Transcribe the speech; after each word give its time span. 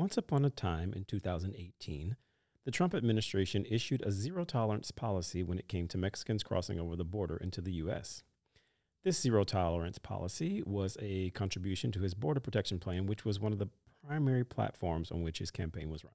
Once 0.00 0.16
upon 0.16 0.46
a 0.46 0.50
time 0.50 0.94
in 0.94 1.04
2018, 1.04 2.16
the 2.64 2.70
Trump 2.70 2.94
administration 2.94 3.66
issued 3.68 4.00
a 4.00 4.10
zero 4.10 4.46
tolerance 4.46 4.90
policy 4.90 5.42
when 5.42 5.58
it 5.58 5.68
came 5.68 5.86
to 5.86 5.98
Mexicans 5.98 6.42
crossing 6.42 6.80
over 6.80 6.96
the 6.96 7.04
border 7.04 7.36
into 7.36 7.60
the 7.60 7.72
U.S. 7.72 8.22
This 9.04 9.20
zero 9.20 9.44
tolerance 9.44 9.98
policy 9.98 10.62
was 10.64 10.96
a 11.02 11.28
contribution 11.32 11.92
to 11.92 12.00
his 12.00 12.14
border 12.14 12.40
protection 12.40 12.78
plan, 12.78 13.04
which 13.04 13.26
was 13.26 13.40
one 13.40 13.52
of 13.52 13.58
the 13.58 13.68
primary 14.02 14.42
platforms 14.42 15.10
on 15.10 15.20
which 15.20 15.38
his 15.38 15.50
campaign 15.50 15.90
was 15.90 16.02
run. 16.02 16.14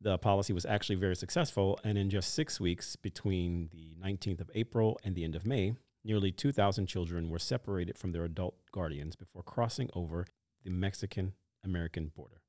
The 0.00 0.16
policy 0.16 0.52
was 0.52 0.64
actually 0.64 0.94
very 0.94 1.16
successful, 1.16 1.80
and 1.82 1.98
in 1.98 2.08
just 2.08 2.34
six 2.34 2.60
weeks 2.60 2.94
between 2.94 3.68
the 3.72 3.96
19th 4.00 4.42
of 4.42 4.50
April 4.54 4.96
and 5.02 5.16
the 5.16 5.24
end 5.24 5.34
of 5.34 5.44
May, 5.44 5.74
nearly 6.04 6.30
2,000 6.30 6.86
children 6.86 7.30
were 7.30 7.40
separated 7.40 7.98
from 7.98 8.12
their 8.12 8.22
adult 8.22 8.54
guardians 8.70 9.16
before 9.16 9.42
crossing 9.42 9.90
over 9.92 10.24
the 10.62 10.70
Mexican 10.70 11.32
American 11.64 12.12
border. 12.14 12.42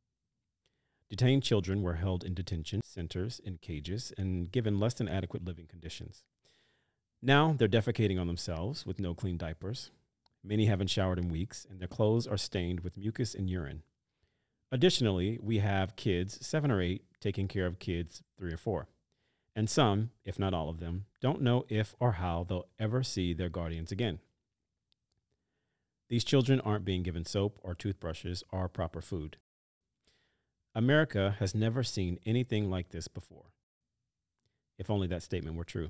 Detained 1.10 1.44
children 1.44 1.82
were 1.82 1.96
held 1.96 2.24
in 2.24 2.34
detention 2.34 2.82
centers 2.84 3.40
in 3.40 3.58
cages 3.58 4.12
and 4.18 4.52
given 4.52 4.80
less 4.80 4.94
than 4.94 5.08
adequate 5.08 5.46
living 5.46 5.66
conditions. 5.66 6.24
Now 7.22 7.56
they're 7.58 7.68
defecating 7.68 8.20
on 8.20 8.28
themselves 8.28 8.86
with 8.86 9.00
no 9.00 9.14
clean 9.14 9.38
diapers. 9.38 9.92
Many 10.44 10.66
haven't 10.66 10.90
showered 10.90 11.18
in 11.18 11.30
weeks, 11.30 11.66
and 11.70 11.80
their 11.80 11.88
clothes 11.88 12.28
are 12.28 12.38
stained 12.38 12.82
with 12.82 12.98
mucus 12.98 13.34
and 13.34 13.50
urine. 13.50 13.84
Additionally, 14.72 15.40
we 15.42 15.60
have 15.60 15.96
kids, 15.96 16.46
seven 16.46 16.72
or 16.72 16.82
eight, 16.82 17.06
taking 17.22 17.48
care 17.48 17.66
of 17.66 17.80
kids, 17.80 18.22
three 18.38 18.54
or 18.54 18.58
four. 18.58 18.88
And 19.56 19.70
some, 19.70 20.12
if 20.24 20.38
not 20.38 20.54
all 20.54 20.70
of 20.70 20.80
them, 20.80 21.06
don't 21.22 21.42
know 21.42 21.66
if 21.70 21.96
or 22.00 22.14
how 22.14 22.46
they'll 22.48 22.68
ever 22.78 23.02
see 23.02 23.34
their 23.34 23.50
guardians 23.50 23.92
again. 23.92 24.20
These 26.10 26.24
children 26.24 26.62
aren't 26.62 26.86
being 26.86 27.04
given 27.04 27.26
soap 27.26 27.60
or 27.64 27.74
toothbrushes 27.74 28.44
or 28.52 28.70
proper 28.70 29.02
food. 29.02 29.38
America 30.78 31.36
has 31.40 31.56
never 31.56 31.82
seen 31.82 32.20
anything 32.24 32.70
like 32.70 32.90
this 32.90 33.08
before. 33.08 33.46
If 34.78 34.92
only 34.92 35.08
that 35.08 35.24
statement 35.24 35.58
were 35.58 35.64
true. 35.64 35.90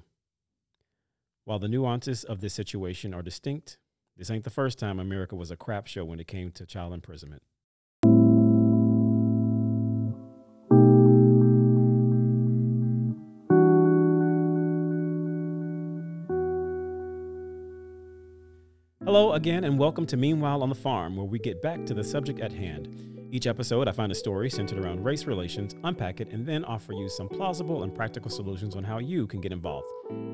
While 1.43 1.59
the 1.59 1.67
nuances 1.67 2.23
of 2.23 2.39
this 2.39 2.53
situation 2.53 3.13
are 3.13 3.21
distinct, 3.21 3.79
this 4.15 4.31
ain't 4.31 4.45
the 4.45 4.49
first 4.49 4.79
time 4.79 4.97
America 4.97 5.35
was 5.35 5.51
a 5.51 5.57
crap 5.57 5.87
show 5.87 6.05
when 6.05 6.21
it 6.21 6.27
came 6.27 6.51
to 6.51 6.65
child 6.65 6.93
imprisonment. 6.93 7.43
Hello 19.03 19.33
again, 19.33 19.65
and 19.65 19.77
welcome 19.77 20.05
to 20.05 20.15
Meanwhile 20.15 20.63
on 20.63 20.69
the 20.69 20.75
Farm, 20.75 21.17
where 21.17 21.25
we 21.25 21.39
get 21.39 21.61
back 21.61 21.85
to 21.87 21.93
the 21.93 22.05
subject 22.05 22.39
at 22.39 22.53
hand. 22.53 23.16
Each 23.31 23.45
episode, 23.45 23.87
I 23.87 23.91
find 23.91 24.11
a 24.11 24.15
story 24.15 24.49
centered 24.49 24.79
around 24.79 25.03
race 25.03 25.25
relations, 25.25 25.75
unpack 25.83 26.21
it, 26.21 26.31
and 26.31 26.45
then 26.45 26.63
offer 26.65 26.93
you 26.93 27.09
some 27.09 27.27
plausible 27.27 27.83
and 27.83 27.93
practical 27.93 28.31
solutions 28.31 28.75
on 28.75 28.83
how 28.83 28.99
you 28.99 29.27
can 29.27 29.41
get 29.41 29.51
involved. 29.51 29.87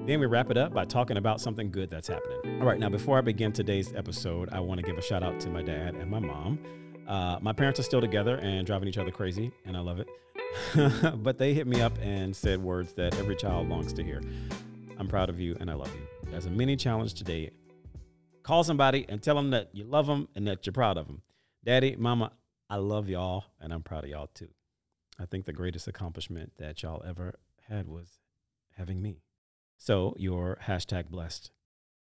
Then 0.06 0.20
we 0.20 0.26
wrap 0.26 0.52
it 0.52 0.58
up 0.58 0.74
by 0.74 0.86
talking 0.86 1.18
about 1.18 1.42
something 1.42 1.72
good 1.72 1.90
that's 1.90 2.08
happening. 2.08 2.62
All 2.62 2.68
right, 2.68 2.80
now 2.80 2.90
before 2.90 3.18
I 3.18 3.22
begin 3.22 3.52
today's 3.52 3.94
episode, 3.94 4.50
I 4.52 4.60
want 4.60 4.80
to 4.80 4.86
give 4.86 4.98
a 4.98 5.02
shout 5.02 5.24
out 5.24 5.40
to 5.42 5.50
my 5.50 5.62
dad 5.62 5.96
and 5.96 6.10
my 6.10 6.20
mom. 6.20 6.60
Uh, 7.08 7.40
my 7.42 7.52
parents 7.54 7.80
are 7.80 7.84
still 7.84 8.02
together 8.02 8.38
and 8.38 8.66
driving 8.66 8.88
each 8.88 8.98
other 8.98 9.12
crazy, 9.12 9.52
and 9.66 9.76
I 9.76 9.80
love 9.80 10.00
it. 10.00 10.08
but 11.24 11.38
they 11.38 11.54
hit 11.54 11.68
me 11.68 11.82
up 11.82 11.98
and 12.02 12.36
said 12.36 12.62
words 12.62 12.94
that 12.94 13.18
every 13.18 13.36
child 13.36 13.70
longs 13.70 13.92
to 13.94 14.04
hear. 14.04 14.22
I'm 15.00 15.08
proud 15.08 15.30
of 15.30 15.40
you 15.40 15.58
and 15.60 15.70
I 15.70 15.74
love 15.74 15.92
you. 15.96 16.36
As 16.36 16.46
a 16.46 16.52
mini 16.52 16.76
challenge 16.76 17.16
today, 17.16 17.52
Call 18.44 18.66
somebody 18.66 19.06
and 19.08 19.24
tell 19.24 19.36
them 19.36 19.52
that 19.52 19.70
you 19.72 19.86
love 19.86 20.06
them 20.06 20.28
and 20.36 20.46
that 20.48 20.66
you're 20.66 20.74
proud 20.74 20.98
of 20.98 21.08
them. 21.08 21.22
Daddy, 21.64 21.96
mama, 21.98 22.34
I 22.74 22.78
love 22.78 23.08
y'all 23.08 23.44
and 23.62 23.72
I'm 23.72 23.84
proud 23.84 24.04
of 24.04 24.10
y'all 24.10 24.32
too. 24.34 24.48
I 25.20 25.28
think 25.28 25.46
the 25.46 25.54
greatest 25.54 25.88
accomplishment 25.88 26.54
that 26.58 26.82
y'all 26.82 27.04
ever 27.08 27.36
had 27.70 27.88
was 27.88 28.18
having 28.76 29.00
me. 29.00 29.22
So 29.78 30.16
you're 30.18 30.58
hashtag 30.66 31.12
blessed. 31.12 31.52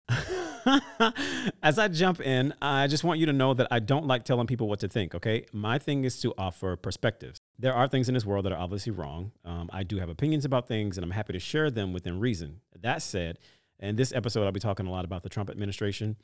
As 1.62 1.78
I 1.78 1.90
jump 1.90 2.22
in, 2.22 2.54
I 2.62 2.88
just 2.88 3.04
want 3.04 3.20
you 3.20 3.26
to 3.26 3.34
know 3.34 3.54
that 3.54 3.68
I 3.70 3.80
don't 3.80 4.08
like 4.08 4.24
telling 4.24 4.48
people 4.48 4.70
what 4.70 4.80
to 4.80 4.88
think, 4.88 5.14
okay? 5.14 5.46
My 5.52 5.78
thing 5.78 6.06
is 6.06 6.22
to 6.22 6.34
offer 6.38 6.78
perspectives. 6.78 7.42
There 7.60 7.74
are 7.74 7.90
things 7.90 8.08
in 8.08 8.14
this 8.14 8.26
world 8.26 8.46
that 8.46 8.54
are 8.54 8.60
obviously 8.60 8.94
wrong. 8.94 9.34
Um, 9.44 9.70
I 9.74 9.84
do 9.84 10.00
have 10.00 10.08
opinions 10.08 10.46
about 10.46 10.70
things, 10.70 10.98
and 10.98 11.04
I'm 11.04 11.12
happy 11.12 11.34
to 11.34 11.40
share 11.40 11.70
them 11.70 11.92
within 11.92 12.18
reason. 12.18 12.62
That 12.80 13.02
said, 13.02 13.40
in 13.82 13.98
this 13.98 14.14
episode, 14.14 14.46
I'll 14.46 14.54
be 14.54 14.62
talking 14.62 14.88
a 14.88 14.92
lot 14.92 15.04
about 15.04 15.24
the 15.24 15.30
Trump 15.30 15.50
administration. 15.50 16.16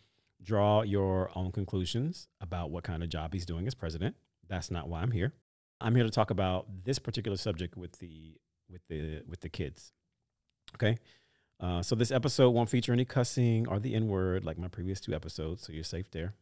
Draw 0.42 0.84
your 0.84 1.32
own 1.36 1.52
conclusions 1.52 2.30
about 2.40 2.72
what 2.72 2.86
kind 2.86 3.04
of 3.04 3.10
job 3.10 3.34
he's 3.34 3.46
doing 3.46 3.68
as 3.68 3.74
president. 3.74 4.16
That's 4.48 4.72
not 4.72 4.88
why 4.88 5.02
I'm 5.02 5.12
here. 5.12 5.34
I'm 5.80 5.96
here 5.96 6.04
to 6.04 6.10
talk 6.10 6.32
about 6.32 6.66
this 6.84 7.00
particular 7.00 7.38
subject 7.38 7.78
with 7.78 8.00
the 8.00 8.36
with 8.70 8.82
the 8.90 9.22
with 9.28 9.42
the 9.42 9.50
kids. 9.50 9.94
Okay. 10.76 10.98
Uh, 11.60 11.82
so 11.82 11.96
this 11.96 12.12
episode 12.12 12.52
won't 12.52 12.70
feature 12.70 12.94
any 12.94 13.06
cussing 13.06 13.68
or 13.68 13.80
the 13.80 13.96
N 13.96 14.08
word 14.08 14.46
like 14.46 14.60
my 14.60 14.68
previous 14.68 15.00
two 15.00 15.14
episodes. 15.14 15.64
So 15.64 15.74
you're 15.74 15.84
safe 15.84 16.10
there. 16.12 16.34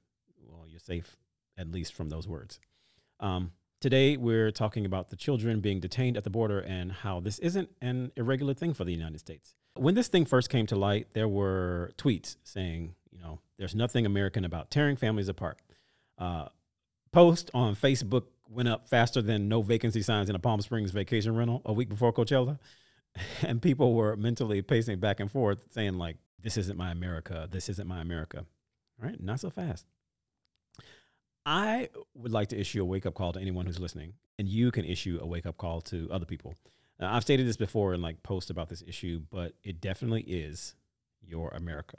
Well, 0.46 0.66
you're 0.68 0.80
safe 0.80 1.16
at 1.58 1.72
least 1.72 1.94
from 1.94 2.10
those 2.10 2.28
words. 2.28 2.60
Um, 3.20 3.52
today 3.80 4.18
we're 4.18 4.52
talking 4.52 4.86
about 4.86 5.10
the 5.10 5.16
children 5.16 5.62
being 5.62 5.80
detained 5.80 6.18
at 6.18 6.26
the 6.26 6.30
border 6.30 6.60
and 6.60 6.92
how 6.92 7.22
this 7.22 7.40
isn't 7.40 7.70
an 7.82 8.12
irregular 8.18 8.54
thing 8.54 8.74
for 8.74 8.84
the 8.84 8.92
United 8.92 9.20
States. 9.20 9.56
When 9.76 9.96
this 9.96 10.08
thing 10.10 10.26
first 10.26 10.50
came 10.50 10.66
to 10.68 10.76
light, 10.76 11.08
there 11.14 11.28
were 11.28 11.92
tweets 11.98 12.36
saying, 12.44 12.96
you 13.12 13.20
know, 13.20 13.40
there's 13.58 13.76
nothing 13.76 14.06
American 14.06 14.44
about 14.44 14.70
tearing 14.70 14.98
families 14.98 15.30
apart. 15.30 15.62
Uh, 16.18 16.48
post 17.16 17.50
on 17.54 17.78
Facebook 17.78 18.26
went 18.50 18.68
up 18.68 18.90
faster 18.90 19.22
than 19.22 19.48
no 19.48 19.62
vacancy 19.62 20.02
signs 20.02 20.30
in 20.30 20.36
a 20.36 20.40
Palm 20.40 20.60
Springs 20.60 20.92
vacation 20.92 21.34
rental 21.34 21.62
a 21.64 21.72
week 21.72 21.90
before 21.90 22.14
Coachella. 22.14 22.60
And 23.42 23.62
people 23.62 23.94
were 23.94 24.18
mentally 24.18 24.62
pacing 24.62 25.00
back 25.00 25.22
and 25.22 25.32
forth 25.32 25.60
saying, 25.72 25.94
like, 25.94 26.18
this 26.44 26.58
isn't 26.58 26.78
my 26.78 26.92
America. 26.92 27.48
This 27.50 27.70
isn't 27.70 27.88
my 27.88 28.02
America. 28.02 28.46
Right, 29.02 29.18
not 29.24 29.40
so 29.40 29.50
fast. 29.50 29.86
I 31.46 31.88
would 32.14 32.34
like 32.34 32.50
to 32.50 32.60
issue 32.60 32.82
a 32.82 32.86
wake 32.86 33.06
up 33.06 33.14
call 33.14 33.32
to 33.32 33.40
anyone 33.40 33.66
who's 33.66 33.80
listening, 33.80 34.16
and 34.38 34.50
you 34.50 34.70
can 34.70 34.84
issue 34.84 35.18
a 35.22 35.26
wake 35.26 35.46
up 35.46 35.58
call 35.58 35.80
to 35.84 36.10
other 36.12 36.26
people. 36.26 36.56
Now, 37.00 37.16
I've 37.16 37.24
stated 37.24 37.48
this 37.48 37.56
before 37.56 37.94
in 37.94 38.02
like 38.02 38.22
posts 38.22 38.50
about 38.50 38.68
this 38.68 38.84
issue, 38.86 39.22
but 39.32 39.54
it 39.64 39.80
definitely 39.80 40.24
is 40.24 40.76
your 41.26 41.52
America. 41.52 41.96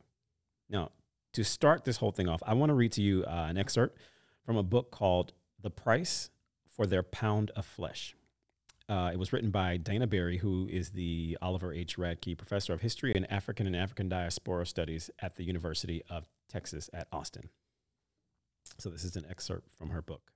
Now, 0.68 0.90
to 1.32 1.44
start 1.44 1.86
this 1.86 1.96
whole 1.96 2.12
thing 2.12 2.28
off, 2.28 2.42
I 2.46 2.52
want 2.52 2.68
to 2.68 2.74
read 2.74 2.92
to 2.92 3.02
you 3.02 3.24
uh, 3.24 3.46
an 3.48 3.56
excerpt 3.56 3.98
from 4.46 4.56
a 4.56 4.62
book 4.62 4.92
called 4.92 5.32
The 5.60 5.70
Price 5.70 6.30
for 6.68 6.86
Their 6.86 7.02
Pound 7.02 7.50
of 7.56 7.66
Flesh. 7.66 8.14
Uh, 8.88 9.10
it 9.12 9.18
was 9.18 9.32
written 9.32 9.50
by 9.50 9.76
Daina 9.76 10.06
Berry, 10.08 10.38
who 10.38 10.68
is 10.70 10.90
the 10.90 11.36
Oliver 11.42 11.72
H. 11.72 11.96
Radkey 11.96 12.38
Professor 12.38 12.72
of 12.72 12.80
History 12.80 13.12
and 13.16 13.30
African 13.30 13.66
and 13.66 13.74
African 13.74 14.08
Diaspora 14.08 14.64
Studies 14.64 15.10
at 15.18 15.34
the 15.34 15.42
University 15.42 16.00
of 16.08 16.28
Texas 16.48 16.88
at 16.94 17.08
Austin. 17.10 17.48
So, 18.78 18.88
this 18.88 19.02
is 19.02 19.16
an 19.16 19.26
excerpt 19.28 19.68
from 19.76 19.90
her 19.90 20.02
book. 20.02 20.30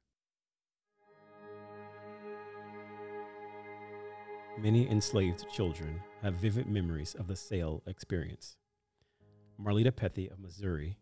Many 4.59 4.91
enslaved 4.91 5.49
children 5.53 6.01
have 6.23 6.35
vivid 6.35 6.67
memories 6.67 7.15
of 7.15 7.29
the 7.29 7.37
sale 7.37 7.83
experience. 7.87 8.57
Marlita 9.63 9.93
Pethy 9.93 10.31
of 10.31 10.41
Missouri 10.41 10.97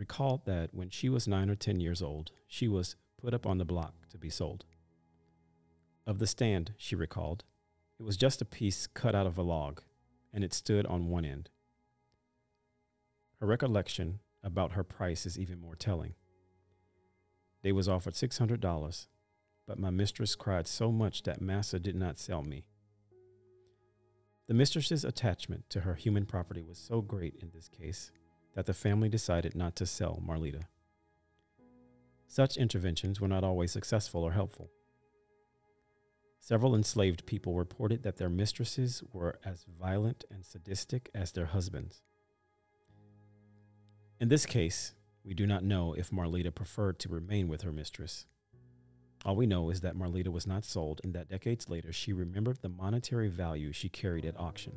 recalled 0.00 0.46
that 0.46 0.70
when 0.72 0.88
she 0.88 1.10
was 1.10 1.28
nine 1.28 1.50
or 1.50 1.54
10 1.54 1.78
years 1.78 2.00
old, 2.00 2.32
she 2.48 2.66
was 2.66 2.96
put 3.20 3.34
up 3.34 3.46
on 3.46 3.58
the 3.58 3.66
block 3.66 4.08
to 4.08 4.16
be 4.16 4.30
sold. 4.30 4.64
Of 6.06 6.18
the 6.18 6.26
stand, 6.26 6.72
she 6.78 6.96
recalled, 6.96 7.44
it 7.98 8.02
was 8.02 8.16
just 8.16 8.40
a 8.40 8.46
piece 8.46 8.86
cut 8.86 9.14
out 9.14 9.26
of 9.26 9.36
a 9.36 9.42
log, 9.42 9.82
and 10.32 10.42
it 10.42 10.54
stood 10.54 10.86
on 10.86 11.10
one 11.10 11.26
end. 11.26 11.50
Her 13.40 13.46
recollection 13.46 14.20
about 14.42 14.72
her 14.72 14.82
price 14.82 15.26
is 15.26 15.38
even 15.38 15.60
more 15.60 15.76
telling. 15.76 16.14
They 17.62 17.70
was 17.70 17.88
offered 17.88 18.14
$600, 18.14 19.06
but 19.66 19.78
my 19.78 19.90
mistress 19.90 20.34
cried 20.34 20.66
so 20.66 20.90
much 20.90 21.24
that 21.24 21.42
massa 21.42 21.78
did 21.78 21.94
not 21.94 22.18
sell 22.18 22.42
me. 22.42 22.64
The 24.48 24.54
mistress's 24.54 25.04
attachment 25.04 25.68
to 25.68 25.80
her 25.80 25.94
human 25.94 26.24
property 26.24 26.62
was 26.62 26.78
so 26.78 27.02
great 27.02 27.36
in 27.42 27.50
this 27.54 27.68
case 27.68 28.10
that 28.54 28.66
the 28.66 28.74
family 28.74 29.08
decided 29.08 29.54
not 29.54 29.76
to 29.76 29.86
sell 29.86 30.22
Marlita. 30.26 30.62
Such 32.26 32.56
interventions 32.56 33.20
were 33.20 33.28
not 33.28 33.44
always 33.44 33.72
successful 33.72 34.22
or 34.22 34.32
helpful. 34.32 34.70
Several 36.38 36.74
enslaved 36.74 37.26
people 37.26 37.54
reported 37.54 38.02
that 38.02 38.16
their 38.16 38.30
mistresses 38.30 39.02
were 39.12 39.38
as 39.44 39.66
violent 39.78 40.24
and 40.30 40.44
sadistic 40.44 41.10
as 41.14 41.32
their 41.32 41.46
husbands. 41.46 42.02
In 44.20 44.28
this 44.28 44.46
case, 44.46 44.94
we 45.24 45.34
do 45.34 45.46
not 45.46 45.64
know 45.64 45.92
if 45.92 46.10
Marlita 46.10 46.54
preferred 46.54 46.98
to 47.00 47.08
remain 47.08 47.48
with 47.48 47.62
her 47.62 47.72
mistress. 47.72 48.26
All 49.24 49.36
we 49.36 49.46
know 49.46 49.68
is 49.68 49.82
that 49.82 49.96
Marlita 49.96 50.28
was 50.28 50.46
not 50.46 50.64
sold 50.64 51.00
and 51.04 51.12
that 51.14 51.28
decades 51.28 51.68
later 51.68 51.92
she 51.92 52.12
remembered 52.12 52.58
the 52.62 52.70
monetary 52.70 53.28
value 53.28 53.70
she 53.72 53.90
carried 53.90 54.24
at 54.24 54.38
auction. 54.38 54.72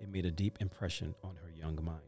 It 0.00 0.08
made 0.08 0.24
a 0.24 0.30
deep 0.30 0.56
impression 0.60 1.14
on 1.22 1.36
her 1.36 1.50
young 1.50 1.82
mind. 1.84 2.07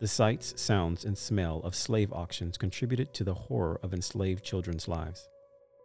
The 0.00 0.08
sights, 0.08 0.58
sounds, 0.58 1.04
and 1.04 1.16
smell 1.16 1.60
of 1.62 1.74
slave 1.74 2.10
auctions 2.10 2.56
contributed 2.56 3.12
to 3.12 3.22
the 3.22 3.34
horror 3.34 3.78
of 3.82 3.92
enslaved 3.92 4.42
children's 4.42 4.88
lives. 4.88 5.28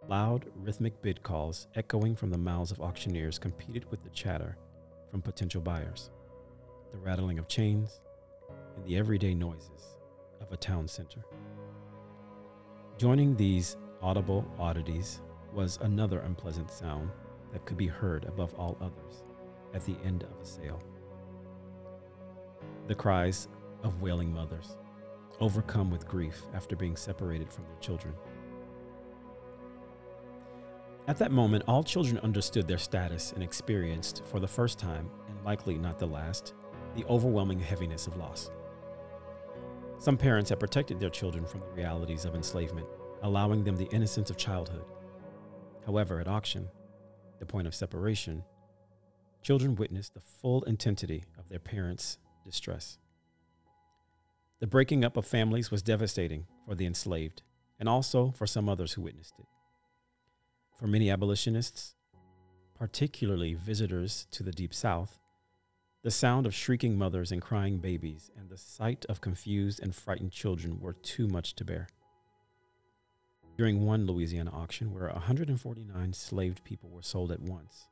Loud, 0.07 0.45
rhythmic 0.55 1.01
bid 1.01 1.21
calls 1.21 1.67
echoing 1.75 2.15
from 2.15 2.29
the 2.29 2.37
mouths 2.37 2.71
of 2.71 2.79
auctioneers 2.79 3.37
competed 3.37 3.83
with 3.91 4.01
the 4.05 4.09
chatter 4.11 4.57
from 5.11 5.21
potential 5.21 5.59
buyers, 5.59 6.11
the 6.93 6.97
rattling 6.97 7.39
of 7.39 7.49
chains, 7.49 7.99
and 8.77 8.85
the 8.85 8.95
everyday 8.95 9.33
noises 9.33 9.97
of 10.39 10.49
a 10.53 10.57
town 10.57 10.87
center. 10.87 11.19
Joining 12.97 13.35
these 13.35 13.75
audible 14.01 14.49
oddities 14.57 15.19
was 15.51 15.77
another 15.81 16.19
unpleasant 16.19 16.71
sound 16.71 17.09
that 17.51 17.65
could 17.65 17.77
be 17.77 17.87
heard 17.87 18.23
above 18.23 18.53
all 18.53 18.77
others 18.79 19.25
at 19.73 19.83
the 19.83 19.97
end 20.05 20.23
of 20.23 20.39
a 20.41 20.45
sale 20.45 20.81
the 22.87 22.95
cries 22.95 23.47
of 23.83 24.01
wailing 24.01 24.33
mothers, 24.33 24.77
overcome 25.39 25.89
with 25.89 26.07
grief 26.07 26.41
after 26.53 26.75
being 26.75 26.95
separated 26.95 27.51
from 27.51 27.65
their 27.65 27.79
children. 27.79 28.13
At 31.07 31.17
that 31.19 31.31
moment, 31.31 31.65
all 31.67 31.83
children 31.83 32.17
understood 32.19 32.67
their 32.67 32.79
status 32.79 33.31
and 33.33 33.43
experienced, 33.43 34.23
for 34.25 34.39
the 34.39 34.47
first 34.47 34.79
time, 34.79 35.09
and 35.29 35.45
likely 35.45 35.77
not 35.77 35.99
the 35.99 36.07
last, 36.07 36.53
the 36.95 37.05
overwhelming 37.05 37.59
heaviness 37.59 38.07
of 38.07 38.17
loss. 38.17 38.49
Some 39.99 40.17
parents 40.17 40.49
had 40.49 40.59
protected 40.59 40.99
their 40.99 41.09
children 41.09 41.45
from 41.45 41.59
the 41.59 41.71
realities 41.75 42.25
of 42.25 42.35
enslavement, 42.35 42.87
allowing 43.21 43.63
them 43.63 43.75
the 43.75 43.89
innocence 43.91 44.29
of 44.29 44.37
childhood. 44.37 44.85
However, 45.85 46.19
at 46.19 46.27
auction, 46.27 46.67
the 47.39 47.45
point 47.45 47.67
of 47.67 47.75
separation, 47.75 48.43
children 49.43 49.75
witnessed 49.75 50.15
the 50.15 50.21
full 50.21 50.63
intensity 50.63 51.23
of 51.37 51.49
their 51.49 51.59
parents' 51.59 52.17
distress. 52.43 52.97
The 54.61 54.67
breaking 54.67 55.03
up 55.03 55.17
of 55.17 55.25
families 55.27 55.69
was 55.69 55.81
devastating 55.81 56.47
for 56.65 56.75
the 56.75 56.85
enslaved 56.85 57.41
and 57.77 57.89
also 57.89 58.31
for 58.31 58.47
some 58.47 58.69
others 58.69 58.93
who 58.93 59.01
witnessed 59.01 59.33
it. 59.37 59.45
For 60.79 60.87
many 60.87 61.09
abolitionists, 61.09 61.93
particularly 62.73 63.53
visitors 63.53 64.27
to 64.31 64.43
the 64.43 64.53
Deep 64.53 64.73
South, 64.73 65.19
the 66.03 66.11
sound 66.11 66.45
of 66.45 66.55
shrieking 66.55 66.97
mothers 66.97 67.33
and 67.33 67.41
crying 67.41 67.79
babies 67.79 68.31
and 68.37 68.49
the 68.49 68.57
sight 68.57 69.05
of 69.09 69.19
confused 69.19 69.81
and 69.83 69.93
frightened 69.93 70.31
children 70.31 70.79
were 70.79 70.93
too 70.93 71.27
much 71.27 71.55
to 71.55 71.65
bear. 71.65 71.89
During 73.57 73.85
one 73.85 74.05
Louisiana 74.05 74.51
auction, 74.53 74.93
where 74.93 75.09
149 75.09 76.01
enslaved 76.01 76.63
people 76.63 76.89
were 76.89 77.01
sold 77.01 77.31
at 77.31 77.41
once, 77.41 77.87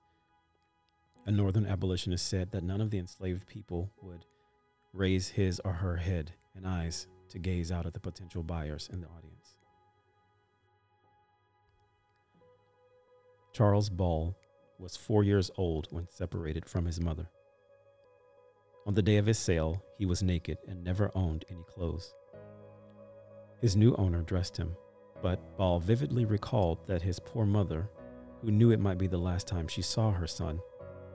a 1.25 1.31
northern 1.31 1.65
abolitionist 1.65 2.25
said 2.25 2.51
that 2.51 2.63
none 2.63 2.80
of 2.80 2.89
the 2.89 3.00
enslaved 3.00 3.48
people 3.48 3.92
would 4.01 4.25
raise 4.94 5.30
his 5.30 5.60
or 5.65 5.74
her 5.74 5.98
head 5.98 6.33
and 6.55 6.67
eyes 6.67 7.07
to 7.29 7.39
gaze 7.39 7.71
out 7.71 7.85
at 7.85 7.94
the 7.94 8.00
potential 8.00 8.44
buyers 8.44 8.89
in 8.91 9.01
the 9.01 9.07
audience. 9.07 9.55
Charles 13.53 13.89
Ball 13.89 14.35
was 14.79 14.97
four 14.97 15.23
years 15.23 15.51
old 15.57 15.88
when 15.91 16.07
separated 16.07 16.65
from 16.65 16.85
his 16.85 17.00
mother. 17.00 17.29
On 18.85 18.94
the 18.94 19.01
day 19.01 19.17
of 19.17 19.25
his 19.25 19.39
sale, 19.39 19.83
he 19.97 20.05
was 20.05 20.23
naked 20.23 20.57
and 20.67 20.83
never 20.83 21.11
owned 21.15 21.45
any 21.50 21.63
clothes. 21.63 22.13
His 23.61 23.77
new 23.77 23.95
owner 23.95 24.21
dressed 24.21 24.57
him, 24.57 24.75
but 25.21 25.55
Ball 25.57 25.79
vividly 25.79 26.25
recalled 26.25 26.85
that 26.88 27.01
his 27.01 27.19
poor 27.19 27.45
mother, 27.45 27.89
who 28.41 28.51
knew 28.51 28.71
it 28.71 28.79
might 28.79 28.97
be 28.97 29.07
the 29.07 29.17
last 29.17 29.47
time 29.47 29.67
she 29.67 29.81
saw 29.81 30.11
her 30.11 30.27
son, 30.27 30.59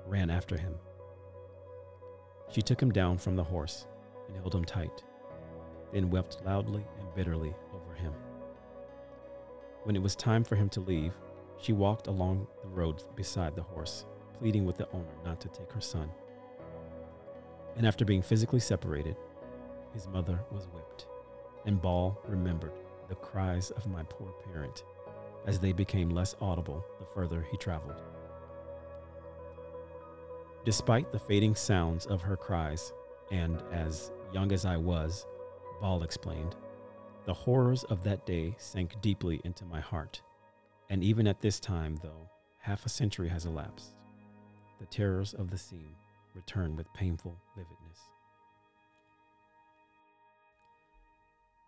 ran 0.06 0.30
after 0.30 0.56
him. 0.56 0.74
She 2.50 2.62
took 2.62 2.80
him 2.80 2.90
down 2.90 3.18
from 3.18 3.36
the 3.36 3.44
horse 3.44 3.86
and 4.26 4.36
held 4.36 4.54
him 4.54 4.64
tight, 4.64 5.02
then 5.92 6.10
wept 6.10 6.38
loudly 6.44 6.84
and 6.98 7.14
bitterly 7.14 7.54
over 7.74 7.94
him. 7.94 8.12
When 9.84 9.96
it 9.96 10.02
was 10.02 10.16
time 10.16 10.44
for 10.44 10.56
him 10.56 10.68
to 10.70 10.80
leave, 10.80 11.12
she 11.60 11.72
walked 11.72 12.06
along 12.06 12.46
the 12.62 12.68
road 12.68 13.02
beside 13.16 13.54
the 13.54 13.62
horse, 13.62 14.04
pleading 14.38 14.64
with 14.64 14.76
the 14.76 14.88
owner 14.92 15.14
not 15.24 15.40
to 15.40 15.48
take 15.48 15.72
her 15.72 15.80
son. 15.80 16.10
And 17.76 17.86
after 17.86 18.04
being 18.04 18.22
physically 18.22 18.60
separated, 18.60 19.16
his 19.94 20.06
mother 20.06 20.40
was 20.50 20.68
whipped, 20.68 21.06
and 21.64 21.80
Ball 21.80 22.20
remembered 22.26 22.72
the 23.08 23.14
cries 23.14 23.70
of 23.70 23.86
my 23.86 24.02
poor 24.04 24.32
parent 24.52 24.84
as 25.46 25.58
they 25.58 25.72
became 25.72 26.10
less 26.10 26.36
audible 26.40 26.84
the 26.98 27.06
further 27.06 27.46
he 27.50 27.56
traveled. 27.56 28.00
Despite 30.64 31.10
the 31.12 31.18
fading 31.18 31.54
sounds 31.54 32.04
of 32.06 32.20
her 32.20 32.36
cries, 32.36 32.92
and 33.30 33.62
as 33.72 34.12
young 34.32 34.52
as 34.52 34.64
I 34.66 34.76
was, 34.76 35.26
Ball 35.80 36.02
explained, 36.02 36.56
the 37.24 37.34
horrors 37.34 37.84
of 37.84 38.02
that 38.04 38.26
day 38.26 38.54
sank 38.58 39.00
deeply 39.00 39.40
into 39.44 39.64
my 39.64 39.80
heart 39.80 40.22
and 40.90 41.04
even 41.04 41.26
at 41.26 41.40
this 41.40 41.60
time, 41.60 41.98
though 42.02 42.28
half 42.58 42.86
a 42.86 42.88
century 42.88 43.28
has 43.28 43.46
elapsed, 43.46 43.94
the 44.80 44.86
terrors 44.86 45.34
of 45.34 45.50
the 45.50 45.58
scene 45.58 45.94
return 46.34 46.76
with 46.76 46.92
painful 46.94 47.38
vividness. 47.56 47.98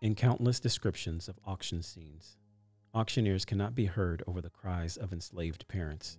In 0.01 0.15
countless 0.15 0.59
descriptions 0.59 1.27
of 1.27 1.39
auction 1.45 1.83
scenes, 1.83 2.37
auctioneers 2.95 3.45
cannot 3.45 3.75
be 3.75 3.85
heard 3.85 4.23
over 4.25 4.41
the 4.41 4.49
cries 4.49 4.97
of 4.97 5.13
enslaved 5.13 5.67
parents. 5.67 6.17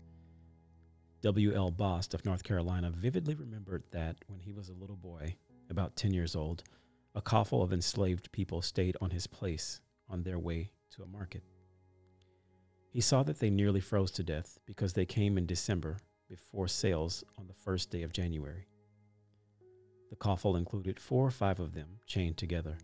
W.L. 1.23 1.71
Bost 1.73 2.15
of 2.15 2.25
North 2.25 2.45
Carolina 2.45 2.91
vividly 2.91 3.35
remembered 3.35 3.83
that 3.91 4.17
when 4.29 4.39
he 4.39 4.53
was 4.53 4.69
a 4.69 4.75
little 4.75 4.97
boy, 4.97 5.35
about 5.71 5.97
10 5.97 6.13
years 6.13 6.37
old, 6.37 6.63
a 7.15 7.21
coffle 7.21 7.63
of 7.63 7.73
enslaved 7.73 8.33
people 8.33 8.63
stayed 8.63 8.97
on 9.01 9.11
his 9.11 9.27
place 9.27 9.81
on 10.09 10.23
their 10.23 10.39
way 10.39 10.71
to 10.91 11.03
a 11.03 11.07
market. 11.07 11.43
He 12.91 13.01
saw 13.01 13.23
that 13.23 13.39
they 13.39 13.51
nearly 13.51 13.81
froze 13.81 14.11
to 14.13 14.23
death 14.23 14.59
because 14.67 14.93
they 14.93 15.07
came 15.07 15.39
in 15.39 15.47
December 15.47 15.99
before 16.29 16.69
sales 16.69 17.25
on 17.39 17.47
the 17.47 17.55
first 17.55 17.91
day 17.91 18.03
of 18.03 18.13
January. 18.13 18.67
The 20.11 20.17
coffle 20.17 20.57
included 20.57 21.01
four 21.01 21.27
or 21.27 21.31
five 21.31 21.61
of 21.61 21.75
them 21.75 21.99
chained 22.07 22.37
together. 22.37 22.77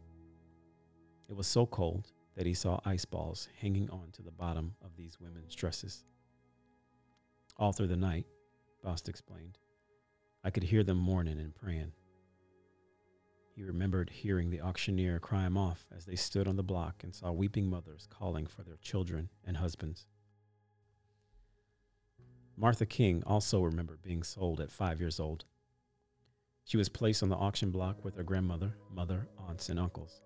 It 1.29 1.37
was 1.37 1.47
so 1.47 1.67
cold 1.67 2.13
that 2.37 2.47
he 2.47 2.55
saw 2.55 2.81
ice 2.85 3.05
balls 3.05 3.49
hanging 3.61 3.91
on 3.91 4.11
to 4.13 4.23
the 4.23 4.31
bottom 4.31 4.75
of 4.83 4.97
these 4.97 5.21
women's 5.21 5.55
dresses. 5.55 6.05
All 7.57 7.73
through 7.73 7.89
the 7.89 7.97
night, 7.97 8.27
Bost 8.83 9.09
explained, 9.09 9.59
I 10.45 10.51
could 10.51 10.63
hear 10.63 10.85
them 10.85 10.97
mourning 10.97 11.39
and 11.39 11.55
praying. 11.55 11.93
He 13.59 13.65
remembered 13.65 14.11
hearing 14.11 14.51
the 14.51 14.61
auctioneer 14.61 15.19
cry 15.19 15.45
him 15.45 15.57
off 15.57 15.89
as 15.91 16.05
they 16.05 16.15
stood 16.15 16.47
on 16.47 16.55
the 16.55 16.63
block 16.63 17.03
and 17.03 17.13
saw 17.13 17.33
weeping 17.33 17.69
mothers 17.69 18.07
calling 18.09 18.47
for 18.47 18.63
their 18.63 18.77
children 18.77 19.31
and 19.45 19.57
husbands. 19.57 20.07
Martha 22.57 22.87
King 22.87 23.25
also 23.27 23.61
remembered 23.61 24.01
being 24.01 24.23
sold 24.23 24.61
at 24.61 24.71
five 24.71 25.01
years 25.01 25.19
old. 25.19 25.45
She 26.67 26.77
was 26.77 26.89
placed 26.89 27.21
on 27.21 27.31
the 27.31 27.37
auction 27.37 27.73
block 27.73 28.05
with 28.05 28.15
her 28.15 28.23
grandmother, 28.23 28.77
mother, 28.95 29.27
aunts, 29.37 29.71
and 29.71 29.81
uncles. 29.81 30.21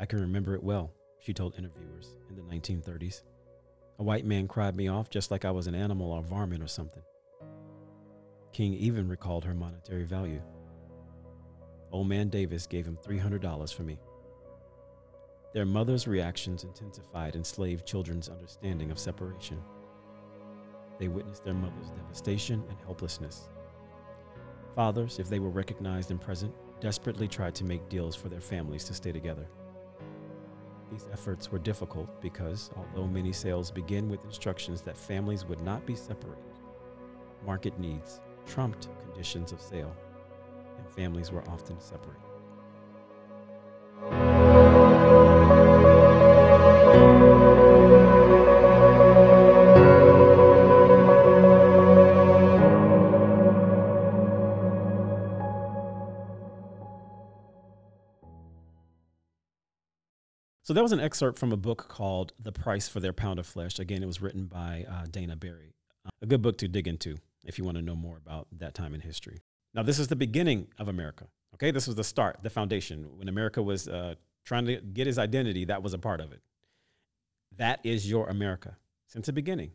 I 0.00 0.06
can 0.06 0.20
remember 0.20 0.56
it 0.56 0.64
well, 0.64 0.90
she 1.20 1.32
told 1.32 1.56
interviewers 1.56 2.16
in 2.28 2.34
the 2.34 2.42
1930s. 2.42 3.22
A 4.00 4.02
white 4.02 4.26
man 4.26 4.48
cried 4.48 4.74
me 4.74 4.88
off 4.88 5.08
just 5.08 5.30
like 5.30 5.44
I 5.44 5.52
was 5.52 5.68
an 5.68 5.76
animal 5.76 6.10
or 6.10 6.20
varmint 6.20 6.64
or 6.64 6.66
something. 6.66 7.04
King 8.52 8.74
even 8.74 9.06
recalled 9.06 9.44
her 9.44 9.54
monetary 9.54 10.02
value. 10.02 10.42
Old 11.92 12.08
man 12.08 12.28
Davis 12.28 12.66
gave 12.66 12.86
him 12.86 12.98
$300 13.06 13.72
for 13.74 13.82
me. 13.82 13.98
Their 15.52 15.64
mother's 15.64 16.06
reactions 16.06 16.64
intensified 16.64 17.36
enslaved 17.36 17.86
children's 17.86 18.28
understanding 18.28 18.90
of 18.90 18.98
separation. 18.98 19.62
They 20.98 21.08
witnessed 21.08 21.44
their 21.44 21.54
mother's 21.54 21.90
devastation 21.90 22.62
and 22.68 22.78
helplessness. 22.84 23.48
Fathers, 24.74 25.18
if 25.18 25.28
they 25.28 25.38
were 25.38 25.48
recognized 25.48 26.10
and 26.10 26.20
present, 26.20 26.54
desperately 26.80 27.28
tried 27.28 27.54
to 27.54 27.64
make 27.64 27.88
deals 27.88 28.14
for 28.14 28.28
their 28.28 28.40
families 28.40 28.84
to 28.84 28.94
stay 28.94 29.12
together. 29.12 29.46
These 30.90 31.06
efforts 31.12 31.50
were 31.50 31.58
difficult 31.58 32.20
because, 32.20 32.70
although 32.76 33.06
many 33.06 33.32
sales 33.32 33.70
begin 33.70 34.08
with 34.08 34.24
instructions 34.24 34.82
that 34.82 34.96
families 34.96 35.44
would 35.46 35.62
not 35.62 35.86
be 35.86 35.96
separated, 35.96 36.44
market 37.44 37.78
needs 37.78 38.20
trumped 38.46 38.88
conditions 39.00 39.52
of 39.52 39.60
sale 39.60 39.96
families 40.86 41.30
were 41.30 41.46
often 41.48 41.80
separated. 41.80 42.22
So 60.66 60.74
that 60.74 60.82
was 60.82 60.90
an 60.90 60.98
excerpt 60.98 61.38
from 61.38 61.52
a 61.52 61.56
book 61.56 61.86
called 61.88 62.32
The 62.40 62.50
Price 62.50 62.88
for 62.88 62.98
Their 62.98 63.12
Pound 63.12 63.38
of 63.38 63.46
Flesh. 63.46 63.78
Again, 63.78 64.02
it 64.02 64.06
was 64.06 64.20
written 64.20 64.46
by 64.46 64.84
uh, 64.90 65.04
Daina 65.08 65.36
Berry. 65.36 65.76
Uh, 66.04 66.10
a 66.20 66.26
good 66.26 66.42
book 66.42 66.58
to 66.58 66.66
dig 66.66 66.88
into 66.88 67.18
if 67.44 67.56
you 67.56 67.64
want 67.64 67.76
to 67.76 67.82
know 67.82 67.94
more 67.94 68.16
about 68.16 68.48
that 68.50 68.74
time 68.74 68.92
in 68.92 69.00
history. 69.00 69.42
Now, 69.76 69.82
this 69.82 69.98
is 69.98 70.08
the 70.08 70.16
beginning 70.16 70.68
of 70.78 70.88
America. 70.88 71.26
Okay, 71.54 71.70
this 71.70 71.86
was 71.86 71.96
the 71.96 72.04
start, 72.04 72.38
the 72.42 72.48
foundation. 72.48 73.18
When 73.18 73.28
America 73.28 73.62
was 73.62 73.86
uh, 73.86 74.14
trying 74.44 74.64
to 74.66 74.76
get 74.80 75.06
his 75.06 75.18
identity, 75.18 75.66
that 75.66 75.82
was 75.82 75.92
a 75.92 75.98
part 75.98 76.22
of 76.22 76.32
it. 76.32 76.40
That 77.58 77.80
is 77.84 78.08
your 78.08 78.28
America 78.28 78.78
since 79.06 79.26
the 79.26 79.34
beginning. 79.34 79.72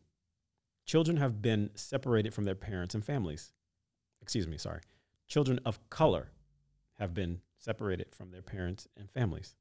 Children 0.87 1.17
have 1.17 1.39
been 1.39 1.69
separated 1.75 2.33
from 2.33 2.45
their 2.45 2.55
parents 2.55 2.95
and 2.95 3.05
families. 3.05 3.51
Excuse 4.23 4.47
me, 4.47 4.57
sorry. 4.57 4.81
Children 5.27 5.59
of 5.65 5.79
color 5.91 6.31
have 6.97 7.13
been 7.13 7.41
separated 7.59 8.07
from 8.15 8.31
their 8.31 8.41
parents 8.41 8.87
and 8.97 9.09
families. 9.09 9.55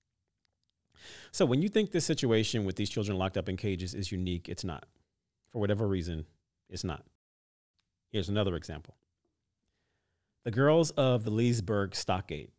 So 1.32 1.44
when 1.44 1.60
you 1.60 1.68
think 1.68 1.90
this 1.90 2.04
situation 2.06 2.64
with 2.64 2.76
these 2.76 2.90
children 2.90 3.18
locked 3.18 3.36
up 3.36 3.48
in 3.48 3.58
cages 3.58 3.94
is 3.94 4.10
unique, 4.10 4.48
it's 4.48 4.64
not. 4.64 4.86
For 5.50 5.58
whatever 5.58 5.86
reason, 5.86 6.24
it's 6.70 6.84
not. 6.84 7.04
Here's 8.10 8.28
another 8.30 8.56
example. 8.56 8.96
The 10.44 10.50
girls 10.50 10.90
of 10.92 11.24
the 11.24 11.30
Leesburg 11.30 11.94
Stockade. 11.94 12.50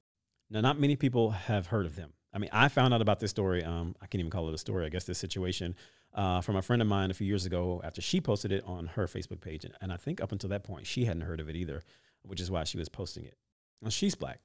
Now, 0.49 0.61
not 0.61 0.79
many 0.79 0.95
people 0.95 1.31
have 1.31 1.67
heard 1.67 1.85
of 1.85 1.95
them. 1.95 2.13
I 2.33 2.37
mean, 2.37 2.49
I 2.53 2.67
found 2.67 2.93
out 2.93 3.01
about 3.01 3.19
this 3.19 3.31
story. 3.31 3.63
Um, 3.63 3.95
I 4.01 4.05
can't 4.05 4.19
even 4.19 4.31
call 4.31 4.47
it 4.49 4.53
a 4.53 4.57
story. 4.57 4.85
I 4.85 4.89
guess 4.89 5.03
this 5.03 5.17
situation 5.17 5.75
uh, 6.13 6.41
from 6.41 6.55
a 6.55 6.61
friend 6.61 6.81
of 6.81 6.87
mine 6.87 7.11
a 7.11 7.13
few 7.13 7.27
years 7.27 7.45
ago 7.45 7.81
after 7.83 8.01
she 8.01 8.21
posted 8.21 8.51
it 8.51 8.63
on 8.65 8.87
her 8.87 9.07
Facebook 9.07 9.41
page, 9.41 9.65
and, 9.65 9.73
and 9.81 9.91
I 9.91 9.97
think 9.97 10.21
up 10.21 10.31
until 10.31 10.49
that 10.49 10.63
point 10.63 10.85
she 10.85 11.05
hadn't 11.05 11.23
heard 11.23 11.39
of 11.39 11.49
it 11.49 11.55
either, 11.55 11.81
which 12.23 12.39
is 12.39 12.51
why 12.51 12.63
she 12.63 12.77
was 12.77 12.89
posting 12.89 13.25
it. 13.25 13.37
She's 13.89 14.13
black, 14.13 14.41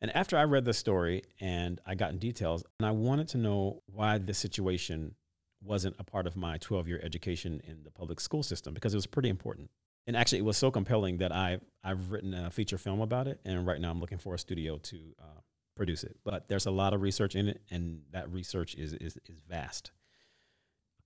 and 0.00 0.14
after 0.14 0.36
I 0.36 0.44
read 0.44 0.64
the 0.64 0.74
story 0.74 1.22
and 1.40 1.80
I 1.84 1.94
got 1.94 2.10
in 2.10 2.18
details, 2.18 2.62
and 2.78 2.86
I 2.86 2.92
wanted 2.92 3.28
to 3.28 3.38
know 3.38 3.82
why 3.86 4.18
this 4.18 4.38
situation 4.38 5.14
wasn't 5.62 5.96
a 5.98 6.04
part 6.04 6.26
of 6.26 6.36
my 6.36 6.58
12 6.58 6.86
year 6.86 7.00
education 7.02 7.60
in 7.64 7.82
the 7.82 7.90
public 7.90 8.20
school 8.20 8.42
system 8.42 8.72
because 8.72 8.94
it 8.94 8.98
was 8.98 9.06
pretty 9.06 9.28
important. 9.28 9.70
And 10.06 10.16
actually, 10.16 10.38
it 10.38 10.44
was 10.44 10.56
so 10.56 10.70
compelling 10.70 11.18
that 11.18 11.32
I 11.32 11.58
I've 11.82 12.10
written 12.10 12.34
a 12.34 12.50
feature 12.50 12.78
film 12.78 13.00
about 13.00 13.26
it, 13.26 13.40
and 13.44 13.66
right 13.66 13.80
now 13.80 13.90
I'm 13.90 14.00
looking 14.00 14.18
for 14.18 14.34
a 14.34 14.38
studio 14.38 14.78
to 14.78 14.98
uh, 15.20 15.40
produce 15.74 16.04
it. 16.04 16.16
But 16.24 16.48
there's 16.48 16.66
a 16.66 16.70
lot 16.70 16.94
of 16.94 17.02
research 17.02 17.34
in 17.34 17.48
it, 17.48 17.60
and 17.70 18.02
that 18.12 18.30
research 18.30 18.74
is 18.74 18.92
is, 18.94 19.18
is 19.26 19.40
vast. 19.48 19.90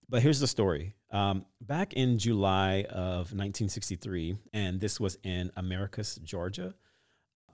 But 0.08 0.22
here's 0.22 0.40
the 0.40 0.48
story. 0.48 0.94
Um, 1.12 1.46
back 1.60 1.92
in 1.92 2.18
July 2.18 2.84
of 2.90 3.32
1963, 3.32 4.36
and 4.52 4.80
this 4.80 4.98
was 4.98 5.16
in 5.22 5.52
Americus, 5.56 6.16
Georgia, 6.16 6.74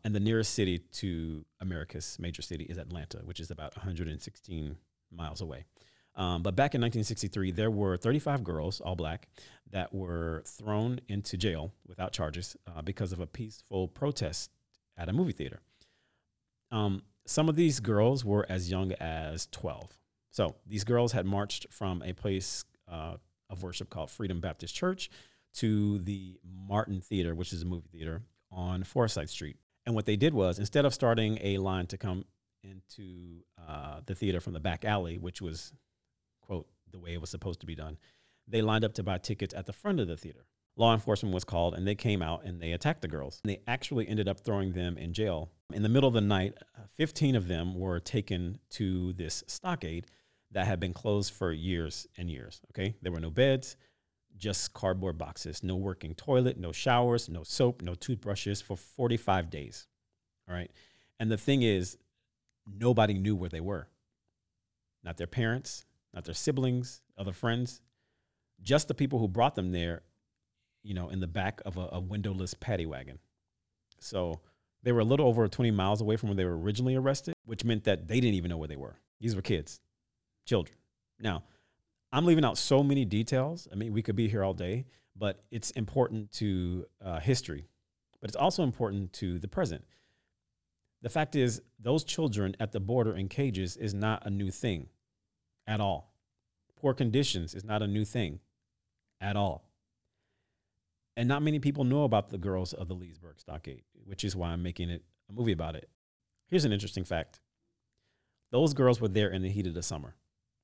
and 0.03 0.15
the 0.15 0.21
nearest 0.21 0.55
city 0.55 0.79
to 0.79 1.45
Americus, 1.61 2.19
major 2.19 2.41
city, 2.41 2.65
is 2.65 2.79
Atlanta, 2.79 3.19
which 3.25 3.41
is 3.41 3.51
about 3.51 3.77
116 3.77 4.77
miles 5.13 5.43
away. 5.43 5.65
Um, 6.17 6.43
but 6.43 6.57
back 6.57 6.75
in 6.75 6.81
1963, 6.81 7.51
there 7.53 7.71
were 7.71 7.97
35 7.97 8.43
girls, 8.43 8.81
all 8.81 8.97
black, 8.97 9.29
that 9.71 9.95
were 9.95 10.43
thrown 10.47 11.01
into 11.09 11.37
jail 11.37 11.73
without 11.87 12.13
charges 12.13 12.57
uh, 12.67 12.83
because 12.83 13.13
of 13.13 13.21
a 13.21 13.27
peaceful 13.27 13.89
protest 13.89 14.51
at 14.97 15.09
a 15.09 15.13
movie 15.13 15.33
theater. 15.33 15.61
Um, 16.71 17.03
some 17.27 17.49
of 17.49 17.57
these 17.57 17.81
girls 17.81 18.25
were 18.25 18.47
as 18.49 18.71
young 18.71 18.93
as 18.93 19.49
12. 19.53 19.93
So 20.31 20.55
these 20.67 20.85
girls 20.85 21.13
had 21.13 21.27
marched 21.27 21.67
from 21.71 22.03
a 22.03 22.13
place 22.13 22.65
uh, 22.91 23.17
of 23.51 23.63
worship 23.63 23.91
called 23.91 24.11
Freedom 24.11 24.41
Baptist 24.41 24.75
Church 24.75 25.11
to 25.55 25.99
the 25.99 26.39
Martin 26.45 27.01
Theater, 27.01 27.35
which 27.35 27.53
is 27.53 27.63
a 27.63 27.67
movie 27.67 27.89
theater 27.91 28.23
on 28.51 28.85
Forsyth 28.85 29.31
Street. 29.31 29.57
And 29.85 29.95
what 29.95 30.07
they 30.07 30.17
did 30.17 30.35
was 30.35 30.59
instead 30.59 30.85
of 30.85 30.93
starting 30.95 31.39
a 31.43 31.59
line 31.59 31.87
to 31.87 31.97
come 31.97 32.25
into 32.63 33.43
uh, 33.69 34.01
the 34.05 34.15
theater 34.15 34.41
from 34.41 34.53
the 34.53 34.61
back 34.61 34.85
alley, 34.85 35.19
which 35.19 35.41
was, 35.41 35.73
quote, 36.47 36.67
the 36.93 36.99
way 36.99 37.13
it 37.13 37.21
was 37.21 37.31
supposed 37.31 37.61
to 37.61 37.67
be 37.67 37.75
done, 37.75 37.99
they 38.49 38.63
lined 38.63 38.85
up 38.85 38.95
to 38.95 39.03
buy 39.03 39.19
tickets 39.19 39.55
at 39.55 39.67
the 39.67 39.73
front 39.73 40.01
of 40.01 40.09
the 40.09 40.17
theater. 40.17 40.47
Law 40.77 40.93
enforcement 40.93 41.35
was 41.35 41.45
called 41.45 41.75
and 41.75 41.87
they 41.87 41.95
came 41.95 42.23
out 42.23 42.45
and 42.45 42.61
they 42.61 42.73
attacked 42.73 43.03
the 43.03 43.09
girls. 43.09 43.41
And 43.43 43.51
they 43.51 43.61
actually 43.67 44.07
ended 44.09 44.29
up 44.29 44.41
throwing 44.41 44.73
them 44.73 44.99
in 44.99 45.13
jail. 45.13 45.51
In 45.73 45.83
the 45.83 45.89
middle 45.89 46.09
of 46.09 46.15
the 46.15 46.21
night, 46.21 46.55
uh, 46.77 46.83
15 46.97 47.35
of 47.35 47.49
them 47.49 47.75
were 47.75 47.99
taken 47.99 48.59
to 48.71 49.13
this 49.15 49.43
stockade 49.47 50.07
that 50.53 50.67
had 50.67 50.79
been 50.79 50.93
closed 50.93 51.33
for 51.33 51.51
years 51.51 52.07
and 52.17 52.31
years. 52.31 52.61
Okay. 52.71 52.95
There 53.03 53.11
were 53.11 53.21
no 53.21 53.31
beds, 53.31 53.77
just 54.37 54.75
cardboard 54.75 55.17
boxes, 55.19 55.63
no 55.63 55.77
working 55.77 56.15
toilet, 56.15 56.59
no 56.59 56.73
showers, 56.73 57.29
no 57.29 57.43
soap, 57.43 57.83
no 57.83 57.95
toothbrushes 57.95 58.61
for 58.61 58.77
45 58.77 59.51
days. 59.51 59.87
All 60.49 60.55
right. 60.55 60.71
And 61.19 61.31
the 61.31 61.39
thing 61.39 61.63
is, 61.63 61.97
nobody 62.67 63.15
knew 63.15 63.35
where 63.35 63.49
they 63.49 63.61
were. 63.61 63.89
Not 65.03 65.17
their 65.17 65.27
parents, 65.27 65.85
not 66.17 66.25
their 66.25 66.35
siblings, 66.35 67.03
other 67.17 67.33
friends, 67.33 67.81
just 68.61 68.89
the 68.89 68.95
people 68.95 69.21
who 69.21 69.29
brought 69.29 69.55
them 69.55 69.71
there 69.71 70.03
you 70.87 70.95
know, 70.95 71.09
in 71.09 71.19
the 71.19 71.27
back 71.27 71.61
of 71.67 71.77
a, 71.77 71.89
a 71.93 72.01
windowless 72.01 72.55
paddy 72.55 72.87
wagon. 72.87 73.19
So 73.99 74.41
they 74.85 74.93
were 74.93 75.01
a 75.01 75.05
little 75.05 75.27
over 75.27 75.49
20 75.49 75.73
miles 75.73 76.01
away 76.01 76.17
from 76.17 76.29
where 76.29 76.37
they 76.37 76.45
were 76.45 76.57
originally 76.57 76.95
arrested, 76.95 77.35
which 77.45 77.65
meant 77.65 77.85
that 77.85 78.07
they 78.07 78.21
didn't 78.21 78.37
even 78.37 78.51
know 78.51 78.57
where 78.57 78.69
they 78.69 78.77
were. 78.77 78.97
These 79.21 79.35
were 79.35 79.43
kids, 79.43 79.81
children. 80.47 80.77
Now, 81.19 81.43
I'm 82.13 82.25
leaving 82.25 82.45
out 82.45 82.57
so 82.57 82.85
many 82.85 83.05
details. 83.05 83.67
I 83.73 83.75
mean, 83.75 83.93
we 83.93 84.01
could 84.01 84.15
be 84.15 84.29
here 84.29 84.45
all 84.45 84.55
day, 84.55 84.87
but 85.17 85.41
it's 85.51 85.73
important 85.73 86.31
to 86.33 86.87
uh, 87.05 87.19
history, 87.19 87.67
but 88.21 88.31
it's 88.31 88.37
also 88.37 88.63
important 88.63 89.13
to 89.15 89.41
the 89.41 89.49
present. 89.49 89.85
The 91.03 91.09
fact 91.09 91.35
is, 91.35 91.61
those 91.81 92.05
children 92.05 92.55
at 92.61 92.71
the 92.71 92.81
border 92.81 93.17
in 93.17 93.29
cages 93.29 93.77
is 93.77 93.93
not 93.93 94.25
a 94.25 94.31
new 94.31 94.53
thing 94.53 94.89
at 95.67 95.81
all. 95.81 96.13
Poor 96.77 96.95
conditions 96.95 97.55
is 97.55 97.65
not 97.65 97.83
a 97.83 97.87
new 97.87 98.05
thing 98.05 98.41
at 99.21 99.37
all. 99.37 99.65
And 101.17 101.29
not 101.29 101.43
many 101.43 101.59
people 101.59 101.85
know 101.85 102.05
about 102.05 102.29
the 102.29 102.39
girls 102.39 102.73
of 102.73 102.89
the 102.89 102.95
Leesburg 102.95 103.41
Stockade, 103.41 103.85
which 104.05 104.23
is 104.23 104.37
why 104.37 104.51
I'm 104.51 104.63
making 104.63 104.91
it 104.91 105.03
a 105.31 105.33
movie 105.33 105.53
about 105.53 105.75
it. 105.75 105.89
Here's 106.47 106.65
an 106.65 106.73
interesting 106.73 107.05
fact 107.05 107.41
those 108.53 108.75
girls 108.75 109.01
were 109.01 109.09
there 109.09 109.31
in 109.31 109.43
the 109.43 109.51
heat 109.51 109.67
of 109.67 109.75
the 109.75 109.83
summer. 109.83 110.15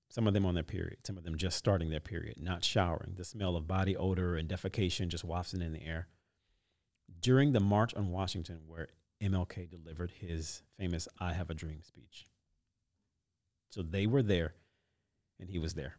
Some 0.08 0.26
of 0.26 0.34
them 0.34 0.44
on 0.44 0.54
their 0.54 0.62
period, 0.62 0.98
some 1.06 1.16
of 1.16 1.24
them 1.24 1.38
just 1.38 1.56
starting 1.56 1.88
their 1.88 1.98
period, 1.98 2.36
not 2.38 2.62
showering. 2.62 3.14
The 3.16 3.24
smell 3.24 3.56
of 3.56 3.66
body 3.66 3.96
odor 3.96 4.36
and 4.36 4.48
defecation 4.48 5.08
just 5.08 5.24
wafting 5.24 5.62
in 5.62 5.72
the 5.72 5.84
air. 5.84 6.08
During 7.20 7.52
the 7.52 7.60
March 7.60 7.94
on 7.94 8.10
Washington, 8.10 8.60
where 8.66 8.88
MLK 9.22 9.70
delivered 9.70 10.10
his 10.10 10.62
famous 10.78 11.08
I 11.18 11.32
Have 11.32 11.48
a 11.48 11.54
Dream 11.54 11.82
speech. 11.82 12.26
So 13.70 13.82
they 13.82 14.06
were 14.06 14.22
there, 14.22 14.54
and 15.42 15.50
he 15.50 15.58
was 15.58 15.74
there. 15.74 15.96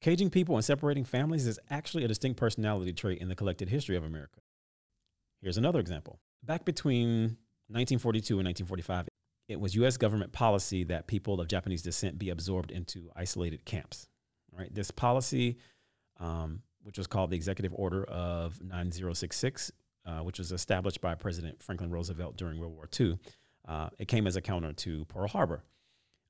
Caging 0.00 0.30
people 0.30 0.54
and 0.54 0.64
separating 0.64 1.04
families 1.04 1.46
is 1.46 1.58
actually 1.70 2.04
a 2.04 2.08
distinct 2.08 2.38
personality 2.38 2.92
trait 2.92 3.20
in 3.20 3.28
the 3.28 3.34
collected 3.34 3.68
history 3.68 3.96
of 3.96 4.04
America. 4.04 4.40
Here's 5.40 5.56
another 5.56 5.80
example. 5.80 6.20
Back 6.44 6.64
between 6.64 7.38
1942 7.68 8.38
and 8.38 8.46
1945, 8.46 9.08
it 9.48 9.58
was 9.58 9.74
US 9.74 9.96
government 9.96 10.32
policy 10.32 10.84
that 10.84 11.06
people 11.06 11.40
of 11.40 11.48
Japanese 11.48 11.82
descent 11.82 12.18
be 12.18 12.30
absorbed 12.30 12.70
into 12.70 13.10
isolated 13.16 13.64
camps. 13.64 14.08
Right? 14.56 14.72
This 14.72 14.90
policy, 14.90 15.56
um, 16.20 16.62
which 16.82 16.98
was 16.98 17.06
called 17.06 17.30
the 17.30 17.36
Executive 17.36 17.72
Order 17.74 18.04
of 18.04 18.62
9066, 18.62 19.72
uh, 20.04 20.18
which 20.18 20.38
was 20.38 20.52
established 20.52 21.00
by 21.00 21.14
President 21.14 21.62
Franklin 21.62 21.90
Roosevelt 21.90 22.36
during 22.36 22.60
World 22.60 22.74
War 22.74 22.88
II, 22.98 23.18
uh, 23.66 23.88
it 23.98 24.08
came 24.08 24.26
as 24.26 24.36
a 24.36 24.40
counter 24.40 24.72
to 24.72 25.04
Pearl 25.06 25.28
Harbor. 25.28 25.64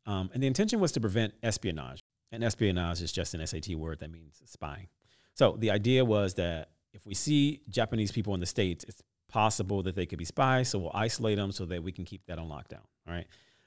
Um, 0.07 0.31
and 0.33 0.43
the 0.43 0.47
intention 0.47 0.81
was 0.81 0.93
to 0.93 1.01
prevent 1.01 1.35
espionage. 1.43 2.01
And 2.33 2.43
espionage 2.43 3.03
is 3.03 3.13
just 3.13 3.35
an 3.35 3.47
SAT 3.47 3.75
word 3.77 4.01
that 4.01 4.11
means 4.11 4.43
spying. 4.45 4.89
So 5.35 5.57
the 5.59 5.71
idea 5.71 6.05
was 6.05 6.35
that 6.35 6.71
if 6.93 7.07
we 7.07 7.15
see 7.15 7.61
Japanese 7.69 8.11
people 8.11 8.35
in 8.35 8.41
the 8.41 8.47
States, 8.47 8.85
it's 8.89 9.03
possible 9.29 9.83
that 9.83 9.95
they 9.95 10.07
could 10.07 10.19
be 10.19 10.25
spies. 10.25 10.71
So 10.71 10.79
we'll 10.79 10.91
isolate 10.95 11.37
them 11.37 11.53
so 11.53 11.67
that 11.67 11.83
we 11.83 11.93
can 11.93 12.05
keep 12.05 12.27
that 12.27 12.39
on 12.39 12.49
lockdown. 12.49 12.85
All 13.07 13.15
right. 13.15 13.27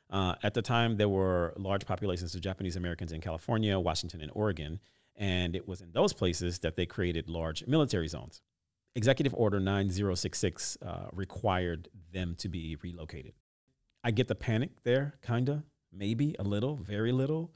Uh, 0.09 0.33
at 0.41 0.53
the 0.55 0.61
time, 0.61 0.97
there 0.97 1.09
were 1.09 1.53
large 1.57 1.85
populations 1.85 2.33
of 2.33 2.41
Japanese 2.41 2.75
Americans 2.75 3.11
in 3.11 3.21
California, 3.21 3.79
Washington, 3.79 4.21
and 4.21 4.31
Oregon. 4.33 4.79
And 5.15 5.55
it 5.55 5.67
was 5.67 5.81
in 5.81 5.91
those 5.91 6.13
places 6.13 6.59
that 6.59 6.75
they 6.75 6.85
created 6.85 7.29
large 7.29 7.65
military 7.67 8.07
zones. 8.07 8.41
Executive 8.95 9.35
Order 9.35 9.59
9066 9.59 10.77
uh, 10.81 11.07
required 11.13 11.89
them 12.11 12.35
to 12.39 12.49
be 12.49 12.75
relocated. 12.81 13.33
I 14.03 14.11
get 14.11 14.27
the 14.27 14.35
panic 14.35 14.71
there, 14.83 15.15
kind 15.21 15.49
of, 15.49 15.63
maybe 15.93 16.35
a 16.39 16.43
little, 16.43 16.75
very 16.75 17.11
little 17.11 17.51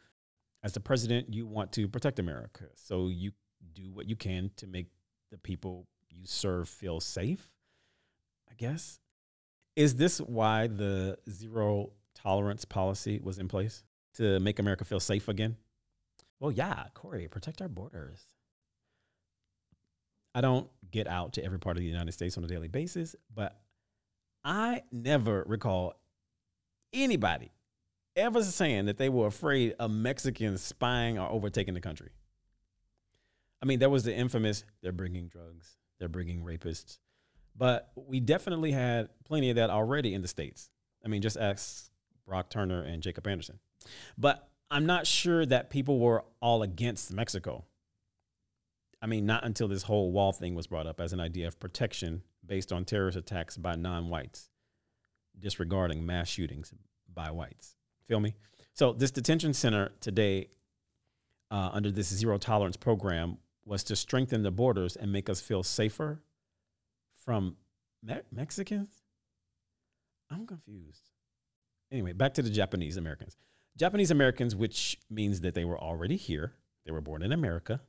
as 0.63 0.74
the 0.74 0.79
president, 0.79 1.34
you 1.34 1.46
want 1.46 1.72
to 1.74 1.88
protect 1.88 2.20
America. 2.20 2.65
So 2.75 3.08
you 3.08 3.32
do 3.74 3.91
what 3.91 4.08
you 4.08 4.15
can 4.15 4.51
to 4.58 4.67
make 4.67 4.88
the 5.32 5.38
people 5.38 5.88
you 6.10 6.25
serve 6.25 6.70
feel 6.70 7.00
safe, 7.00 7.51
I 8.50 8.53
guess. 8.55 9.00
Is 9.75 9.96
this 9.96 10.20
why 10.20 10.67
the 10.67 11.17
zero 11.29 11.91
tolerance 12.15 12.63
policy 12.63 13.20
was 13.22 13.39
in 13.39 13.48
place 13.48 13.84
to 14.15 14.39
make 14.39 14.60
America 14.60 14.86
feel 14.86 15.00
safe 15.00 15.27
again? 15.27 15.58
Well, 16.39 16.51
yeah, 16.51 16.86
Corey, 16.93 17.27
protect 17.27 17.62
our 17.62 17.67
borders. 17.67 18.25
I 20.36 20.41
don't 20.41 20.70
get 20.91 21.08
out 21.08 21.34
to 21.34 21.43
every 21.43 21.60
part 21.60 21.77
of 21.77 21.82
the 21.82 21.89
United 21.89 22.12
States 22.12 22.38
on 22.38 22.43
a 22.43 22.48
daily 22.48 22.67
basis, 22.67 23.15
but 23.34 23.60
I 24.43 24.84
never 24.91 25.43
recall 25.48 25.93
anybody 26.91 27.51
ever 28.15 28.43
saying 28.43 28.86
that 28.86 28.98
they 28.98 29.10
were 29.10 29.27
afraid 29.27 29.75
of 29.79 29.91
Mexicans 29.91 30.62
spying 30.62 31.17
or 31.17 31.29
overtaking 31.32 31.74
the 31.74 31.82
country. 31.82 32.12
I 33.62 33.65
mean, 33.65 33.79
there 33.79 33.89
was 33.89 34.03
the 34.03 34.13
infamous 34.13 34.65
they're 34.82 34.91
bringing 34.91 35.27
drugs, 35.27 35.77
they're 36.00 36.10
bringing 36.10 36.43
rapists. 36.43 37.00
But 37.55 37.91
we 37.96 38.20
definitely 38.20 38.72
had 38.72 39.10
plenty 39.25 39.50
of 39.50 39.55
that 39.58 39.70
already 39.70 40.13
in 40.13 40.22
the 40.22 40.27
States. 40.27 40.70
I 41.05 41.08
mean, 41.08 41.22
just 41.22 41.38
ask 41.38 41.89
Brock 42.27 42.50
Turner 42.50 42.82
and 42.82 43.03
Jacob 43.03 43.27
Anderson. 43.27 43.60
But 44.17 44.48
I'm 44.72 44.86
not 44.86 45.05
sure 45.05 45.46
that 45.46 45.70
people 45.70 46.00
were 46.00 46.24
all 46.41 46.63
against 46.63 47.13
Mexico. 47.13 47.65
I 49.01 49.05
mean, 49.05 49.25
not 49.25 49.46
until 49.46 49.67
this 49.67 49.84
whole 49.84 50.12
wall 50.12 50.32
thing 50.32 50.55
was 50.55 50.67
brought 50.67 50.88
up 50.88 51.00
as 51.00 51.13
an 51.13 51.20
idea 51.20 51.48
of 51.48 51.60
protection 51.60 52.24
based 52.46 52.72
on 52.72 52.86
terrorist 52.86 53.17
attacks 53.17 53.58
by 53.58 53.75
non 53.75 54.10
whites, 54.10 54.50
disregarding 55.38 56.05
mass 56.05 56.27
shootings 56.27 56.74
by 57.13 57.29
whites. 57.29 57.75
Feel 58.08 58.20
me? 58.20 58.36
So, 58.74 58.94
this 58.94 59.12
detention 59.12 59.54
center 59.54 59.92
today, 60.00 60.50
uh, 61.52 61.70
under 61.74 61.92
this 61.92 62.08
zero 62.08 62.38
tolerance 62.38 62.78
program, 62.78 63.38
was 63.66 63.84
to 63.86 63.96
strengthen 63.96 64.44
the 64.44 64.52
borders 64.52 64.96
and 64.96 65.12
make 65.12 65.30
us 65.30 65.40
feel 65.40 65.64
safer 65.64 66.22
from 67.24 67.58
Me- 68.02 68.22
Mexicans. 68.32 68.90
I'm 70.30 70.46
confused. 70.46 71.10
Anyway, 71.92 72.14
back 72.14 72.34
to 72.34 72.42
the 72.42 72.50
Japanese 72.50 72.98
Americans. 72.98 73.38
Japanese 73.78 74.12
Americans, 74.12 74.56
which 74.56 75.00
means 75.10 75.42
that 75.42 75.54
they 75.54 75.66
were 75.66 75.80
already 75.80 76.16
here, 76.16 76.54
they 76.86 76.92
were 76.92 77.02
born 77.02 77.22
in 77.22 77.32
America. 77.32 77.82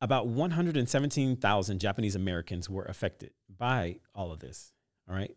About 0.00 0.28
117,000 0.28 1.80
Japanese 1.80 2.14
Americans 2.14 2.70
were 2.70 2.84
affected 2.84 3.32
by 3.48 3.98
all 4.14 4.30
of 4.30 4.38
this. 4.38 4.72
All 5.08 5.14
right. 5.14 5.36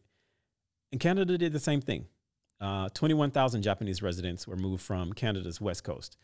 And 0.92 1.02
Canada 1.02 1.38
did 1.38 1.52
the 1.52 1.60
same 1.60 1.82
thing. 1.82 2.06
Uh, 2.62 2.88
21,000 2.89 3.63
Japanese 3.63 4.01
residents 4.01 4.48
were 4.48 4.56
moved 4.56 4.84
from 4.84 5.12
Canada's 5.12 5.60
west 5.60 5.84
coast. 5.84 6.15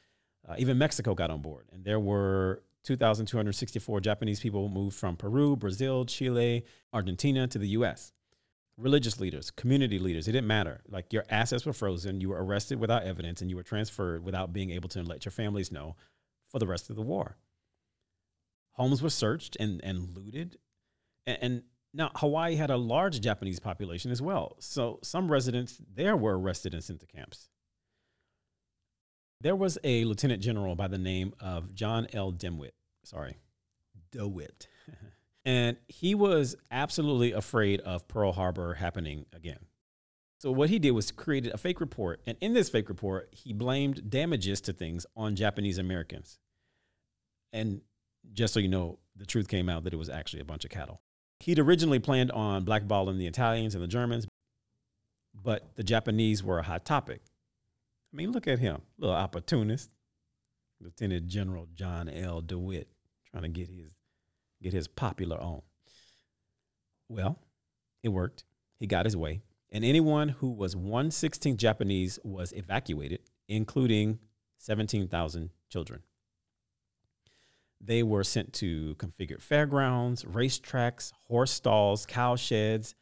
Uh, 0.47 0.55
even 0.57 0.77
Mexico 0.77 1.13
got 1.13 1.31
on 1.31 1.41
board, 1.41 1.65
and 1.73 1.83
there 1.83 1.99
were 1.99 2.63
2,264 2.83 3.99
Japanese 3.99 4.39
people 4.39 4.69
moved 4.69 4.95
from 4.95 5.17
Peru, 5.17 5.55
Brazil, 5.57 6.05
Chile, 6.05 6.63
Argentina 6.93 7.47
to 7.47 7.57
the 7.57 7.69
US 7.69 8.13
religious 8.77 9.19
leaders, 9.19 9.51
community 9.51 9.99
leaders, 9.99 10.27
it 10.27 10.31
didn't 10.31 10.47
matter. 10.47 10.81
Like 10.87 11.11
your 11.11 11.25
assets 11.29 11.65
were 11.65 11.73
frozen, 11.73 12.21
you 12.21 12.29
were 12.29 12.43
arrested 12.43 12.79
without 12.79 13.03
evidence, 13.03 13.41
and 13.41 13.49
you 13.49 13.55
were 13.55 13.63
transferred 13.63 14.23
without 14.23 14.53
being 14.53 14.69
able 14.71 14.89
to 14.89 15.01
let 15.01 15.25
your 15.25 15.31
families 15.31 15.71
know 15.71 15.95
for 16.47 16.59
the 16.59 16.67
rest 16.67 16.89
of 16.89 16.95
the 16.95 17.01
war. 17.01 17.37
Homes 18.73 19.01
were 19.01 19.09
searched 19.09 19.57
and, 19.59 19.83
and 19.83 20.15
looted. 20.15 20.57
And, 21.25 21.37
and 21.41 21.63
now 21.97 22.11
Hawaii 22.15 22.55
had 22.55 22.69
a 22.69 22.77
large 22.77 23.19
Japanese 23.19 23.59
population 23.59 24.11
as 24.11 24.21
well. 24.21 24.55
So 24.59 24.99
some 25.01 25.31
residents 25.31 25.81
there 25.93 26.15
were 26.15 26.39
arrested 26.39 26.73
and 26.73 26.83
sent 26.83 26.99
to 26.99 27.07
camps. 27.07 27.49
There 29.41 29.55
was 29.55 29.77
a 29.83 30.05
lieutenant 30.05 30.41
general 30.41 30.75
by 30.75 30.87
the 30.87 30.97
name 30.97 31.33
of 31.39 31.73
John 31.73 32.07
L. 32.13 32.31
Dimwit. 32.31 32.71
Sorry, 33.03 33.37
DeWitt. 34.11 34.67
And 35.45 35.77
he 35.87 36.13
was 36.13 36.57
absolutely 36.71 37.31
afraid 37.31 37.79
of 37.79 38.05
Pearl 38.09 38.33
Harbor 38.33 38.73
happening 38.73 39.27
again. 39.33 39.59
So 40.39 40.51
what 40.51 40.69
he 40.69 40.77
did 40.77 40.91
was 40.91 41.09
created 41.09 41.53
a 41.53 41.57
fake 41.57 41.79
report, 41.79 42.19
and 42.27 42.37
in 42.41 42.53
this 42.53 42.67
fake 42.67 42.89
report, 42.89 43.29
he 43.31 43.53
blamed 43.53 44.09
damages 44.09 44.59
to 44.61 44.73
things 44.73 45.05
on 45.15 45.37
Japanese 45.37 45.77
Americans. 45.77 46.37
And 47.53 47.79
just 48.33 48.53
so 48.53 48.59
you 48.59 48.67
know, 48.67 48.99
the 49.15 49.25
truth 49.25 49.47
came 49.47 49.69
out 49.69 49.85
that 49.85 49.93
it 49.93 49.97
was 49.97 50.09
actually 50.09 50.41
a 50.41 50.45
bunch 50.45 50.65
of 50.65 50.69
cattle. 50.69 50.99
He'd 51.39 51.59
originally 51.59 51.99
planned 51.99 52.31
on 52.31 52.65
blackballing 52.65 53.17
the 53.17 53.27
Italians 53.27 53.75
and 53.75 53.83
the 53.83 53.87
Germans, 53.87 54.27
but 55.33 55.75
the 55.75 55.83
Japanese 55.83 56.43
were 56.43 56.59
a 56.59 56.63
hot 56.63 56.85
topic. 56.85 57.21
I 58.13 58.17
mean, 58.17 58.31
look 58.31 58.47
at 58.47 58.59
him, 58.59 58.81
little 58.97 59.15
opportunist, 59.15 59.89
Lieutenant 60.79 61.27
General 61.27 61.67
John 61.73 62.09
L. 62.09 62.41
DeWitt, 62.41 62.87
trying 63.29 63.43
to 63.43 63.49
get 63.49 63.69
his 63.69 63.91
get 64.61 64.73
his 64.73 64.87
popular 64.87 65.39
on. 65.39 65.61
Well, 67.09 67.39
it 68.03 68.09
worked. 68.09 68.43
He 68.79 68.87
got 68.87 69.05
his 69.05 69.15
way. 69.15 69.41
And 69.71 69.83
anyone 69.83 70.29
who 70.29 70.51
was 70.51 70.75
116th 70.75 71.57
Japanese 71.57 72.19
was 72.23 72.53
evacuated, 72.53 73.19
including 73.47 74.19
17,000 74.57 75.49
children. 75.69 76.01
They 77.79 78.03
were 78.03 78.23
sent 78.23 78.53
to 78.53 78.95
configured 78.95 79.41
fairgrounds, 79.41 80.23
racetracks, 80.23 81.11
horse 81.27 81.51
stalls, 81.51 82.05
cow 82.05 82.35
sheds, 82.35 82.95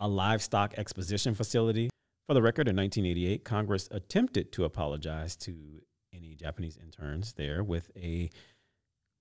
a 0.00 0.08
livestock 0.08 0.74
exposition 0.76 1.34
facility. 1.34 1.90
For 2.26 2.34
the 2.34 2.42
record, 2.42 2.68
in 2.68 2.76
1988, 2.76 3.44
Congress 3.44 3.88
attempted 3.90 4.52
to 4.52 4.64
apologize 4.64 5.36
to 5.36 5.82
any 6.12 6.34
Japanese 6.34 6.76
interns 6.76 7.34
there 7.34 7.62
with 7.62 7.90
a 7.96 8.30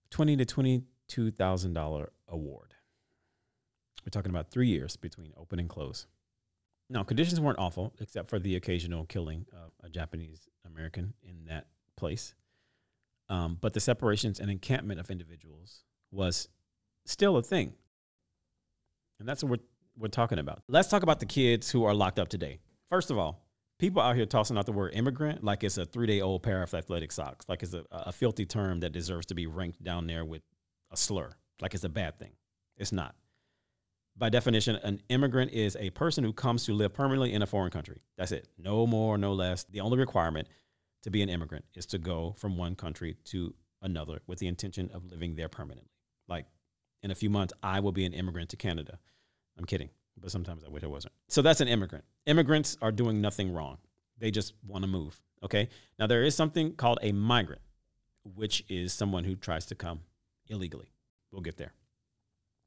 20 0.09 0.37
to 0.37 0.45
20 0.45 0.83
$2,000 1.09 2.07
award. 2.27 2.73
We're 4.03 4.09
talking 4.09 4.31
about 4.31 4.51
three 4.51 4.67
years 4.67 4.95
between 4.95 5.33
open 5.37 5.59
and 5.59 5.69
close. 5.69 6.07
Now, 6.89 7.03
conditions 7.03 7.39
weren't 7.39 7.59
awful, 7.59 7.93
except 7.99 8.29
for 8.29 8.37
the 8.37 8.55
occasional 8.55 9.05
killing 9.05 9.45
of 9.51 9.71
a 9.83 9.89
Japanese 9.89 10.47
American 10.65 11.13
in 11.23 11.45
that 11.45 11.67
place. 11.97 12.35
Um, 13.29 13.57
but 13.59 13.73
the 13.73 13.79
separations 13.79 14.39
and 14.39 14.51
encampment 14.51 14.99
of 14.99 15.09
individuals 15.09 15.83
was 16.11 16.47
still 17.05 17.37
a 17.37 17.43
thing. 17.43 17.73
And 19.19 19.27
that's 19.27 19.43
what 19.43 19.51
we're, 19.51 19.65
we're 19.97 20.07
talking 20.09 20.39
about. 20.39 20.61
Let's 20.67 20.89
talk 20.89 21.03
about 21.03 21.19
the 21.19 21.25
kids 21.25 21.71
who 21.71 21.85
are 21.85 21.93
locked 21.93 22.19
up 22.19 22.27
today. 22.27 22.59
First 22.89 23.09
of 23.09 23.17
all, 23.17 23.45
people 23.79 24.01
out 24.01 24.15
here 24.15 24.25
tossing 24.25 24.57
out 24.57 24.65
the 24.65 24.71
word 24.71 24.93
immigrant 24.93 25.43
like 25.43 25.63
it's 25.63 25.77
a 25.77 25.85
three 25.85 26.07
day 26.07 26.21
old 26.21 26.43
pair 26.43 26.61
of 26.61 26.73
athletic 26.73 27.11
socks, 27.11 27.45
like 27.47 27.63
it's 27.63 27.73
a, 27.73 27.83
a 27.91 28.11
filthy 28.11 28.45
term 28.45 28.79
that 28.81 28.91
deserves 28.91 29.25
to 29.27 29.35
be 29.35 29.47
ranked 29.47 29.83
down 29.83 30.07
there 30.07 30.25
with 30.25 30.41
a 30.91 30.97
slur, 30.97 31.31
like 31.61 31.73
it's 31.73 31.83
a 31.83 31.89
bad 31.89 32.19
thing. 32.19 32.31
It's 32.77 32.91
not. 32.91 33.15
By 34.17 34.29
definition, 34.29 34.77
an 34.77 35.01
immigrant 35.09 35.51
is 35.51 35.75
a 35.77 35.89
person 35.89 36.23
who 36.23 36.31
comes 36.31 36.65
to 36.65 36.73
live 36.73 36.93
permanently 36.93 37.33
in 37.33 37.41
a 37.41 37.45
foreign 37.45 37.71
country. 37.71 38.01
That's 38.17 38.31
it. 38.31 38.47
No 38.57 38.87
more, 38.87 39.17
no 39.17 39.33
less. 39.33 39.65
The 39.65 39.81
only 39.81 39.97
requirement 39.97 40.47
to 41.05 41.11
be 41.11 41.21
an 41.21 41.29
immigrant 41.29 41.63
is 41.75 41.85
to 41.85 41.99
go 41.99 42.33
from 42.35 42.57
one 42.57 42.75
country 42.75 43.15
to 43.25 43.53
another 43.83 44.21
with 44.25 44.39
the 44.39 44.47
intention 44.47 44.89
of 44.91 45.05
living 45.05 45.35
there 45.35 45.47
permanently. 45.47 45.91
Like 46.27 46.47
in 47.03 47.11
a 47.11 47.15
few 47.15 47.29
months, 47.29 47.53
I 47.61 47.79
will 47.79 47.91
be 47.91 48.05
an 48.05 48.13
immigrant 48.13 48.49
to 48.49 48.57
Canada. 48.57 48.97
I'm 49.55 49.65
kidding, 49.65 49.89
but 50.17 50.31
sometimes 50.31 50.63
I 50.65 50.69
wish 50.69 50.83
I 50.83 50.87
wasn't. 50.87 51.13
So 51.27 51.43
that's 51.43 51.61
an 51.61 51.67
immigrant. 51.67 52.05
Immigrants 52.25 52.75
are 52.81 52.91
doing 52.91 53.21
nothing 53.21 53.53
wrong. 53.53 53.77
They 54.17 54.31
just 54.31 54.53
want 54.65 54.83
to 54.83 54.87
move. 54.87 55.21
Okay. 55.43 55.69
Now, 55.99 56.07
there 56.07 56.23
is 56.23 56.33
something 56.33 56.73
called 56.73 56.97
a 57.03 57.11
migrant, 57.11 57.61
which 58.23 58.65
is 58.67 58.91
someone 58.91 59.25
who 59.25 59.35
tries 59.35 59.67
to 59.67 59.75
come 59.75 59.99
illegally. 60.47 60.91
We'll 61.31 61.43
get 61.43 61.57
there. 61.57 61.73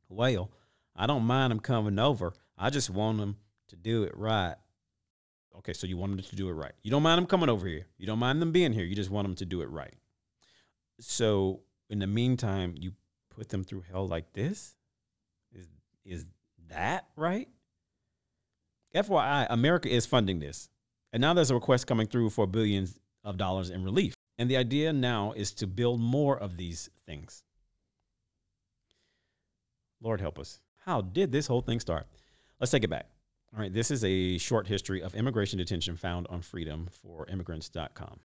Well, 0.08 0.52
I 0.94 1.08
don't 1.08 1.24
mind 1.24 1.50
them 1.50 1.58
coming 1.58 1.98
over. 1.98 2.34
I 2.56 2.70
just 2.70 2.88
want 2.88 3.18
them 3.18 3.38
to 3.66 3.74
do 3.74 4.04
it 4.04 4.16
right. 4.16 4.54
Okay, 5.58 5.72
so 5.72 5.86
you 5.86 5.96
want 5.96 6.16
them 6.16 6.24
to 6.24 6.36
do 6.36 6.48
it 6.48 6.52
right. 6.52 6.72
You 6.82 6.90
don't 6.90 7.02
mind 7.02 7.18
them 7.18 7.26
coming 7.26 7.48
over 7.48 7.66
here. 7.66 7.86
You 7.98 8.06
don't 8.06 8.18
mind 8.18 8.40
them 8.40 8.52
being 8.52 8.72
here. 8.72 8.84
You 8.84 8.94
just 8.94 9.10
want 9.10 9.26
them 9.26 9.34
to 9.36 9.44
do 9.44 9.60
it 9.60 9.70
right. 9.70 9.94
So 11.00 11.60
in 11.90 11.98
the 11.98 12.06
meantime, 12.06 12.74
you 12.78 12.92
put 13.30 13.48
them 13.48 13.64
through 13.64 13.84
hell 13.90 14.06
like 14.06 14.32
this? 14.32 14.74
Is 15.52 15.68
is 16.04 16.26
that 16.68 17.06
right? 17.16 17.48
FYI, 18.94 19.46
America 19.50 19.88
is 19.88 20.06
funding 20.06 20.38
this. 20.38 20.68
And 21.12 21.20
now 21.20 21.34
there's 21.34 21.50
a 21.50 21.54
request 21.54 21.86
coming 21.86 22.06
through 22.06 22.30
for 22.30 22.46
billions 22.46 22.98
of 23.24 23.36
dollars 23.36 23.70
in 23.70 23.84
relief. 23.84 24.14
And 24.38 24.50
the 24.50 24.56
idea 24.56 24.92
now 24.92 25.32
is 25.32 25.52
to 25.54 25.66
build 25.66 26.00
more 26.00 26.38
of 26.38 26.56
these 26.56 26.90
things. 27.06 27.42
Lord 30.00 30.20
help 30.20 30.38
us. 30.38 30.60
How 30.84 31.00
did 31.00 31.32
this 31.32 31.46
whole 31.46 31.60
thing 31.60 31.80
start? 31.80 32.06
Let's 32.60 32.70
take 32.70 32.84
it 32.84 32.90
back. 32.90 33.06
All 33.54 33.62
right, 33.62 33.72
this 33.72 33.90
is 33.90 34.04
a 34.04 34.36
short 34.38 34.66
history 34.66 35.02
of 35.02 35.14
immigration 35.14 35.58
detention 35.58 35.96
found 35.96 36.26
on 36.28 36.42
freedomforimmigrants.com. 36.42 38.20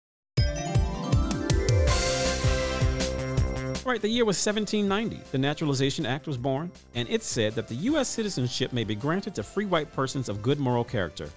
All 3.86 3.92
right, 3.94 4.02
the 4.02 4.08
year 4.08 4.24
was 4.24 4.38
1790. 4.46 5.22
The 5.32 5.38
Naturalization 5.38 6.06
Act 6.06 6.26
was 6.28 6.38
born, 6.38 6.72
and 6.96 7.10
it 7.10 7.24
said 7.24 7.54
that 7.56 7.68
the 7.68 7.76
U.S. 7.76 8.08
citizenship 8.08 8.72
may 8.72 8.84
be 8.84 8.96
granted 8.96 9.36
to 9.36 9.44
free 9.44 9.66
white 9.66 9.92
persons 9.92 10.30
of 10.30 10.42
good 10.42 10.60
moral 10.60 10.84
character. 10.84 11.30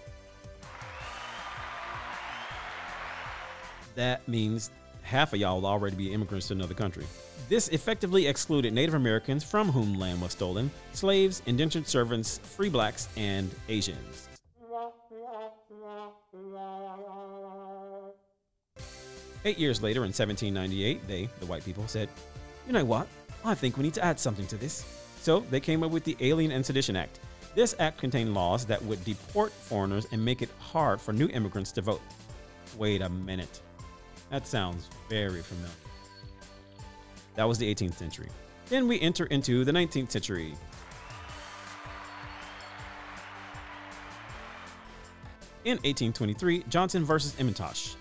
That 3.94 4.26
means 4.28 4.70
half 5.02 5.32
of 5.32 5.40
y'all 5.40 5.60
will 5.60 5.66
already 5.66 5.96
be 5.96 6.12
immigrants 6.12 6.48
to 6.48 6.54
another 6.54 6.74
country. 6.74 7.04
This 7.48 7.68
effectively 7.68 8.26
excluded 8.26 8.72
Native 8.72 8.94
Americans 8.94 9.44
from 9.44 9.70
whom 9.70 9.98
land 9.98 10.20
was 10.20 10.32
stolen, 10.32 10.70
slaves, 10.92 11.42
indentured 11.46 11.86
servants, 11.86 12.38
free 12.38 12.68
blacks, 12.68 13.08
and 13.16 13.50
Asians. 13.68 14.28
Eight 19.44 19.58
years 19.58 19.82
later, 19.82 20.00
in 20.00 20.12
1798, 20.12 21.08
they, 21.08 21.28
the 21.40 21.46
white 21.46 21.64
people, 21.64 21.86
said, 21.88 22.08
You 22.66 22.72
know 22.72 22.84
what? 22.84 23.08
I 23.44 23.54
think 23.54 23.76
we 23.76 23.82
need 23.82 23.94
to 23.94 24.04
add 24.04 24.20
something 24.20 24.46
to 24.46 24.56
this. 24.56 24.84
So 25.20 25.40
they 25.50 25.58
came 25.58 25.82
up 25.82 25.90
with 25.90 26.04
the 26.04 26.16
Alien 26.20 26.52
and 26.52 26.64
Sedition 26.64 26.94
Act. 26.94 27.18
This 27.54 27.74
act 27.78 27.98
contained 27.98 28.34
laws 28.34 28.64
that 28.66 28.82
would 28.84 29.04
deport 29.04 29.52
foreigners 29.52 30.06
and 30.12 30.24
make 30.24 30.42
it 30.42 30.48
hard 30.58 31.00
for 31.00 31.12
new 31.12 31.28
immigrants 31.28 31.72
to 31.72 31.82
vote. 31.82 32.00
Wait 32.78 33.02
a 33.02 33.08
minute. 33.08 33.60
That 34.32 34.46
sounds 34.46 34.88
very 35.10 35.42
familiar. 35.42 35.70
That 37.34 37.44
was 37.44 37.58
the 37.58 37.72
18th 37.72 37.98
century. 37.98 38.28
Then 38.70 38.88
we 38.88 38.98
enter 38.98 39.26
into 39.26 39.62
the 39.62 39.72
19th 39.72 40.10
century. 40.10 40.54
In 45.66 45.76
1823, 45.76 46.64
Johnson 46.70 47.04
versus 47.04 47.34
M'Intosh. 47.34 47.96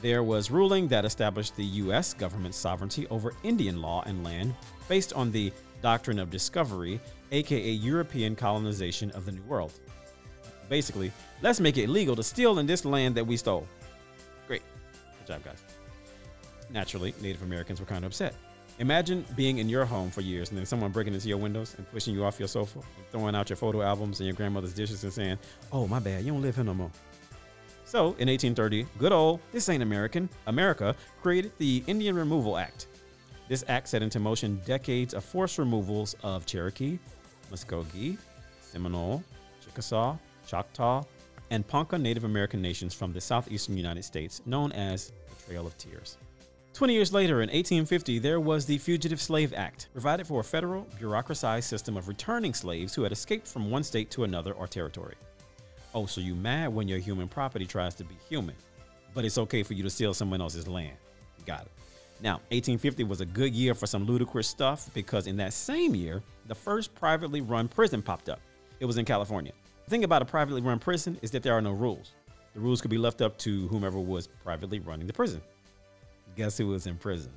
There 0.00 0.22
was 0.22 0.50
ruling 0.50 0.88
that 0.88 1.04
established 1.04 1.54
the 1.54 1.64
U.S. 1.64 2.14
government's 2.14 2.56
sovereignty 2.56 3.06
over 3.08 3.34
Indian 3.42 3.82
law 3.82 4.02
and 4.06 4.24
land 4.24 4.54
based 4.88 5.12
on 5.12 5.30
the 5.30 5.52
doctrine 5.82 6.18
of 6.18 6.30
discovery, 6.30 6.98
aka 7.30 7.70
European 7.70 8.34
colonization 8.34 9.10
of 9.10 9.26
the 9.26 9.32
New 9.32 9.42
World. 9.42 9.72
Basically, 10.70 11.12
let's 11.42 11.60
make 11.60 11.76
it 11.76 11.90
legal 11.90 12.16
to 12.16 12.22
steal 12.22 12.58
in 12.58 12.66
this 12.66 12.86
land 12.86 13.14
that 13.16 13.26
we 13.26 13.36
stole. 13.36 13.68
Great. 14.46 14.62
Good 15.26 15.34
job, 15.34 15.44
guys. 15.44 15.62
Naturally, 16.70 17.14
Native 17.20 17.42
Americans 17.42 17.80
were 17.80 17.86
kind 17.86 18.04
of 18.04 18.10
upset. 18.10 18.34
Imagine 18.78 19.24
being 19.36 19.58
in 19.58 19.68
your 19.68 19.84
home 19.84 20.10
for 20.10 20.20
years 20.20 20.50
and 20.50 20.58
then 20.58 20.66
someone 20.66 20.90
breaking 20.90 21.14
into 21.14 21.28
your 21.28 21.38
windows 21.38 21.74
and 21.78 21.90
pushing 21.92 22.12
you 22.12 22.24
off 22.24 22.38
your 22.38 22.48
sofa 22.48 22.80
and 22.80 23.06
throwing 23.12 23.34
out 23.34 23.48
your 23.48 23.56
photo 23.56 23.82
albums 23.82 24.18
and 24.18 24.26
your 24.26 24.34
grandmother's 24.34 24.74
dishes 24.74 25.04
and 25.04 25.12
saying, 25.12 25.38
Oh, 25.72 25.86
my 25.86 26.00
bad, 26.00 26.24
you 26.24 26.32
don't 26.32 26.42
live 26.42 26.56
here 26.56 26.64
no 26.64 26.74
more. 26.74 26.90
So, 27.84 28.06
in 28.18 28.28
1830, 28.28 28.86
good 28.98 29.12
old, 29.12 29.40
this 29.52 29.68
ain't 29.68 29.82
American, 29.82 30.28
America 30.46 30.96
created 31.22 31.52
the 31.58 31.84
Indian 31.86 32.16
Removal 32.16 32.56
Act. 32.56 32.88
This 33.48 33.64
act 33.68 33.88
set 33.88 34.02
into 34.02 34.18
motion 34.18 34.60
decades 34.64 35.14
of 35.14 35.22
forced 35.22 35.58
removals 35.58 36.16
of 36.24 36.44
Cherokee, 36.44 36.98
Muskogee, 37.52 38.18
Seminole, 38.60 39.22
Chickasaw, 39.64 40.16
Choctaw, 40.48 41.04
and 41.54 41.64
Ponca 41.64 41.96
Native 41.96 42.24
American 42.24 42.60
nations 42.60 42.92
from 42.92 43.12
the 43.12 43.20
southeastern 43.20 43.76
United 43.76 44.04
States, 44.04 44.42
known 44.44 44.72
as 44.72 45.12
the 45.28 45.44
Trail 45.46 45.64
of 45.68 45.78
Tears. 45.78 46.16
20 46.72 46.92
years 46.92 47.12
later, 47.12 47.42
in 47.42 47.48
1850, 47.48 48.18
there 48.18 48.40
was 48.40 48.66
the 48.66 48.76
Fugitive 48.76 49.22
Slave 49.22 49.54
Act, 49.56 49.86
provided 49.92 50.26
for 50.26 50.40
a 50.40 50.44
federal, 50.44 50.84
bureaucratized 50.98 51.62
system 51.62 51.96
of 51.96 52.08
returning 52.08 52.52
slaves 52.52 52.92
who 52.92 53.04
had 53.04 53.12
escaped 53.12 53.46
from 53.46 53.70
one 53.70 53.84
state 53.84 54.10
to 54.10 54.24
another 54.24 54.52
or 54.54 54.66
territory. 54.66 55.14
Oh, 55.94 56.06
so 56.06 56.20
you 56.20 56.34
mad 56.34 56.74
when 56.74 56.88
your 56.88 56.98
human 56.98 57.28
property 57.28 57.66
tries 57.66 57.94
to 57.94 58.04
be 58.04 58.16
human, 58.28 58.56
but 59.14 59.24
it's 59.24 59.38
okay 59.38 59.62
for 59.62 59.74
you 59.74 59.84
to 59.84 59.90
steal 59.90 60.12
someone 60.12 60.40
else's 60.40 60.66
land. 60.66 60.96
Got 61.46 61.66
it. 61.66 61.72
Now, 62.20 62.38
1850 62.50 63.04
was 63.04 63.20
a 63.20 63.26
good 63.26 63.54
year 63.54 63.76
for 63.76 63.86
some 63.86 64.06
ludicrous 64.06 64.48
stuff 64.48 64.90
because 64.92 65.28
in 65.28 65.36
that 65.36 65.52
same 65.52 65.94
year, 65.94 66.20
the 66.48 66.54
first 66.54 66.92
privately 66.96 67.42
run 67.42 67.68
prison 67.68 68.02
popped 68.02 68.28
up. 68.28 68.40
It 68.80 68.86
was 68.86 68.98
in 68.98 69.04
California. 69.04 69.52
The 69.84 69.90
thing 69.90 70.04
about 70.04 70.22
a 70.22 70.24
privately 70.24 70.62
run 70.62 70.78
prison 70.78 71.18
is 71.20 71.30
that 71.32 71.42
there 71.42 71.52
are 71.52 71.60
no 71.60 71.72
rules. 71.72 72.12
The 72.54 72.60
rules 72.60 72.80
could 72.80 72.90
be 72.90 72.96
left 72.96 73.20
up 73.20 73.36
to 73.38 73.68
whomever 73.68 73.98
was 73.98 74.28
privately 74.42 74.78
running 74.78 75.06
the 75.06 75.12
prison. 75.12 75.42
Guess 76.36 76.56
who 76.56 76.68
was 76.68 76.86
in 76.86 76.96
prison? 76.96 77.30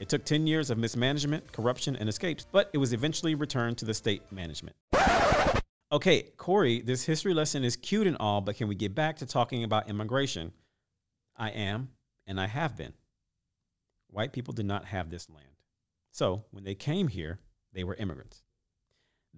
It 0.00 0.08
took 0.08 0.24
10 0.24 0.46
years 0.46 0.70
of 0.70 0.78
mismanagement, 0.78 1.52
corruption, 1.52 1.94
and 1.96 2.08
escapes, 2.08 2.46
but 2.50 2.70
it 2.72 2.78
was 2.78 2.94
eventually 2.94 3.34
returned 3.34 3.76
to 3.78 3.84
the 3.84 3.92
state 3.92 4.22
management. 4.32 4.74
Okay, 5.92 6.22
Corey, 6.38 6.80
this 6.80 7.04
history 7.04 7.34
lesson 7.34 7.64
is 7.64 7.76
cute 7.76 8.06
and 8.06 8.16
all, 8.16 8.40
but 8.40 8.56
can 8.56 8.66
we 8.66 8.74
get 8.74 8.94
back 8.94 9.18
to 9.18 9.26
talking 9.26 9.62
about 9.62 9.90
immigration? 9.90 10.52
I 11.36 11.50
am, 11.50 11.90
and 12.26 12.40
I 12.40 12.46
have 12.46 12.78
been. 12.78 12.94
White 14.08 14.32
people 14.32 14.54
did 14.54 14.64
not 14.64 14.86
have 14.86 15.10
this 15.10 15.28
land. 15.28 15.44
So 16.12 16.44
when 16.50 16.64
they 16.64 16.74
came 16.74 17.08
here, 17.08 17.40
they 17.74 17.84
were 17.84 17.94
immigrants. 17.96 18.42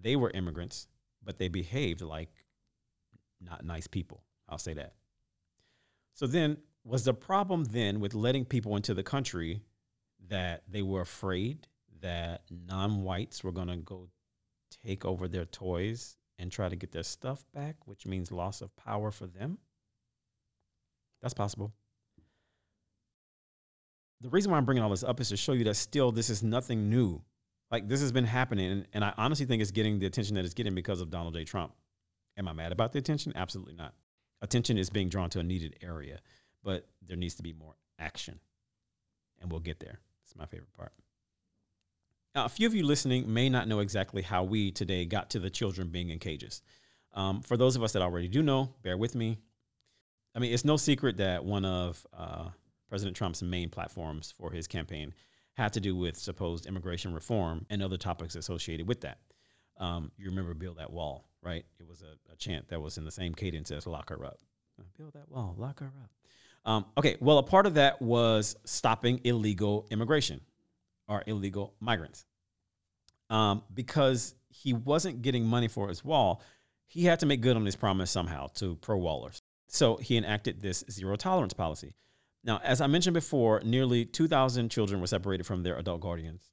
They 0.00 0.14
were 0.14 0.30
immigrants, 0.30 0.86
but 1.24 1.38
they 1.38 1.48
behaved 1.48 2.00
like 2.00 2.30
not 3.40 3.64
nice 3.64 3.86
people. 3.86 4.22
I'll 4.48 4.58
say 4.58 4.74
that. 4.74 4.94
So 6.14 6.26
then, 6.26 6.56
was 6.84 7.04
the 7.04 7.14
problem 7.14 7.64
then 7.64 7.98
with 7.98 8.14
letting 8.14 8.44
people 8.44 8.76
into 8.76 8.94
the 8.94 9.02
country 9.02 9.62
that 10.28 10.62
they 10.68 10.82
were 10.82 11.00
afraid 11.00 11.66
that 12.00 12.42
non 12.50 13.02
whites 13.02 13.42
were 13.42 13.52
going 13.52 13.68
to 13.68 13.76
go 13.76 14.08
take 14.84 15.04
over 15.04 15.28
their 15.28 15.46
toys 15.46 16.16
and 16.38 16.50
try 16.50 16.68
to 16.68 16.76
get 16.76 16.92
their 16.92 17.02
stuff 17.02 17.44
back, 17.54 17.76
which 17.86 18.06
means 18.06 18.30
loss 18.30 18.60
of 18.60 18.74
power 18.76 19.10
for 19.10 19.26
them? 19.26 19.58
That's 21.22 21.34
possible. 21.34 21.72
The 24.20 24.28
reason 24.28 24.50
why 24.50 24.58
I'm 24.58 24.64
bringing 24.64 24.82
all 24.82 24.90
this 24.90 25.04
up 25.04 25.20
is 25.20 25.28
to 25.30 25.36
show 25.36 25.52
you 25.52 25.64
that 25.64 25.76
still 25.76 26.12
this 26.12 26.30
is 26.30 26.42
nothing 26.42 26.90
new. 26.90 27.22
Like 27.74 27.88
this 27.88 28.02
has 28.02 28.12
been 28.12 28.24
happening, 28.24 28.70
and, 28.70 28.86
and 28.92 29.04
I 29.04 29.12
honestly 29.16 29.46
think 29.46 29.60
it's 29.60 29.72
getting 29.72 29.98
the 29.98 30.06
attention 30.06 30.36
that 30.36 30.44
it's 30.44 30.54
getting 30.54 30.76
because 30.76 31.00
of 31.00 31.10
Donald 31.10 31.34
J. 31.34 31.42
Trump. 31.42 31.72
Am 32.36 32.46
I 32.46 32.52
mad 32.52 32.70
about 32.70 32.92
the 32.92 33.00
attention? 33.00 33.32
Absolutely 33.34 33.74
not. 33.74 33.94
Attention 34.42 34.78
is 34.78 34.90
being 34.90 35.08
drawn 35.08 35.28
to 35.30 35.40
a 35.40 35.42
needed 35.42 35.74
area, 35.82 36.20
but 36.62 36.86
there 37.04 37.16
needs 37.16 37.34
to 37.34 37.42
be 37.42 37.52
more 37.52 37.74
action, 37.98 38.38
and 39.40 39.50
we'll 39.50 39.60
get 39.60 39.80
there. 39.80 39.98
It's 40.22 40.36
my 40.36 40.46
favorite 40.46 40.72
part. 40.72 40.92
Now, 42.36 42.44
a 42.44 42.48
few 42.48 42.68
of 42.68 42.76
you 42.76 42.86
listening 42.86 43.34
may 43.34 43.48
not 43.48 43.66
know 43.66 43.80
exactly 43.80 44.22
how 44.22 44.44
we 44.44 44.70
today 44.70 45.04
got 45.04 45.30
to 45.30 45.40
the 45.40 45.50
children 45.50 45.88
being 45.88 46.10
in 46.10 46.20
cages. 46.20 46.62
Um, 47.12 47.42
for 47.42 47.56
those 47.56 47.74
of 47.74 47.82
us 47.82 47.90
that 47.94 48.02
already 48.02 48.28
do 48.28 48.44
know, 48.44 48.72
bear 48.82 48.96
with 48.96 49.16
me. 49.16 49.40
I 50.32 50.38
mean, 50.38 50.52
it's 50.52 50.64
no 50.64 50.76
secret 50.76 51.16
that 51.16 51.44
one 51.44 51.64
of 51.64 52.06
uh, 52.16 52.50
President 52.88 53.16
Trump's 53.16 53.42
main 53.42 53.68
platforms 53.68 54.32
for 54.38 54.52
his 54.52 54.68
campaign 54.68 55.12
had 55.54 55.72
to 55.72 55.80
do 55.80 55.96
with 55.96 56.16
supposed 56.16 56.66
immigration 56.66 57.14
reform 57.14 57.64
and 57.70 57.82
other 57.82 57.96
topics 57.96 58.34
associated 58.34 58.86
with 58.88 59.00
that. 59.02 59.18
Um, 59.78 60.10
you 60.16 60.26
remember 60.26 60.54
Build 60.54 60.78
That 60.78 60.92
Wall, 60.92 61.28
right? 61.42 61.64
It 61.80 61.88
was 61.88 62.02
a, 62.02 62.32
a, 62.32 62.36
chant 62.36 62.68
that 62.68 62.80
was 62.80 62.98
in 62.98 63.04
the 63.04 63.10
same 63.10 63.34
cadence 63.34 63.70
as 63.70 63.86
Lock 63.86 64.10
Her 64.10 64.24
Up. 64.24 64.38
Build 64.96 65.12
that 65.14 65.28
wall, 65.30 65.54
lock 65.56 65.80
her 65.80 65.86
up. 65.86 66.10
Um, 66.64 66.86
okay, 66.96 67.16
well, 67.20 67.38
a 67.38 67.42
part 67.42 67.66
of 67.66 67.74
that 67.74 68.00
was 68.00 68.56
stopping 68.64 69.20
illegal 69.24 69.86
immigration 69.90 70.40
or 71.06 71.22
illegal 71.26 71.74
migrants. 71.80 72.24
Um, 73.30 73.62
because 73.72 74.34
he 74.48 74.72
wasn't 74.72 75.22
getting 75.22 75.44
money 75.44 75.68
for 75.68 75.88
his 75.88 76.04
wall, 76.04 76.42
he 76.86 77.04
had 77.04 77.20
to 77.20 77.26
make 77.26 77.40
good 77.40 77.56
on 77.56 77.64
his 77.64 77.76
promise 77.76 78.10
somehow 78.10 78.48
to 78.54 78.76
pro 78.76 78.98
wallers. 78.98 79.38
So 79.68 79.96
he 79.96 80.16
enacted 80.16 80.62
this 80.62 80.84
zero 80.90 81.16
tolerance 81.16 81.52
policy. 81.52 81.94
Now, 82.44 82.60
as 82.62 82.82
I 82.82 82.86
mentioned 82.86 83.14
before, 83.14 83.60
nearly 83.64 84.04
2,000 84.04 84.68
children 84.68 85.00
were 85.00 85.06
separated 85.06 85.44
from 85.44 85.62
their 85.62 85.78
adult 85.78 86.02
guardians. 86.02 86.50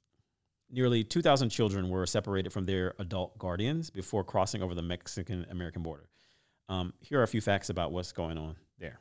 Nearly 0.70 1.04
2,000 1.04 1.50
children 1.50 1.90
were 1.90 2.06
separated 2.06 2.50
from 2.50 2.64
their 2.64 2.94
adult 2.98 3.38
guardians 3.38 3.90
before 3.90 4.24
crossing 4.24 4.62
over 4.62 4.74
the 4.74 4.82
Mexican 4.82 5.44
American 5.50 5.82
border. 5.82 6.08
Um, 6.70 6.94
here 7.00 7.20
are 7.20 7.24
a 7.24 7.28
few 7.28 7.42
facts 7.42 7.68
about 7.68 7.92
what's 7.92 8.12
going 8.12 8.38
on 8.38 8.56
there. 8.78 9.00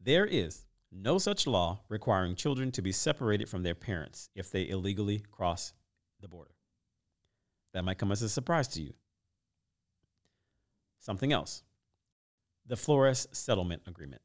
There 0.00 0.26
is 0.26 0.66
no 0.90 1.18
such 1.18 1.46
law 1.46 1.80
requiring 1.88 2.34
children 2.34 2.72
to 2.72 2.82
be 2.82 2.90
separated 2.90 3.48
from 3.48 3.62
their 3.62 3.76
parents 3.76 4.30
if 4.34 4.50
they 4.50 4.68
illegally 4.68 5.22
cross 5.30 5.72
the 6.20 6.28
border. 6.28 6.50
That 7.72 7.84
might 7.84 7.98
come 7.98 8.10
as 8.10 8.22
a 8.22 8.28
surprise 8.28 8.66
to 8.68 8.82
you. 8.82 8.94
Something 10.98 11.32
else 11.32 11.62
the 12.66 12.76
Flores 12.76 13.28
Settlement 13.30 13.82
Agreement. 13.86 14.22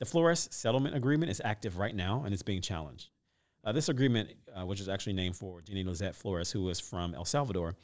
The 0.00 0.04
Flores 0.04 0.48
Settlement 0.50 0.96
Agreement 0.96 1.30
is 1.30 1.40
active 1.44 1.78
right 1.78 1.94
now 1.94 2.22
and 2.24 2.32
it's 2.32 2.42
being 2.42 2.60
challenged. 2.60 3.10
Uh, 3.62 3.72
this 3.72 3.88
agreement, 3.88 4.30
uh, 4.54 4.66
which 4.66 4.80
is 4.80 4.88
actually 4.88 5.14
named 5.14 5.36
for 5.36 5.62
Jenny 5.62 5.84
Lisette 5.84 6.14
Flores, 6.14 6.50
who 6.50 6.62
was 6.62 6.80
from 6.80 7.14
El 7.14 7.24
Salvador, 7.24 7.76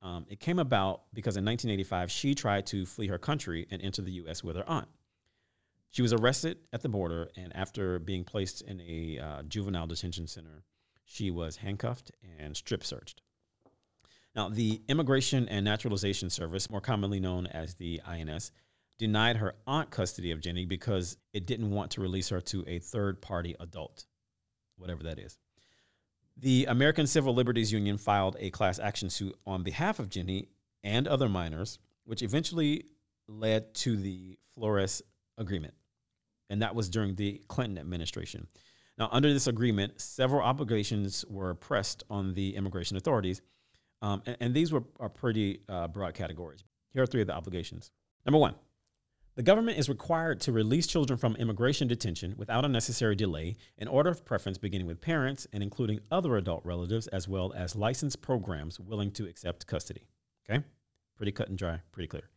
um, 0.00 0.24
it 0.28 0.40
came 0.40 0.58
about 0.58 1.02
because 1.12 1.36
in 1.36 1.44
1985 1.44 2.10
she 2.10 2.34
tried 2.34 2.66
to 2.66 2.86
flee 2.86 3.08
her 3.08 3.18
country 3.18 3.66
and 3.70 3.82
enter 3.82 4.02
the 4.02 4.12
U.S. 4.12 4.44
with 4.44 4.56
her 4.56 4.68
aunt. 4.68 4.88
She 5.90 6.02
was 6.02 6.12
arrested 6.12 6.58
at 6.72 6.82
the 6.82 6.88
border, 6.88 7.30
and 7.36 7.54
after 7.56 7.98
being 7.98 8.24
placed 8.24 8.62
in 8.62 8.80
a 8.82 9.18
uh, 9.18 9.42
juvenile 9.44 9.86
detention 9.86 10.26
center, 10.26 10.62
she 11.04 11.30
was 11.30 11.56
handcuffed 11.56 12.10
and 12.38 12.56
strip 12.56 12.84
searched. 12.84 13.22
Now, 14.34 14.50
the 14.50 14.82
Immigration 14.88 15.48
and 15.48 15.64
Naturalization 15.64 16.28
Service, 16.28 16.68
more 16.68 16.82
commonly 16.82 17.20
known 17.20 17.46
as 17.46 17.74
the 17.74 18.02
INS, 18.06 18.52
denied 18.98 19.36
her 19.36 19.54
aunt 19.66 19.90
custody 19.90 20.30
of 20.30 20.40
Jenny 20.40 20.64
because 20.64 21.16
it 21.32 21.46
didn't 21.46 21.70
want 21.70 21.90
to 21.92 22.00
release 22.00 22.28
her 22.30 22.40
to 22.40 22.64
a 22.66 22.78
third 22.78 23.20
party 23.20 23.54
adult, 23.60 24.06
whatever 24.76 25.02
that 25.04 25.18
is. 25.18 25.38
The 26.38 26.66
American 26.66 27.06
Civil 27.06 27.34
Liberties 27.34 27.72
Union 27.72 27.96
filed 27.96 28.36
a 28.38 28.50
class 28.50 28.78
action 28.78 29.08
suit 29.08 29.34
on 29.46 29.62
behalf 29.62 29.98
of 29.98 30.10
Jenny 30.10 30.48
and 30.84 31.08
other 31.08 31.28
minors, 31.28 31.78
which 32.04 32.22
eventually 32.22 32.84
led 33.28 33.74
to 33.74 33.96
the 33.96 34.38
Flores 34.54 35.02
Agreement. 35.38 35.74
And 36.50 36.62
that 36.62 36.74
was 36.74 36.88
during 36.88 37.14
the 37.14 37.42
Clinton 37.48 37.78
administration. 37.78 38.46
Now, 38.98 39.08
under 39.12 39.32
this 39.32 39.46
agreement, 39.46 40.00
several 40.00 40.42
obligations 40.42 41.24
were 41.28 41.54
pressed 41.54 42.04
on 42.08 42.34
the 42.34 42.54
immigration 42.54 42.96
authorities, 42.96 43.42
um, 44.02 44.22
and, 44.26 44.36
and, 44.40 44.54
these 44.54 44.72
were 44.72 44.84
are 45.00 45.08
pretty 45.08 45.60
uh, 45.68 45.88
broad 45.88 46.14
categories. 46.14 46.62
Here 46.90 47.02
are 47.02 47.06
three 47.06 47.22
of 47.22 47.26
the 47.26 47.34
obligations. 47.34 47.90
Number 48.24 48.38
one, 48.38 48.54
the 49.36 49.42
government 49.42 49.78
is 49.78 49.90
required 49.90 50.40
to 50.40 50.50
release 50.50 50.86
children 50.86 51.18
from 51.18 51.36
immigration 51.36 51.86
detention 51.86 52.34
without 52.38 52.64
unnecessary 52.64 53.14
delay 53.14 53.54
in 53.76 53.86
order 53.86 54.08
of 54.08 54.24
preference, 54.24 54.56
beginning 54.56 54.86
with 54.86 55.02
parents 55.02 55.46
and 55.52 55.62
including 55.62 56.00
other 56.10 56.36
adult 56.36 56.64
relatives, 56.64 57.06
as 57.08 57.28
well 57.28 57.52
as 57.54 57.76
licensed 57.76 58.22
programs 58.22 58.80
willing 58.80 59.10
to 59.10 59.26
accept 59.26 59.66
custody. 59.66 60.08
Okay? 60.48 60.64
Pretty 61.18 61.32
cut 61.32 61.50
and 61.50 61.58
dry, 61.58 61.80
pretty 61.92 62.08
clear. 62.08 62.30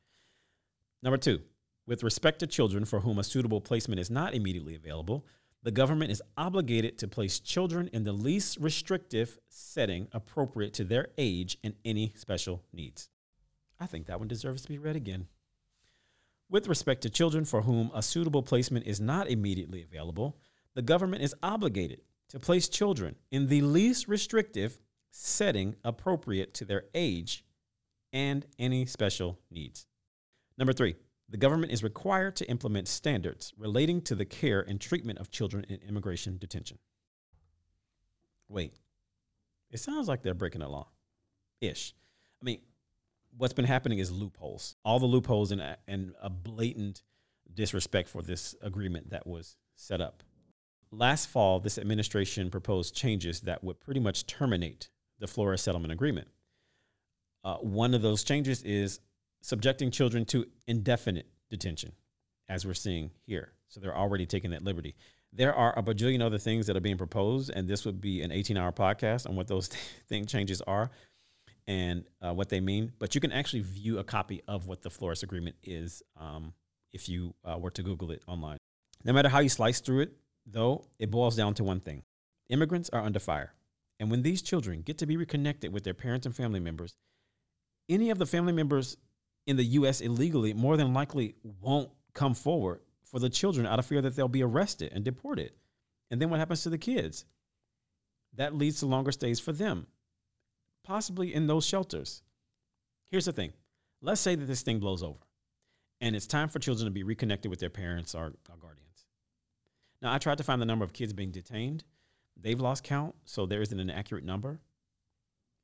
Number 1.01 1.17
two, 1.17 1.39
with 1.87 2.03
respect 2.03 2.39
to 2.39 2.47
children 2.47 2.83
for 2.83 2.99
whom 2.99 3.17
a 3.17 3.23
suitable 3.23 3.61
placement 3.61 4.01
is 4.01 4.11
not 4.11 4.35
immediately 4.35 4.75
available, 4.75 5.25
the 5.63 5.71
government 5.71 6.11
is 6.11 6.21
obligated 6.37 6.97
to 6.97 7.07
place 7.07 7.39
children 7.39 7.89
in 7.93 8.03
the 8.03 8.11
least 8.11 8.57
restrictive 8.57 9.39
setting 9.47 10.09
appropriate 10.11 10.73
to 10.73 10.83
their 10.83 11.07
age 11.17 11.57
and 11.63 11.75
any 11.85 12.11
special 12.17 12.61
needs. 12.73 13.09
I 13.79 13.85
think 13.85 14.07
that 14.07 14.19
one 14.19 14.27
deserves 14.27 14.63
to 14.63 14.67
be 14.67 14.77
read 14.77 14.97
again. 14.97 15.27
With 16.49 16.67
respect 16.67 17.01
to 17.03 17.09
children 17.09 17.45
for 17.45 17.61
whom 17.61 17.91
a 17.93 18.01
suitable 18.01 18.41
placement 18.41 18.87
is 18.87 18.99
not 18.99 19.29
immediately 19.29 19.83
available, 19.83 20.37
the 20.73 20.81
government 20.81 21.21
is 21.21 21.35
obligated 21.43 22.01
to 22.29 22.39
place 22.39 22.67
children 22.67 23.15
in 23.31 23.47
the 23.47 23.61
least 23.61 24.07
restrictive 24.07 24.79
setting 25.11 25.75
appropriate 25.83 26.53
to 26.55 26.65
their 26.65 26.85
age 26.93 27.43
and 28.13 28.45
any 28.57 28.85
special 28.85 29.39
needs. 29.51 29.85
Number 30.57 30.73
three, 30.73 30.95
the 31.29 31.37
government 31.37 31.71
is 31.71 31.83
required 31.83 32.35
to 32.37 32.49
implement 32.49 32.87
standards 32.87 33.53
relating 33.55 34.01
to 34.01 34.15
the 34.15 34.25
care 34.25 34.61
and 34.61 34.81
treatment 34.81 35.19
of 35.19 35.29
children 35.29 35.63
in 35.69 35.79
immigration 35.87 36.37
detention. 36.37 36.79
Wait, 38.47 38.73
it 39.69 39.79
sounds 39.79 40.07
like 40.07 40.23
they're 40.23 40.33
breaking 40.33 40.61
the 40.61 40.67
law 40.67 40.87
ish. 41.61 41.93
I 42.41 42.45
mean, 42.45 42.61
what's 43.37 43.53
been 43.53 43.65
happening 43.65 43.99
is 43.99 44.11
loopholes, 44.11 44.75
all 44.83 44.99
the 44.99 45.05
loopholes 45.05 45.51
and, 45.51 45.61
and 45.87 46.13
a 46.21 46.29
blatant 46.29 47.03
disrespect 47.53 48.09
for 48.09 48.21
this 48.21 48.55
agreement 48.61 49.09
that 49.11 49.25
was 49.25 49.57
set 49.75 50.01
up. 50.01 50.23
Last 50.91 51.27
fall, 51.27 51.59
this 51.59 51.77
administration 51.77 52.49
proposed 52.49 52.95
changes 52.95 53.41
that 53.41 53.63
would 53.63 53.79
pretty 53.79 53.99
much 53.99 54.25
terminate 54.25 54.89
the 55.19 55.27
Flores 55.27 55.61
settlement 55.61 55.91
agreement. 55.91 56.27
Uh, 57.43 57.55
one 57.57 57.93
of 57.93 58.01
those 58.01 58.23
changes 58.23 58.63
is 58.63 58.99
subjecting 59.41 59.91
children 59.91 60.25
to 60.25 60.45
indefinite 60.67 61.27
detention, 61.49 61.93
as 62.47 62.65
we're 62.65 62.73
seeing 62.73 63.11
here. 63.25 63.53
So 63.67 63.79
they're 63.79 63.95
already 63.95 64.25
taking 64.25 64.51
that 64.51 64.63
liberty. 64.63 64.95
There 65.31 65.53
are 65.53 65.77
a 65.77 65.83
bajillion 65.83 66.21
other 66.21 66.39
things 66.39 66.65
that 66.67 66.75
are 66.75 66.81
being 66.81 66.97
proposed, 66.97 67.51
and 67.51 67.67
this 67.67 67.85
would 67.85 68.01
be 68.01 68.21
an 68.23 68.31
18 68.31 68.57
hour 68.57 68.71
podcast 68.71 69.29
on 69.29 69.35
what 69.35 69.47
those 69.47 69.67
thing 70.07 70.25
changes 70.25 70.61
are 70.61 70.89
and 71.67 72.05
uh, 72.21 72.33
what 72.33 72.49
they 72.49 72.59
mean. 72.59 72.91
But 72.99 73.15
you 73.15 73.21
can 73.21 73.31
actually 73.31 73.61
view 73.61 73.99
a 73.99 74.03
copy 74.03 74.41
of 74.47 74.67
what 74.67 74.81
the 74.81 74.89
Flores 74.89 75.23
Agreement 75.23 75.55
is 75.63 76.03
um, 76.19 76.53
if 76.91 77.09
you 77.09 77.33
uh, 77.43 77.57
were 77.57 77.71
to 77.71 77.83
Google 77.83 78.11
it 78.11 78.21
online. 78.27 78.57
No 79.03 79.13
matter 79.13 79.29
how 79.29 79.39
you 79.39 79.49
slice 79.49 79.79
through 79.79 80.01
it, 80.01 80.11
though, 80.45 80.85
it 80.97 81.11
boils 81.11 81.35
down 81.35 81.53
to 81.55 81.63
one 81.63 81.79
thing 81.79 82.03
immigrants 82.49 82.89
are 82.91 83.01
under 83.01 83.19
fire. 83.19 83.53
And 83.99 84.09
when 84.09 84.23
these 84.23 84.41
children 84.41 84.81
get 84.81 84.97
to 84.99 85.05
be 85.05 85.17
reconnected 85.17 85.71
with 85.71 85.83
their 85.83 85.93
parents 85.93 86.25
and 86.25 86.35
family 86.35 86.59
members, 86.59 86.95
any 87.87 88.09
of 88.09 88.17
the 88.17 88.25
family 88.25 88.53
members 88.53 88.97
in 89.45 89.57
the 89.57 89.63
U.S. 89.63 90.01
illegally 90.01 90.53
more 90.53 90.77
than 90.77 90.93
likely 90.93 91.35
won't 91.61 91.89
come 92.13 92.33
forward 92.33 92.79
for 93.03 93.19
the 93.19 93.29
children 93.29 93.65
out 93.65 93.79
of 93.79 93.85
fear 93.85 94.01
that 94.01 94.15
they'll 94.15 94.27
be 94.27 94.43
arrested 94.43 94.91
and 94.93 95.03
deported. 95.03 95.51
And 96.11 96.21
then 96.21 96.29
what 96.29 96.39
happens 96.39 96.63
to 96.63 96.69
the 96.69 96.77
kids? 96.77 97.25
That 98.35 98.55
leads 98.55 98.79
to 98.79 98.85
longer 98.85 99.11
stays 99.11 99.39
for 99.39 99.51
them, 99.51 99.87
possibly 100.83 101.33
in 101.33 101.47
those 101.47 101.65
shelters. 101.65 102.21
Here's 103.11 103.25
the 103.25 103.33
thing 103.33 103.53
let's 104.01 104.21
say 104.21 104.35
that 104.35 104.45
this 104.45 104.61
thing 104.61 104.79
blows 104.79 105.03
over 105.03 105.19
and 106.01 106.15
it's 106.15 106.27
time 106.27 106.49
for 106.49 106.59
children 106.59 106.85
to 106.85 106.91
be 106.91 107.03
reconnected 107.03 107.49
with 107.49 107.59
their 107.59 107.69
parents 107.69 108.15
or, 108.15 108.33
or 108.49 108.57
guardians. 108.59 109.05
Now, 110.01 110.13
I 110.13 110.17
tried 110.17 110.37
to 110.37 110.43
find 110.43 110.61
the 110.61 110.65
number 110.65 110.85
of 110.85 110.93
kids 110.93 111.11
being 111.11 111.31
detained. 111.31 111.83
They've 112.39 112.59
lost 112.59 112.83
count, 112.83 113.15
so 113.25 113.45
there 113.45 113.61
isn't 113.61 113.79
an 113.79 113.89
accurate 113.89 114.23
number. 114.23 114.61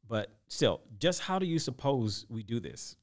But 0.08 0.36
still, 0.48 0.82
just 1.00 1.22
how 1.22 1.40
do 1.40 1.46
you 1.46 1.58
suppose 1.58 2.26
we 2.30 2.44
do 2.44 2.60
this? 2.60 2.98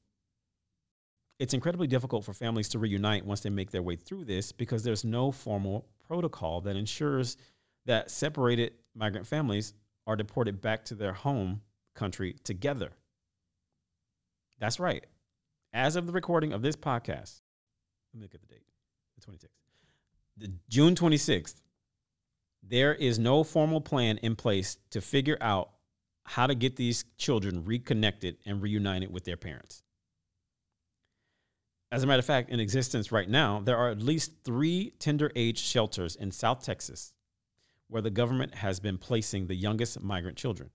It's 1.39 1.55
incredibly 1.55 1.87
difficult 1.87 2.23
for 2.23 2.33
families 2.33 2.69
to 2.69 2.79
reunite 2.79 3.25
once 3.25 3.41
they 3.41 3.49
make 3.49 3.71
their 3.71 3.81
way 3.81 3.95
through 3.95 4.25
this 4.25 4.51
because 4.51 4.83
there's 4.83 5.03
no 5.03 5.31
formal 5.31 5.87
protocol 6.07 6.61
that 6.61 6.75
ensures 6.75 7.37
that 7.85 8.11
separated 8.11 8.73
migrant 8.95 9.25
families 9.25 9.73
are 10.05 10.15
deported 10.15 10.61
back 10.61 10.85
to 10.85 10.95
their 10.95 11.11
home 11.11 11.59
country 11.93 12.35
together. 12.43 12.91
That's 14.59 14.79
right. 14.79 15.05
As 15.73 15.95
of 15.95 16.05
the 16.05 16.13
recording 16.13 16.53
of 16.53 16.61
this 16.61 16.75
podcast, 16.75 17.41
let 18.13 18.19
me 18.19 18.21
look 18.21 18.35
at 18.35 18.41
the 18.41 18.47
date, 18.47 18.65
the 19.19 19.31
26th. 19.31 19.47
The 20.37 20.53
June 20.69 20.95
26th, 20.95 21.55
there 22.61 22.93
is 22.93 23.19
no 23.19 23.43
formal 23.43 23.81
plan 23.81 24.17
in 24.17 24.35
place 24.35 24.77
to 24.91 25.01
figure 25.01 25.37
out 25.41 25.71
how 26.25 26.47
to 26.47 26.55
get 26.55 26.75
these 26.75 27.05
children 27.17 27.65
reconnected 27.65 28.37
and 28.45 28.61
reunited 28.61 29.11
with 29.11 29.25
their 29.25 29.37
parents. 29.37 29.83
As 31.91 32.03
a 32.03 32.07
matter 32.07 32.19
of 32.19 32.25
fact, 32.25 32.49
in 32.49 32.59
existence 32.59 33.11
right 33.11 33.29
now, 33.29 33.59
there 33.59 33.77
are 33.77 33.89
at 33.89 34.01
least 34.01 34.31
three 34.43 34.93
tender 34.99 35.31
age 35.35 35.59
shelters 35.59 36.15
in 36.15 36.31
South 36.31 36.63
Texas 36.63 37.13
where 37.87 38.01
the 38.01 38.09
government 38.09 38.55
has 38.55 38.79
been 38.79 38.97
placing 38.97 39.45
the 39.45 39.55
youngest 39.55 40.01
migrant 40.01 40.37
children. 40.37 40.71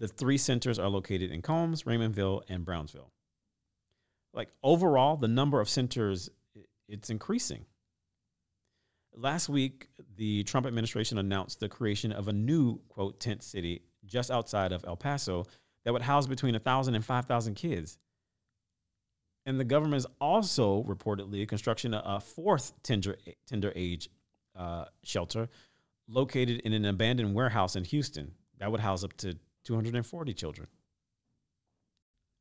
The 0.00 0.08
three 0.08 0.38
centers 0.38 0.78
are 0.78 0.88
located 0.88 1.30
in 1.30 1.42
Combes, 1.42 1.84
Raymondville, 1.84 2.42
and 2.48 2.64
Brownsville. 2.64 3.12
Like 4.32 4.48
overall, 4.62 5.16
the 5.16 5.28
number 5.28 5.60
of 5.60 5.68
centers 5.68 6.30
it's 6.88 7.10
increasing. 7.10 7.66
Last 9.14 9.48
week, 9.48 9.88
the 10.16 10.42
Trump 10.44 10.66
administration 10.66 11.18
announced 11.18 11.60
the 11.60 11.68
creation 11.68 12.12
of 12.12 12.28
a 12.28 12.32
new 12.32 12.80
quote 12.88 13.20
tent 13.20 13.42
city 13.42 13.82
just 14.06 14.30
outside 14.30 14.72
of 14.72 14.84
El 14.86 14.96
Paso 14.96 15.44
that 15.84 15.92
would 15.92 16.02
house 16.02 16.26
between 16.26 16.54
1,000 16.54 16.94
and 16.94 17.04
5,000 17.04 17.54
kids. 17.54 17.98
And 19.46 19.60
the 19.60 19.64
government 19.64 19.98
is 19.98 20.06
also 20.20 20.82
reportedly 20.84 21.46
construction 21.46 21.94
a 21.94 22.20
fourth 22.20 22.72
tender, 22.82 23.16
tender 23.46 23.72
age 23.76 24.08
uh, 24.56 24.86
shelter 25.04 25.48
located 26.08 26.60
in 26.60 26.72
an 26.72 26.84
abandoned 26.84 27.34
warehouse 27.34 27.76
in 27.76 27.84
Houston 27.84 28.32
that 28.58 28.70
would 28.70 28.80
house 28.80 29.04
up 29.04 29.16
to 29.18 29.38
240 29.64 30.34
children. 30.34 30.68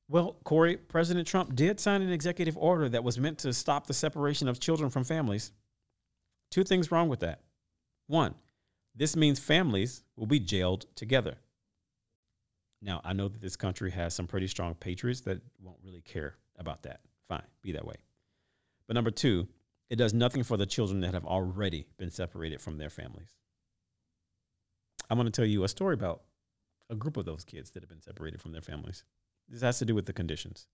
Well, 0.08 0.38
Corey, 0.44 0.76
President 0.76 1.28
Trump 1.28 1.56
did 1.56 1.80
sign 1.80 2.02
an 2.02 2.12
executive 2.12 2.58
order 2.58 2.90
that 2.90 3.04
was 3.04 3.20
meant 3.20 3.38
to 3.40 3.54
stop 3.54 3.86
the 3.86 3.94
separation 3.94 4.48
of 4.48 4.60
children 4.60 4.90
from 4.90 5.04
families. 5.04 5.52
Two 6.50 6.64
things 6.64 6.92
wrong 6.92 7.10
with 7.10 7.20
that. 7.20 7.42
One, 8.08 8.34
this 8.96 9.16
means 9.16 9.40
families 9.40 10.04
will 10.16 10.26
be 10.26 10.40
jailed 10.40 10.88
together. 10.96 11.36
Now, 12.82 13.02
I 13.04 13.14
know 13.14 13.28
that 13.28 13.42
this 13.42 13.56
country 13.56 13.92
has 13.92 14.16
some 14.16 14.26
pretty 14.26 14.48
strong 14.48 14.74
patriots 14.74 15.22
that 15.22 15.42
won't 15.62 15.78
really 15.84 16.02
care 16.02 16.36
about 16.58 16.84
that. 16.84 17.02
Fine, 17.28 17.44
be 17.62 17.74
that 17.74 17.86
way. 17.86 17.96
But 18.88 18.96
number 18.96 19.12
two, 19.12 19.48
it 19.90 19.98
does 19.98 20.14
nothing 20.14 20.44
for 20.44 20.58
the 20.58 20.66
children 20.66 21.02
that 21.02 21.14
have 21.14 21.26
already 21.26 21.86
been 21.98 22.10
separated 22.10 22.62
from 22.62 22.78
their 22.78 22.90
families. 22.90 23.36
I'm 25.10 25.18
going 25.18 25.26
to 25.26 25.32
tell 25.32 25.46
you 25.46 25.64
a 25.64 25.68
story 25.68 25.94
about 25.94 26.22
a 26.90 26.96
group 26.96 27.18
of 27.18 27.26
those 27.26 27.44
kids 27.44 27.72
that 27.72 27.84
have 27.84 27.90
been 27.90 28.02
separated 28.02 28.42
from 28.42 28.52
their 28.52 28.62
families. 28.62 29.04
This 29.48 29.62
has 29.62 29.80
to 29.80 29.86
do 29.86 29.96
with 29.96 30.06
the 30.06 30.14
conditions. 30.14 30.68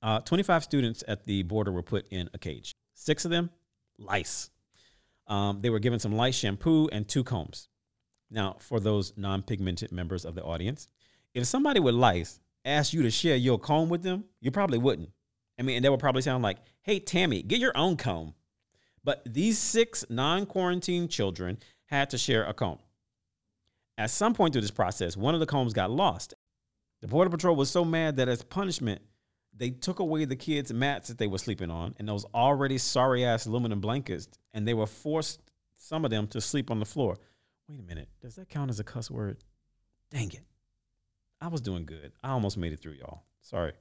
Uh, 0.00 0.20
25 0.20 0.64
students 0.64 1.02
at 1.08 1.24
the 1.24 1.42
border 1.42 1.72
were 1.72 1.82
put 1.82 2.06
in 2.10 2.30
a 2.32 2.38
cage. 2.38 2.72
Six 2.94 3.24
of 3.24 3.30
them, 3.30 3.50
lice. 3.98 4.50
Um, 5.26 5.60
they 5.60 5.70
were 5.70 5.80
given 5.80 5.98
some 5.98 6.12
lice 6.12 6.36
shampoo 6.36 6.88
and 6.88 7.06
two 7.06 7.24
combs. 7.24 7.68
Now, 8.30 8.56
for 8.60 8.80
those 8.80 9.12
non 9.16 9.42
pigmented 9.42 9.92
members 9.92 10.24
of 10.24 10.34
the 10.34 10.42
audience, 10.42 10.88
if 11.34 11.46
somebody 11.46 11.80
with 11.80 11.94
lice 11.94 12.40
asked 12.64 12.92
you 12.92 13.02
to 13.02 13.10
share 13.10 13.36
your 13.36 13.58
comb 13.58 13.88
with 13.88 14.02
them, 14.02 14.24
you 14.40 14.50
probably 14.50 14.78
wouldn't. 14.78 15.10
I 15.58 15.62
mean, 15.62 15.76
and 15.76 15.84
they 15.84 15.88
would 15.88 16.00
probably 16.00 16.22
sound 16.22 16.42
like, 16.42 16.58
hey, 16.82 17.00
Tammy, 17.00 17.42
get 17.42 17.58
your 17.58 17.76
own 17.76 17.96
comb. 17.96 18.34
But 19.02 19.22
these 19.26 19.58
six 19.58 20.04
non 20.08 20.46
quarantine 20.46 21.08
children 21.08 21.58
had 21.86 22.10
to 22.10 22.18
share 22.18 22.44
a 22.44 22.54
comb. 22.54 22.78
At 23.98 24.10
some 24.10 24.32
point 24.32 24.52
through 24.52 24.62
this 24.62 24.70
process, 24.70 25.16
one 25.16 25.34
of 25.34 25.40
the 25.40 25.46
combs 25.46 25.72
got 25.72 25.90
lost. 25.90 26.32
The 27.00 27.08
Border 27.08 27.30
Patrol 27.30 27.56
was 27.56 27.68
so 27.68 27.84
mad 27.84 28.16
that 28.16 28.28
as 28.28 28.42
punishment, 28.42 29.02
they 29.52 29.70
took 29.70 29.98
away 29.98 30.24
the 30.24 30.36
kids' 30.36 30.72
mats 30.72 31.08
that 31.08 31.18
they 31.18 31.26
were 31.26 31.38
sleeping 31.38 31.70
on 31.70 31.96
and 31.98 32.08
those 32.08 32.24
already 32.32 32.78
sorry 32.78 33.24
ass 33.24 33.46
aluminum 33.46 33.80
blankets, 33.80 34.28
and 34.54 34.66
they 34.66 34.74
were 34.74 34.86
forced 34.86 35.40
some 35.76 36.04
of 36.04 36.12
them 36.12 36.28
to 36.28 36.40
sleep 36.40 36.70
on 36.70 36.78
the 36.78 36.86
floor. 36.86 37.16
Wait 37.68 37.80
a 37.80 37.82
minute, 37.82 38.08
does 38.22 38.36
that 38.36 38.48
count 38.48 38.70
as 38.70 38.78
a 38.78 38.84
cuss 38.84 39.10
word? 39.10 39.38
Dang 40.10 40.30
it. 40.32 40.44
I 41.40 41.48
was 41.48 41.60
doing 41.60 41.84
good. 41.84 42.12
I 42.22 42.30
almost 42.30 42.56
made 42.56 42.72
it 42.72 42.80
through, 42.80 42.94
y'all. 42.94 43.24
Sorry. 43.40 43.72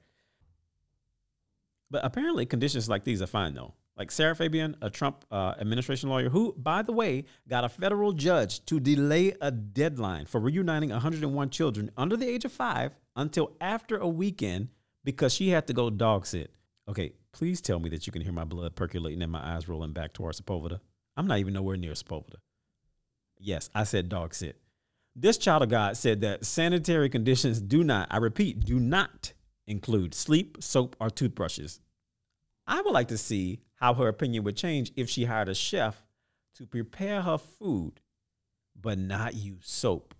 But 1.89 2.03
apparently, 2.03 2.45
conditions 2.45 2.89
like 2.89 3.03
these 3.03 3.21
are 3.21 3.27
fine, 3.27 3.53
though. 3.53 3.73
Like 3.97 4.11
Sarah 4.11 4.35
Fabian, 4.35 4.75
a 4.81 4.91
Trump 4.91 5.25
uh, 5.31 5.55
administration 5.59 6.09
lawyer, 6.09 6.29
who, 6.29 6.53
by 6.55 6.83
the 6.83 6.91
way, 6.91 7.25
got 7.47 7.63
a 7.63 7.69
federal 7.69 8.13
judge 8.13 8.63
to 8.65 8.79
delay 8.79 9.33
a 9.41 9.49
deadline 9.49 10.27
for 10.27 10.39
reuniting 10.39 10.91
101 10.91 11.49
children 11.49 11.89
under 11.97 12.15
the 12.15 12.27
age 12.27 12.45
of 12.45 12.51
five 12.51 12.95
until 13.15 13.55
after 13.59 13.97
a 13.97 14.07
weekend 14.07 14.69
because 15.03 15.33
she 15.33 15.49
had 15.49 15.65
to 15.67 15.73
go 15.73 15.89
dog 15.89 16.27
sit. 16.27 16.53
Okay, 16.87 17.13
please 17.33 17.59
tell 17.59 17.79
me 17.79 17.89
that 17.89 18.05
you 18.05 18.13
can 18.13 18.21
hear 18.21 18.31
my 18.31 18.43
blood 18.43 18.75
percolating 18.75 19.21
and 19.23 19.31
my 19.31 19.55
eyes 19.55 19.67
rolling 19.67 19.93
back 19.93 20.13
towards 20.13 20.39
Sepulveda. 20.39 20.79
I'm 21.15 21.25
not 21.25 21.39
even 21.39 21.53
nowhere 21.53 21.75
near 21.75 21.93
Sepulveda. 21.93 22.35
Yes, 23.39 23.69
I 23.73 23.83
said 23.83 24.09
dog 24.09 24.35
sit. 24.35 24.59
This 25.15 25.39
child 25.39 25.63
of 25.63 25.69
God 25.69 25.97
said 25.97 26.21
that 26.21 26.45
sanitary 26.45 27.09
conditions 27.09 27.59
do 27.59 27.83
not, 27.83 28.07
I 28.11 28.17
repeat, 28.17 28.59
do 28.59 28.79
not 28.79 29.33
include 29.65 30.13
sleep, 30.13 30.57
soap, 30.59 30.95
or 30.99 31.09
toothbrushes. 31.09 31.79
I 32.67 32.81
would 32.81 32.93
like 32.93 33.07
to 33.07 33.17
see 33.17 33.61
how 33.77 33.93
her 33.95 34.07
opinion 34.07 34.43
would 34.43 34.57
change 34.57 34.91
if 34.95 35.09
she 35.09 35.25
hired 35.25 35.49
a 35.49 35.55
chef 35.55 36.03
to 36.55 36.65
prepare 36.65 37.21
her 37.21 37.37
food, 37.37 38.01
but 38.79 38.97
not 38.97 39.33
use 39.35 39.63
soap 39.67 40.13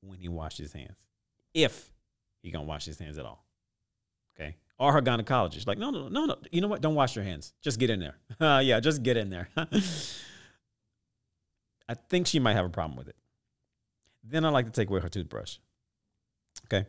when 0.00 0.18
he 0.18 0.28
washes 0.28 0.58
his 0.58 0.72
hands. 0.72 0.96
If 1.54 1.92
he 2.42 2.50
gonna 2.50 2.64
wash 2.64 2.84
his 2.84 2.98
hands 2.98 3.18
at 3.18 3.24
all. 3.24 3.44
Okay. 4.38 4.56
or 4.78 4.92
her 4.92 5.02
gynecologist. 5.02 5.66
Like, 5.66 5.78
no, 5.78 5.90
no, 5.90 6.08
no, 6.08 6.24
no. 6.26 6.36
You 6.52 6.60
know 6.60 6.68
what? 6.68 6.80
Don't 6.80 6.94
wash 6.94 7.16
your 7.16 7.24
hands. 7.24 7.52
Just 7.60 7.80
get 7.80 7.90
in 7.90 7.98
there. 7.98 8.14
Uh, 8.40 8.60
yeah, 8.64 8.78
just 8.78 9.02
get 9.02 9.16
in 9.16 9.30
there. 9.30 9.48
I 11.88 11.94
think 12.08 12.28
she 12.28 12.38
might 12.38 12.54
have 12.54 12.66
a 12.66 12.70
problem 12.70 12.96
with 12.96 13.08
it. 13.08 13.16
Then 14.22 14.44
I 14.44 14.50
like 14.50 14.66
to 14.66 14.72
take 14.72 14.88
away 14.90 15.00
her 15.00 15.08
toothbrush. 15.08 15.56
Okay. 16.66 16.86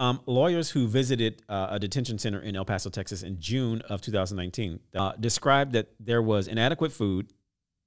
Um, 0.00 0.22
lawyers 0.24 0.70
who 0.70 0.88
visited 0.88 1.42
uh, 1.46 1.68
a 1.72 1.78
detention 1.78 2.18
center 2.18 2.40
in 2.40 2.56
El 2.56 2.64
Paso, 2.64 2.88
Texas 2.88 3.22
in 3.22 3.38
June 3.38 3.82
of 3.82 4.00
2019 4.00 4.80
uh, 4.94 5.12
described 5.20 5.74
that 5.74 5.88
there 6.00 6.22
was 6.22 6.48
inadequate 6.48 6.90
food, 6.90 7.34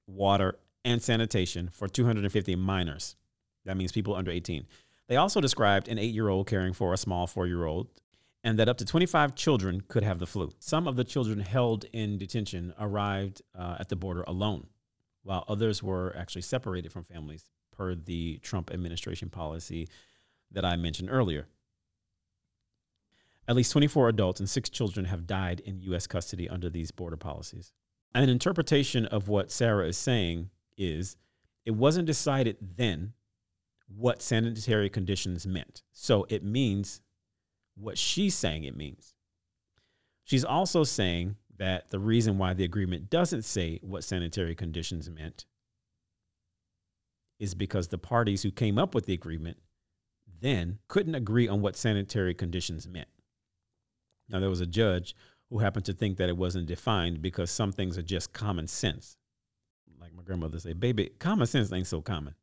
water, 0.05 0.59
and 0.85 1.01
sanitation 1.01 1.69
for 1.73 1.87
250 1.87 2.55
minors. 2.55 3.15
That 3.65 3.77
means 3.77 3.91
people 3.91 4.13
under 4.13 4.29
18. 4.29 4.67
They 5.07 5.15
also 5.15 5.41
described 5.41 5.87
an 5.87 5.97
eight 5.97 6.13
year 6.13 6.29
old 6.29 6.45
caring 6.45 6.73
for 6.73 6.93
a 6.93 6.97
small 6.97 7.25
four 7.25 7.47
year 7.47 7.65
old 7.65 7.87
and 8.43 8.59
that 8.59 8.69
up 8.69 8.77
to 8.77 8.85
25 8.85 9.33
children 9.33 9.81
could 9.87 10.03
have 10.03 10.19
the 10.19 10.27
flu. 10.27 10.51
Some 10.59 10.87
of 10.87 10.95
the 10.95 11.03
children 11.03 11.39
held 11.39 11.85
in 11.93 12.19
detention 12.19 12.75
arrived 12.79 13.41
uh, 13.57 13.77
at 13.79 13.89
the 13.89 13.95
border 13.95 14.23
alone, 14.27 14.67
while 15.23 15.45
others 15.47 15.81
were 15.81 16.13
actually 16.15 16.41
separated 16.43 16.91
from 16.91 17.05
families 17.05 17.45
per 17.75 17.95
the 17.95 18.37
Trump 18.43 18.69
administration 18.71 19.29
policy 19.29 19.87
that 20.51 20.63
I 20.63 20.75
mentioned 20.75 21.09
earlier. 21.11 21.47
At 23.47 23.55
least 23.55 23.71
24 23.73 24.09
adults 24.09 24.39
and 24.39 24.49
six 24.49 24.69
children 24.69 25.05
have 25.05 25.27
died 25.27 25.61
in 25.65 25.81
U.S. 25.81 26.07
custody 26.07 26.47
under 26.49 26.69
these 26.69 26.91
border 26.91 27.17
policies. 27.17 27.73
An 28.15 28.29
interpretation 28.29 29.05
of 29.07 29.27
what 29.27 29.51
Sarah 29.51 29.87
is 29.87 29.97
saying 29.97 30.49
is 30.77 31.17
it 31.65 31.71
wasn't 31.71 32.05
decided 32.05 32.57
then 32.61 33.13
what 33.87 34.21
sanitary 34.21 34.89
conditions 34.89 35.45
meant. 35.45 35.83
So 35.91 36.25
it 36.29 36.43
means 36.43 37.01
what 37.75 37.97
she's 37.97 38.35
saying 38.35 38.63
it 38.63 38.77
means. 38.77 39.15
She's 40.23 40.45
also 40.45 40.83
saying 40.83 41.35
that 41.57 41.91
the 41.91 41.99
reason 41.99 42.37
why 42.37 42.53
the 42.53 42.63
agreement 42.63 43.09
doesn't 43.09 43.43
say 43.43 43.79
what 43.81 44.03
sanitary 44.03 44.55
conditions 44.55 45.09
meant 45.09 45.45
is 47.39 47.53
because 47.53 47.89
the 47.89 47.97
parties 47.97 48.43
who 48.43 48.51
came 48.51 48.77
up 48.77 48.95
with 48.95 49.05
the 49.05 49.13
agreement 49.13 49.57
then 50.41 50.79
couldn't 50.87 51.15
agree 51.15 51.47
on 51.47 51.61
what 51.61 51.75
sanitary 51.75 52.33
conditions 52.33 52.87
meant. 52.87 53.07
Now, 54.29 54.39
there 54.39 54.49
was 54.49 54.61
a 54.61 54.65
judge 54.65 55.15
who 55.49 55.59
happened 55.59 55.85
to 55.85 55.93
think 55.93 56.17
that 56.17 56.29
it 56.29 56.37
wasn't 56.37 56.65
defined 56.65 57.21
because 57.21 57.51
some 57.51 57.71
things 57.71 57.97
are 57.97 58.03
just 58.03 58.33
common 58.33 58.67
sense. 58.67 59.17
Like 59.99 60.13
my 60.13 60.23
grandmother 60.23 60.59
say, 60.59 60.73
baby, 60.73 61.11
common 61.19 61.47
sense 61.47 61.71
ain't 61.71 61.87
so 61.87 62.01
common. 62.01 62.35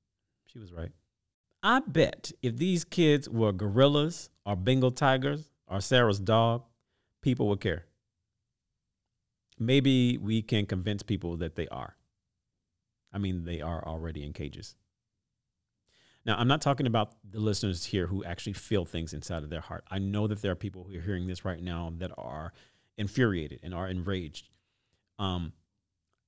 She 0.47 0.59
was 0.59 0.73
right. 0.73 0.93
I 1.62 1.81
bet 1.81 2.33
if 2.43 2.57
these 2.57 2.85
kids 2.85 3.29
were 3.29 3.53
gorillas 3.53 4.31
or 4.47 4.57
Bengal 4.57 4.90
tigers 4.90 5.51
or 5.66 5.81
Sarah's 5.81 6.19
dog, 6.19 6.62
people 7.21 7.49
would 7.49 7.61
care. 7.61 7.85
Maybe 9.59 10.16
we 10.16 10.40
can 10.40 10.64
convince 10.64 11.03
people 11.03 11.37
that 11.37 11.57
they 11.57 11.69
are. 11.69 11.97
I 13.12 13.19
mean, 13.19 13.45
they 13.45 13.61
are 13.61 13.87
already 13.87 14.25
in 14.25 14.33
cages. 14.33 14.75
Now, 16.26 16.37
I'm 16.37 16.48
not 16.48 16.61
talking 16.61 16.87
about 16.87 17.14
the 17.28 17.40
listeners 17.40 17.85
here 17.87 18.06
who 18.06 18.22
actually 18.24 18.52
feel 18.52 18.85
things 18.85 19.14
inside 19.14 19.42
of 19.42 19.50
their 19.50 19.61
heart. 19.61 19.85
I 19.90 19.98
know 19.98 20.26
that 20.26 20.42
there 20.42 20.52
are 20.52 20.56
people 20.56 20.85
who 20.85 20.98
are 20.98 21.00
hearing 21.00 21.26
this 21.26 21.44
right 21.44 21.62
now 21.62 21.92
that 21.98 22.11
are 22.18 22.52
infuriated 22.98 23.61
and 23.62 23.74
are 23.74 23.88
enraged. 23.88 24.50
Um, 25.18 25.52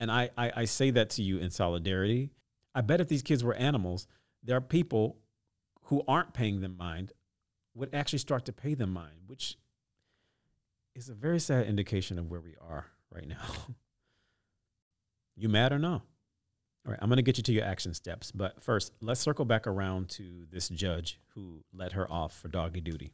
and 0.00 0.11
I, 0.11 0.31
I, 0.37 0.52
I 0.57 0.64
say 0.64 0.90
that 0.90 1.11
to 1.11 1.22
you 1.22 1.38
in 1.38 1.50
solidarity. 1.50 2.31
I 2.74 2.81
bet 2.81 3.00
if 3.00 3.09
these 3.09 3.22
kids 3.22 3.44
were 3.44 3.55
animals, 3.55 4.07
there 4.42 4.57
are 4.57 4.62
people 4.62 5.18
who 5.85 6.02
aren't 6.09 6.33
paying 6.33 6.61
them 6.61 6.76
mind 6.78 7.12
would 7.74 7.94
actually 7.94 8.18
start 8.18 8.46
to 8.46 8.52
pay 8.52 8.74
them 8.74 8.92
mind, 8.92 9.20
which 9.26 9.57
is 10.94 11.09
a 11.09 11.14
very 11.14 11.40
sad 11.40 11.66
indication 11.66 12.18
of 12.18 12.31
where 12.31 12.40
we 12.40 12.55
are 12.61 12.87
right 13.11 13.28
now. 13.28 13.37
you 15.37 15.48
mad 15.48 15.72
or 15.72 15.78
no? 15.78 16.02
All 16.85 16.90
right, 16.90 16.99
I'm 17.01 17.09
going 17.09 17.16
to 17.16 17.23
get 17.23 17.37
you 17.37 17.45
to 17.45 17.53
your 17.53 17.64
action 17.64 17.95
steps. 17.95 18.33
But 18.33 18.62
first, 18.62 18.92
let's 19.01 19.21
circle 19.21 19.45
back 19.45 19.66
around 19.66 20.09
to 20.11 20.47
this 20.51 20.68
judge 20.68 21.21
who 21.35 21.64
let 21.73 21.92
her 21.92 22.11
off 22.11 22.37
for 22.37 22.49
doggy 22.49 22.81
duty. 22.81 23.12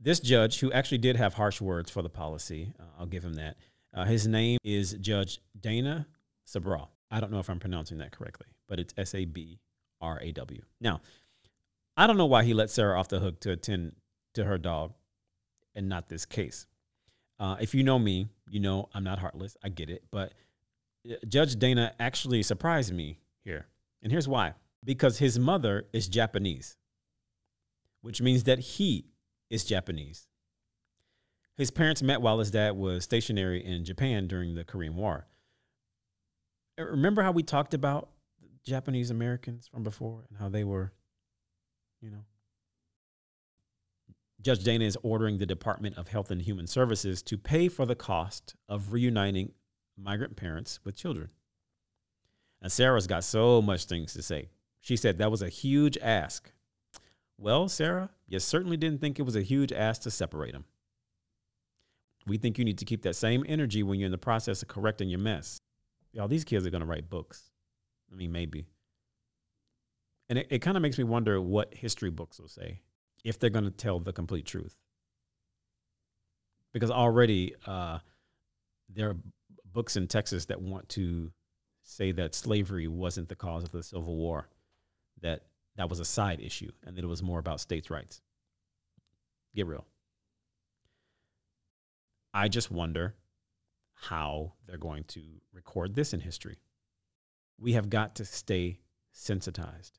This 0.00 0.20
judge, 0.20 0.60
who 0.60 0.72
actually 0.72 0.98
did 0.98 1.16
have 1.16 1.34
harsh 1.34 1.60
words 1.60 1.90
for 1.90 2.02
the 2.02 2.08
policy, 2.08 2.72
uh, 2.80 2.84
I'll 2.98 3.06
give 3.06 3.24
him 3.24 3.34
that. 3.34 3.56
Uh, 3.92 4.04
his 4.04 4.26
name 4.26 4.58
is 4.64 4.94
Judge 4.94 5.40
Dana 5.58 6.06
Sabraw. 6.46 6.88
I 7.10 7.20
don't 7.20 7.30
know 7.30 7.38
if 7.38 7.48
I'm 7.48 7.60
pronouncing 7.60 7.98
that 7.98 8.10
correctly, 8.10 8.46
but 8.68 8.80
it's 8.80 8.92
S 8.96 9.14
A 9.14 9.24
B 9.24 9.60
R 10.00 10.18
A 10.20 10.32
W. 10.32 10.62
Now, 10.80 11.00
I 11.96 12.06
don't 12.06 12.16
know 12.16 12.26
why 12.26 12.42
he 12.42 12.54
let 12.54 12.70
Sarah 12.70 12.98
off 12.98 13.08
the 13.08 13.20
hook 13.20 13.40
to 13.40 13.52
attend 13.52 13.92
to 14.34 14.44
her 14.44 14.58
dog 14.58 14.94
and 15.74 15.88
not 15.88 16.08
this 16.08 16.26
case. 16.26 16.66
Uh, 17.38 17.56
if 17.60 17.74
you 17.74 17.82
know 17.82 17.98
me, 17.98 18.28
you 18.48 18.60
know 18.60 18.88
I'm 18.94 19.04
not 19.04 19.18
heartless. 19.18 19.56
I 19.62 19.68
get 19.68 19.90
it. 19.90 20.04
But 20.10 20.32
Judge 21.28 21.56
Dana 21.56 21.92
actually 21.98 22.42
surprised 22.42 22.92
me 22.92 23.18
here. 23.44 23.66
And 24.02 24.10
here's 24.10 24.28
why 24.28 24.54
because 24.82 25.18
his 25.18 25.38
mother 25.38 25.86
is 25.92 26.08
Japanese, 26.08 26.76
which 28.02 28.20
means 28.20 28.44
that 28.44 28.58
he 28.58 29.06
is 29.50 29.64
Japanese. 29.64 30.28
His 31.56 31.70
parents 31.70 32.02
met 32.02 32.20
while 32.20 32.38
his 32.38 32.50
dad 32.50 32.76
was 32.76 33.04
stationary 33.04 33.64
in 33.64 33.84
Japan 33.84 34.26
during 34.26 34.54
the 34.54 34.64
Korean 34.64 34.96
War. 34.96 35.26
Uh, 36.78 36.84
remember 36.84 37.22
how 37.22 37.32
we 37.32 37.42
talked 37.42 37.72
about 37.74 38.10
Japanese 38.64 39.10
Americans 39.10 39.68
from 39.68 39.84
before 39.84 40.24
and 40.28 40.38
how 40.38 40.48
they 40.48 40.64
were, 40.64 40.92
you 42.00 42.10
know. 42.10 42.24
Judge 44.40 44.64
Dana 44.64 44.84
is 44.84 44.98
ordering 45.02 45.38
the 45.38 45.46
Department 45.46 45.96
of 45.96 46.08
Health 46.08 46.30
and 46.30 46.42
Human 46.42 46.66
Services 46.66 47.22
to 47.22 47.38
pay 47.38 47.68
for 47.68 47.86
the 47.86 47.94
cost 47.94 48.54
of 48.68 48.92
reuniting 48.92 49.52
migrant 49.96 50.36
parents 50.36 50.80
with 50.84 50.96
children. 50.96 51.30
And 52.60 52.72
Sarah's 52.72 53.06
got 53.06 53.24
so 53.24 53.60
much 53.60 53.84
things 53.84 54.14
to 54.14 54.22
say. 54.22 54.48
She 54.80 54.96
said 54.96 55.18
that 55.18 55.30
was 55.30 55.42
a 55.42 55.48
huge 55.48 55.98
ask. 55.98 56.50
Well, 57.36 57.68
Sarah, 57.68 58.10
you 58.26 58.38
certainly 58.38 58.76
didn't 58.76 59.00
think 59.00 59.18
it 59.18 59.24
was 59.24 59.36
a 59.36 59.42
huge 59.42 59.72
ask 59.72 60.02
to 60.02 60.10
separate 60.10 60.52
them. 60.52 60.64
We 62.26 62.38
think 62.38 62.58
you 62.58 62.64
need 62.64 62.78
to 62.78 62.84
keep 62.84 63.02
that 63.02 63.16
same 63.16 63.44
energy 63.46 63.82
when 63.82 63.98
you're 63.98 64.06
in 64.06 64.12
the 64.12 64.18
process 64.18 64.62
of 64.62 64.68
correcting 64.68 65.08
your 65.08 65.18
mess. 65.18 65.60
Y'all, 66.12 66.28
these 66.28 66.44
kids 66.44 66.66
are 66.66 66.70
going 66.70 66.80
to 66.80 66.86
write 66.86 67.10
books. 67.10 67.50
I 68.12 68.16
mean, 68.16 68.32
maybe. 68.32 68.66
And 70.28 70.38
it, 70.38 70.46
it 70.48 70.58
kind 70.60 70.76
of 70.76 70.82
makes 70.82 70.96
me 70.96 71.04
wonder 71.04 71.40
what 71.40 71.74
history 71.74 72.10
books 72.10 72.38
will 72.38 72.48
say 72.48 72.80
if 73.24 73.38
they're 73.38 73.50
going 73.50 73.64
to 73.64 73.70
tell 73.70 73.98
the 73.98 74.12
complete 74.12 74.46
truth. 74.46 74.76
Because 76.72 76.90
already 76.90 77.54
uh, 77.66 77.98
there 78.88 79.10
are 79.10 79.16
books 79.74 79.96
in 79.96 80.08
Texas 80.08 80.46
that 80.46 80.62
want 80.62 80.88
to 80.90 81.32
say 81.82 82.12
that 82.12 82.34
slavery 82.34 82.88
wasn't 82.88 83.28
the 83.28 83.36
cause 83.36 83.64
of 83.64 83.72
the 83.72 83.82
Civil 83.82 84.16
War, 84.16 84.48
that 85.20 85.42
that 85.76 85.90
was 85.90 86.00
a 86.00 86.04
side 86.04 86.40
issue, 86.40 86.72
and 86.86 86.96
that 86.96 87.04
it 87.04 87.08
was 87.08 87.22
more 87.22 87.38
about 87.38 87.60
states' 87.60 87.90
rights. 87.90 88.22
Get 89.54 89.66
real. 89.66 89.84
I 92.32 92.48
just 92.48 92.70
wonder 92.70 93.14
how 93.92 94.54
they're 94.66 94.78
going 94.78 95.04
to 95.04 95.20
record 95.52 95.94
this 95.94 96.14
in 96.14 96.20
history 96.20 96.56
we 97.58 97.72
have 97.74 97.90
got 97.90 98.16
to 98.16 98.24
stay 98.24 98.80
sensitized. 99.12 99.98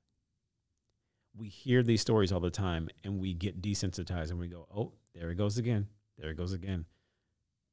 We 1.38 1.48
hear 1.50 1.84
these 1.84 2.02
stories 2.02 2.32
all 2.32 2.40
the 2.40 2.50
time 2.50 2.90
and 3.04 3.20
we 3.20 3.34
get 3.34 3.62
desensitized 3.62 4.30
and 4.30 4.40
we 4.40 4.48
go, 4.48 4.68
oh, 4.76 4.94
there 5.14 5.32
it 5.32 5.36
goes 5.36 5.58
again. 5.58 5.88
There 6.18 6.30
it 6.30 6.38
goes 6.38 6.54
again. 6.54 6.86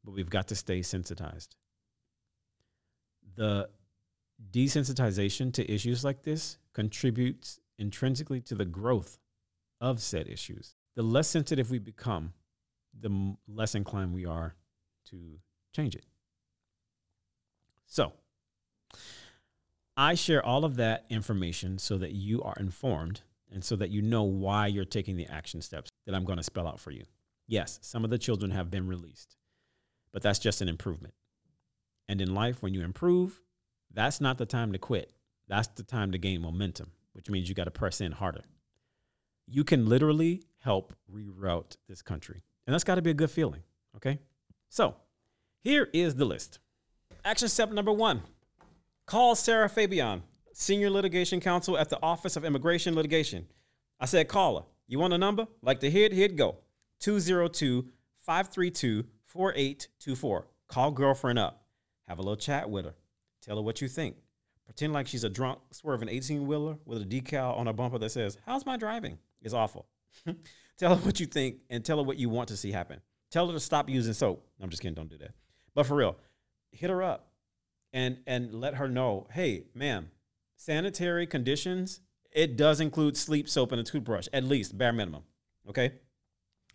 But 0.05 0.15
we've 0.15 0.31
got 0.31 0.49
to 0.49 0.57
stay 0.57 0.83
sensitized. 0.83 1.55
The 3.37 3.69
desensitization 4.51 5.53
to 5.55 5.73
issues 5.73 6.05
like 6.05 6.23
this 6.23 6.59
contributes 6.73 7.61
intrinsically 7.79 8.41
to 8.43 8.55
the 8.55 8.65
growth 8.65 9.19
of 9.81 10.01
said 10.01 10.29
issues. 10.29 10.75
The 10.95 11.03
less 11.03 11.29
sensitive 11.29 11.71
we 11.71 11.79
become, 11.79 12.33
the 12.99 13.37
less 13.49 13.75
inclined 13.75 14.13
we 14.13 14.27
are 14.27 14.55
to 15.11 15.39
change 15.75 15.95
it. 15.95 16.05
So, 17.87 18.13
I 19.97 20.15
share 20.15 20.45
all 20.45 20.65
of 20.65 20.77
that 20.77 21.05
information 21.11 21.79
so 21.79 21.99
that 21.99 22.13
you 22.13 22.43
are 22.43 22.57
informed 22.59 23.23
and 23.51 23.63
so 23.63 23.77
that 23.77 23.91
you 23.91 24.01
know 24.01 24.23
why 24.23 24.67
you're 24.67 24.85
taking 24.85 25.17
the 25.17 25.27
action 25.27 25.61
steps 25.61 25.91
that 26.07 26.15
I'm 26.15 26.25
going 26.25 26.39
to 26.39 26.43
spell 26.43 26.67
out 26.67 26.81
for 26.81 26.91
you. 26.91 27.05
Yes, 27.47 27.79
some 27.83 28.05
of 28.05 28.11
the 28.11 28.19
children 28.19 28.51
have 28.53 28.71
been 28.71 28.87
released, 28.87 29.37
but 30.13 30.23
that's 30.23 30.39
just 30.39 30.63
an 30.63 30.69
improvement. 30.69 31.15
And 32.13 32.21
in 32.21 32.35
life, 32.35 32.63
when 32.63 32.75
you 32.75 32.83
improve, 32.83 33.41
that's 33.91 34.21
not 34.21 34.37
the 34.37 34.45
time 34.45 34.73
to 34.73 34.79
quit. 34.79 35.15
That's 35.49 35.69
the 35.69 35.83
time 35.83 36.13
to 36.13 36.19
gain 36.19 36.43
momentum, 36.43 36.93
which 37.15 37.31
means 37.31 37.49
you 37.49 37.55
got 37.55 37.65
to 37.65 37.71
press 37.71 38.03
in 38.03 38.13
harder. 38.13 38.45
You 39.47 39.65
can 39.65 39.89
literally 39.89 40.43
help 40.59 40.93
reroute 41.11 41.79
this 41.89 42.03
country. 42.03 42.43
And 42.67 42.75
that's 42.75 42.85
got 42.85 42.97
to 42.97 43.03
be 43.03 43.13
a 43.13 43.15
good 43.15 43.31
feeling. 43.31 43.63
Okay. 43.97 44.19
So 44.69 44.95
here 45.63 45.89
is 45.95 46.17
the 46.17 46.27
list. 46.27 46.59
Action 47.25 47.49
step 47.49 47.73
number 47.73 47.93
one 47.93 48.21
Call 49.07 49.35
Sarah 49.35 49.71
Fabian, 49.71 50.23
Senior 50.53 50.91
Litigation 50.91 51.41
Counsel 51.41 51.79
at 51.79 51.89
the 51.89 51.99
Office 52.03 52.37
of 52.37 52.45
Immigration 52.45 52.95
Litigation. 52.95 53.47
I 53.99 54.05
said, 54.05 54.29
call 54.29 54.59
her. 54.59 54.67
You 54.87 54.99
want 54.99 55.15
a 55.15 55.19
number? 55.19 55.47
Like 55.63 55.81
to 55.81 55.91
hit, 55.91 56.13
hit 56.13 56.37
go. 56.37 56.57
202 57.01 57.89
532 58.19 59.05
4824. 59.25 60.47
Call 60.69 60.91
girlfriend 60.91 61.39
up. 61.39 61.62
Have 62.09 62.19
a 62.19 62.23
little 62.23 62.37
chat 62.37 62.69
with 62.69 62.85
her. 62.85 62.95
Tell 63.43 63.57
her 63.57 63.63
what 63.63 63.81
you 63.81 63.89
think. 63.89 64.17
Pretend 64.65 64.93
like 64.93 65.07
she's 65.07 65.25
a 65.25 65.29
drunk, 65.29 65.59
swerving 65.71 66.09
18 66.09 66.47
wheeler 66.47 66.77
with 66.85 67.03
a 67.03 67.05
decal 67.05 67.59
on 67.59 67.69
a 67.69 67.73
bumper 67.73 67.99
that 67.99 68.11
says, 68.11 68.39
How's 68.47 68.65
my 68.65 68.77
driving? 68.77 69.19
It's 69.43 69.55
awful. 69.55 69.87
tell 70.79 70.95
her 70.97 71.03
what 71.05 71.21
you 71.21 71.27
think 71.27 71.57
and 71.69 71.85
tell 71.85 71.99
her 71.99 72.03
what 72.03 72.19
you 72.19 72.29
want 72.29 72.49
to 72.49 72.57
see 72.57 72.73
happen. 72.73 73.01
Tell 73.31 73.47
her 73.47 73.53
to 73.53 73.61
stop 73.61 73.89
using 73.89 74.13
soap. 74.13 74.47
I'm 74.61 74.71
just 74.71 74.83
kidding, 74.83 74.95
don't 74.95 75.11
do 75.11 75.19
that. 75.19 75.33
But 75.75 75.87
for 75.87 75.97
real, 75.97 76.17
hit 76.71 76.91
her 76.91 77.03
up 77.03 77.33
and 77.93 78.19
and 78.27 78.55
let 78.55 78.75
her 78.75 78.89
know, 78.89 79.27
hey, 79.33 79.65
ma'am, 79.75 80.11
sanitary 80.57 81.27
conditions, 81.27 82.01
it 82.31 82.57
does 82.57 82.81
include 82.81 83.17
sleep, 83.17 83.49
soap, 83.49 83.73
and 83.73 83.81
a 83.81 83.85
toothbrush, 83.85 84.29
at 84.33 84.45
least 84.45 84.77
bare 84.77 84.93
minimum. 84.93 85.23
Okay. 85.69 85.93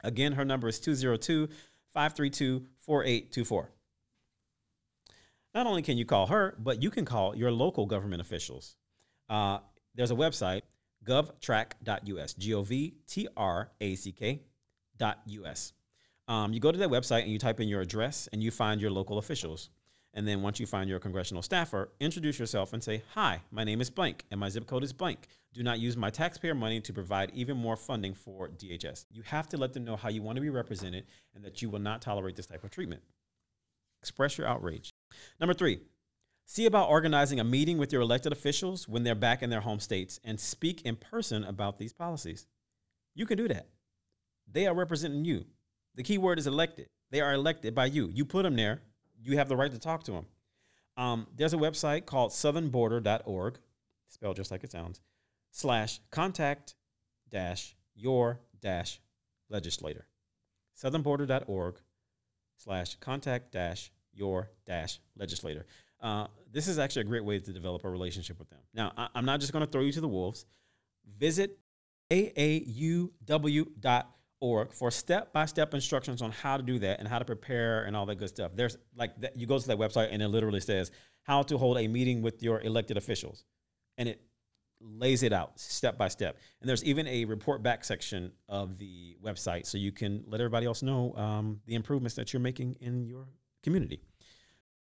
Again, 0.04 0.34
her 0.34 0.46
number 0.46 0.68
is 0.68 0.80
202 0.80 1.48
532 1.94 2.66
4824. 2.78 3.72
Not 5.54 5.68
only 5.68 5.82
can 5.82 5.98
you 5.98 6.06
call 6.06 6.28
her, 6.28 6.56
but 6.60 6.82
you 6.84 6.90
can 6.90 7.06
call 7.06 7.36
your 7.36 7.52
local 7.52 7.86
government 7.86 8.22
officials. 8.22 8.76
Uh, 9.30 9.60
there's 9.96 10.12
a 10.12 10.16
website, 10.16 10.62
govtrack.us, 11.04 12.34
G 12.34 12.54
O 12.54 12.62
V 12.62 12.94
T 13.08 13.28
R 13.36 13.72
A 13.82 13.96
C 13.96 14.12
K.us. 14.12 15.74
Um, 16.28 16.54
you 16.54 16.60
go 16.60 16.72
to 16.72 16.78
that 16.78 16.90
website 16.90 17.24
and 17.24 17.32
you 17.32 17.40
type 17.40 17.60
in 17.60 17.68
your 17.68 17.82
address 17.82 18.28
and 18.34 18.44
you 18.44 18.52
find 18.52 18.82
your 18.82 18.92
local 18.92 19.18
officials. 19.18 19.70
And 20.14 20.28
then 20.28 20.42
once 20.42 20.60
you 20.60 20.66
find 20.66 20.90
your 20.90 21.00
congressional 21.00 21.44
staffer, 21.44 21.90
introduce 22.00 22.40
yourself 22.40 22.74
and 22.74 22.84
say, 22.84 23.04
Hi, 23.14 23.42
my 23.52 23.64
name 23.64 23.82
is 23.82 23.90
blank 23.90 24.26
and 24.32 24.40
my 24.40 24.50
zip 24.50 24.68
code 24.68 24.84
is 24.84 24.92
blank. 24.92 25.28
Do 25.54 25.64
not 25.64 25.80
use 25.80 25.96
my 25.96 26.10
taxpayer 26.10 26.56
money 26.56 26.82
to 26.82 26.94
provide 26.94 27.32
even 27.34 27.58
more 27.58 27.78
funding 27.78 28.14
for 28.14 28.50
DHS. 28.50 29.06
You 29.12 29.22
have 29.24 29.48
to 29.50 29.58
let 29.58 29.74
them 29.74 29.86
know 29.86 29.96
how 29.96 30.10
you 30.10 30.22
want 30.22 30.36
to 30.36 30.42
be 30.42 30.50
represented 30.50 31.06
and 31.34 31.44
that 31.44 31.62
you 31.62 31.70
will 31.70 31.80
not 31.80 32.02
tolerate 32.02 32.36
this 32.36 32.48
type 32.48 32.64
of 32.64 32.72
treatment. 32.72 33.02
Express 34.02 34.38
your 34.38 34.48
outrage. 34.48 34.92
Number 35.40 35.54
three, 35.54 35.80
see 36.46 36.66
about 36.66 36.90
organizing 36.90 37.40
a 37.40 37.44
meeting 37.44 37.78
with 37.78 37.92
your 37.92 38.02
elected 38.02 38.32
officials 38.32 38.88
when 38.88 39.04
they're 39.04 39.16
back 39.16 39.42
in 39.44 39.50
their 39.50 39.62
home 39.62 39.80
states 39.80 40.20
and 40.24 40.40
speak 40.40 40.82
in 40.84 40.96
person 40.96 41.44
about 41.44 41.78
these 41.78 41.94
policies. 41.94 42.48
You 43.14 43.26
can 43.26 43.38
do 43.38 43.48
that. 43.48 43.68
They 44.52 44.68
are 44.68 44.76
representing 44.76 45.26
you. 45.26 45.46
The 45.96 46.04
key 46.04 46.18
word 46.18 46.40
is 46.40 46.48
elected. 46.48 46.90
They 47.10 47.22
are 47.22 47.34
elected 47.34 47.74
by 47.74 47.88
you. 47.88 48.10
You 48.14 48.26
put 48.26 48.44
them 48.44 48.56
there. 48.56 48.82
You 49.20 49.38
have 49.38 49.50
the 49.50 49.58
right 49.58 49.72
to 49.72 49.80
talk 49.80 50.04
to 50.04 50.12
them. 50.12 50.26
Um, 50.96 51.28
there's 51.36 51.54
a 51.54 51.58
website 51.58 52.06
called 52.06 52.32
southernborder.org, 52.32 53.60
spelled 54.08 54.36
just 54.36 54.52
like 54.52 54.64
it 54.64 54.72
sounds, 54.72 55.02
slash 55.52 56.00
contact 56.12 56.76
dash 57.30 57.76
your 57.96 58.40
dash 58.62 59.00
legislator. 59.50 60.08
Southernborder.org 60.82 61.76
slash 62.58 62.96
contact 62.96 63.52
dash 63.52 63.92
your 64.18 64.50
dash 64.66 65.00
legislator. 65.18 65.66
Uh, 66.02 66.28
this 66.52 66.68
is 66.68 66.80
actually 66.80 67.02
a 67.02 67.06
great 67.06 67.24
way 67.26 67.40
to 67.40 67.54
develop 67.54 67.84
a 67.84 67.90
relationship 67.90 68.38
with 68.40 68.50
them. 68.50 68.60
Now, 68.74 68.92
I, 68.98 69.08
am 69.16 69.26
not 69.26 69.40
just 69.40 69.54
going 69.54 69.66
to 69.66 69.72
throw 69.72 69.82
you 69.82 69.92
to 69.94 70.02
the 70.02 70.08
wolves. 70.08 70.46
Visit 71.18 71.58
aauw.org 72.12 73.64
for 74.74 74.92
step-by-step 74.92 75.74
instructions 75.74 76.22
on 76.22 76.32
how 76.32 76.58
to 76.58 76.64
do 76.64 76.80
that 76.80 77.00
and 77.00 77.08
how 77.08 77.20
to 77.20 77.26
prepare 77.26 77.84
and 77.84 77.96
all 77.96 78.06
that 78.06 78.16
good 78.16 78.30
stuff. 78.30 78.52
There's 78.56 78.78
like 78.96 79.20
that, 79.22 79.38
you 79.38 79.48
go 79.48 79.58
to 79.60 79.68
that 79.68 79.78
website 79.78 80.10
and 80.12 80.22
it 80.22 80.28
literally 80.28 80.60
says 80.60 80.92
how 81.24 81.42
to 81.44 81.58
hold 81.58 81.78
a 81.78 81.88
meeting 81.88 82.22
with 82.22 82.42
your 82.42 82.62
elected 82.62 82.96
officials, 82.96 83.44
and 83.98 84.08
it 84.08 84.22
lays 84.80 85.24
it 85.24 85.34
out 85.34 85.60
step 85.60 85.98
by 85.98 86.08
step. 86.08 86.38
And 86.62 86.70
there's 86.70 86.84
even 86.84 87.08
a 87.08 87.26
report 87.26 87.64
back 87.64 87.84
section 87.84 88.32
of 88.48 88.78
the 88.78 89.18
website 89.24 89.66
so 89.66 89.78
you 89.78 89.92
can 89.92 90.24
let 90.28 90.40
everybody 90.40 90.66
else 90.66 90.84
know 90.84 91.14
um, 91.16 91.60
the 91.66 91.76
improvements 91.76 92.16
that 92.16 92.32
you're 92.32 92.40
making 92.40 92.78
in 92.80 93.06
your 93.06 93.28
community. 93.64 94.02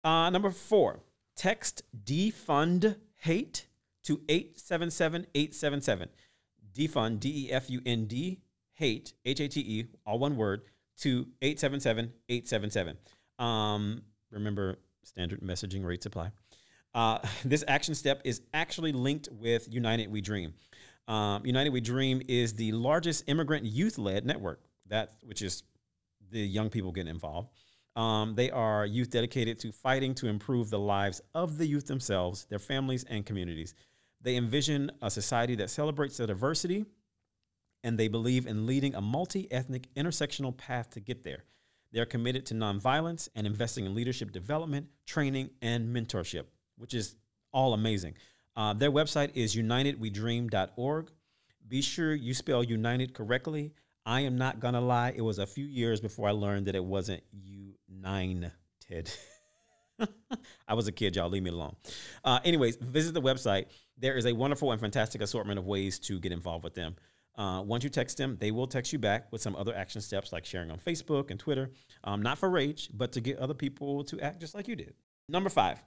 Uh, 0.03 0.30
number 0.30 0.51
four, 0.51 1.01
text 1.36 1.84
defund 2.05 2.97
hate 3.17 3.67
to 4.03 4.21
877 4.30 5.28
877. 5.34 6.09
Defund, 6.73 7.19
D 7.19 7.47
E 7.47 7.51
F 7.51 7.69
U 7.69 7.82
N 7.86 8.05
D, 8.05 8.41
hate, 8.73 9.13
H 9.26 9.39
A 9.39 9.47
T 9.47 9.59
E, 9.61 9.86
all 10.05 10.19
one 10.19 10.36
word, 10.36 10.63
to 10.99 11.28
877 11.41 12.11
877. 12.30 12.97
Um, 13.39 14.01
remember, 14.32 14.78
standard 15.03 15.41
messaging 15.41 15.86
rates 15.86 16.05
apply. 16.05 16.32
Uh, 16.93 17.19
this 17.45 17.63
action 17.67 17.95
step 17.95 18.21
is 18.23 18.41
actually 18.53 18.91
linked 18.91 19.30
with 19.32 19.71
United 19.73 20.11
We 20.11 20.21
Dream. 20.21 20.53
Um, 21.07 21.45
United 21.45 21.71
We 21.71 21.82
Dream 21.82 22.21
is 22.28 22.53
the 22.53 22.71
largest 22.71 23.26
immigrant 23.28 23.65
youth 23.65 23.97
led 23.97 24.26
network, 24.26 24.61
that 24.88 25.13
which 25.23 25.41
is 25.41 25.63
the 26.32 26.39
young 26.39 26.69
people 26.69 26.91
getting 26.91 27.11
involved. 27.11 27.49
Um, 27.95 28.35
they 28.35 28.51
are 28.51 28.85
youth 28.85 29.09
dedicated 29.09 29.57
to 29.59 29.71
fighting 29.71 30.13
to 30.15 30.27
improve 30.27 30.69
the 30.69 30.79
lives 30.79 31.21
of 31.33 31.57
the 31.57 31.65
youth 31.65 31.87
themselves, 31.87 32.45
their 32.49 32.59
families, 32.59 33.05
and 33.05 33.25
communities. 33.25 33.73
They 34.21 34.35
envision 34.35 34.91
a 35.01 35.09
society 35.09 35.55
that 35.55 35.69
celebrates 35.69 36.17
their 36.17 36.27
diversity, 36.27 36.85
and 37.83 37.97
they 37.97 38.07
believe 38.07 38.47
in 38.47 38.65
leading 38.65 38.95
a 38.95 39.01
multi 39.01 39.49
ethnic 39.51 39.87
intersectional 39.95 40.55
path 40.55 40.89
to 40.91 40.99
get 40.99 41.23
there. 41.23 41.43
They 41.93 41.99
are 42.01 42.05
committed 42.05 42.45
to 42.47 42.53
nonviolence 42.53 43.29
and 43.35 43.47
investing 43.47 43.85
in 43.85 43.95
leadership 43.95 44.31
development, 44.31 44.87
training, 45.05 45.51
and 45.61 45.95
mentorship, 45.95 46.45
which 46.77 46.93
is 46.93 47.15
all 47.53 47.73
amazing. 47.73 48.15
Uh, 48.57 48.73
their 48.73 48.91
website 48.91 49.31
is 49.35 49.55
unitedwedream.org. 49.55 51.11
Be 51.67 51.81
sure 51.81 52.13
you 52.13 52.33
spell 52.33 52.63
united 52.63 53.13
correctly. 53.13 53.73
I 54.05 54.21
am 54.21 54.37
not 54.37 54.59
gonna 54.59 54.81
lie, 54.81 55.13
it 55.15 55.21
was 55.21 55.39
a 55.39 55.47
few 55.47 55.65
years 55.65 56.01
before 56.01 56.27
I 56.27 56.31
learned 56.31 56.67
that 56.67 56.75
it 56.75 56.83
wasn't 56.83 57.23
nine, 58.01 58.51
Ted. 58.87 59.11
I 60.67 60.73
was 60.73 60.87
a 60.87 60.91
kid, 60.91 61.15
y'all. 61.15 61.29
Leave 61.29 61.43
me 61.43 61.49
alone. 61.49 61.75
Uh, 62.23 62.39
anyways, 62.43 62.75
visit 62.77 63.13
the 63.13 63.21
website. 63.21 63.67
There 63.97 64.17
is 64.17 64.25
a 64.25 64.33
wonderful 64.33 64.71
and 64.71 64.81
fantastic 64.81 65.21
assortment 65.21 65.59
of 65.59 65.65
ways 65.65 65.99
to 65.99 66.19
get 66.19 66.31
involved 66.31 66.63
with 66.63 66.73
them. 66.73 66.95
Uh, 67.37 67.61
once 67.61 67.83
you 67.83 67.89
text 67.89 68.17
them, 68.17 68.37
they 68.39 68.51
will 68.51 68.67
text 68.67 68.93
you 68.93 68.99
back 68.99 69.31
with 69.31 69.41
some 69.41 69.55
other 69.55 69.75
action 69.75 70.01
steps 70.01 70.31
like 70.31 70.45
sharing 70.45 70.71
on 70.71 70.77
Facebook 70.77 71.31
and 71.31 71.39
Twitter. 71.39 71.71
Um, 72.03 72.21
not 72.21 72.37
for 72.37 72.49
rage, 72.49 72.89
but 72.93 73.11
to 73.13 73.21
get 73.21 73.37
other 73.39 73.53
people 73.53 74.03
to 74.05 74.19
act 74.21 74.39
just 74.39 74.55
like 74.55 74.67
you 74.67 74.75
did. 74.75 74.93
Number 75.27 75.49
five, 75.49 75.83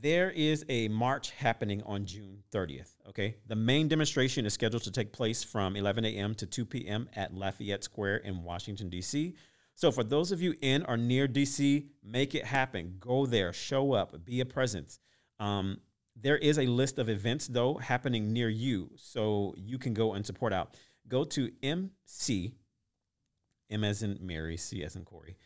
there 0.00 0.30
is 0.30 0.64
a 0.68 0.88
march 0.88 1.30
happening 1.30 1.82
on 1.84 2.04
June 2.04 2.42
30th. 2.52 2.90
Okay. 3.08 3.36
The 3.46 3.56
main 3.56 3.88
demonstration 3.88 4.46
is 4.46 4.52
scheduled 4.52 4.82
to 4.84 4.90
take 4.90 5.12
place 5.12 5.42
from 5.42 5.76
11 5.76 6.04
a.m. 6.04 6.34
to 6.36 6.46
2 6.46 6.64
p.m. 6.64 7.08
at 7.14 7.34
Lafayette 7.34 7.84
Square 7.84 8.18
in 8.18 8.42
Washington, 8.42 8.88
D.C. 8.88 9.34
So 9.74 9.90
for 9.90 10.04
those 10.04 10.32
of 10.32 10.40
you 10.40 10.54
in 10.60 10.84
or 10.84 10.96
near 10.96 11.26
DC, 11.26 11.86
make 12.02 12.34
it 12.34 12.44
happen. 12.44 12.96
Go 13.00 13.26
there, 13.26 13.52
show 13.52 13.92
up, 13.92 14.24
be 14.24 14.40
a 14.40 14.46
presence. 14.46 15.00
Um, 15.40 15.80
there 16.16 16.38
is 16.38 16.58
a 16.58 16.66
list 16.66 16.98
of 16.98 17.08
events 17.08 17.48
though 17.48 17.74
happening 17.74 18.32
near 18.32 18.48
you, 18.48 18.90
so 18.96 19.54
you 19.56 19.78
can 19.78 19.94
go 19.94 20.14
and 20.14 20.24
support 20.24 20.52
out. 20.52 20.76
Go 21.08 21.24
to 21.24 21.50
MC, 21.62 22.54
M 23.70 23.84
as 23.84 24.02
in 24.02 24.18
Mary, 24.20 24.56
C 24.56 24.84
as 24.84 24.94
in 24.96 25.04
Corey, 25.04 25.36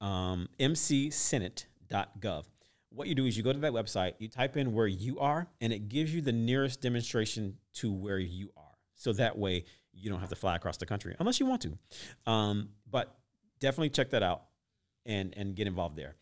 um, 0.00 0.48
mcsenate.gov. 0.58 2.44
What 2.92 3.06
you 3.06 3.14
do 3.14 3.26
is 3.26 3.36
you 3.36 3.44
go 3.44 3.52
to 3.52 3.58
that 3.60 3.72
website, 3.72 4.14
you 4.18 4.26
type 4.28 4.56
in 4.56 4.72
where 4.72 4.88
you 4.88 5.20
are, 5.20 5.46
and 5.60 5.72
it 5.72 5.88
gives 5.88 6.12
you 6.12 6.20
the 6.20 6.32
nearest 6.32 6.80
demonstration 6.80 7.56
to 7.74 7.92
where 7.92 8.18
you 8.18 8.50
are. 8.56 8.64
So 8.96 9.12
that 9.12 9.38
way 9.38 9.64
you 9.92 10.10
don't 10.10 10.18
have 10.20 10.28
to 10.30 10.36
fly 10.36 10.56
across 10.56 10.76
the 10.76 10.86
country 10.86 11.14
unless 11.20 11.38
you 11.38 11.46
want 11.46 11.62
to. 11.62 11.78
Um, 12.30 12.70
but 12.90 13.16
definitely 13.60 13.90
check 13.90 14.10
that 14.10 14.22
out 14.22 14.42
and 15.06 15.34
and 15.36 15.54
get 15.54 15.66
involved 15.66 15.96
there. 15.96 16.16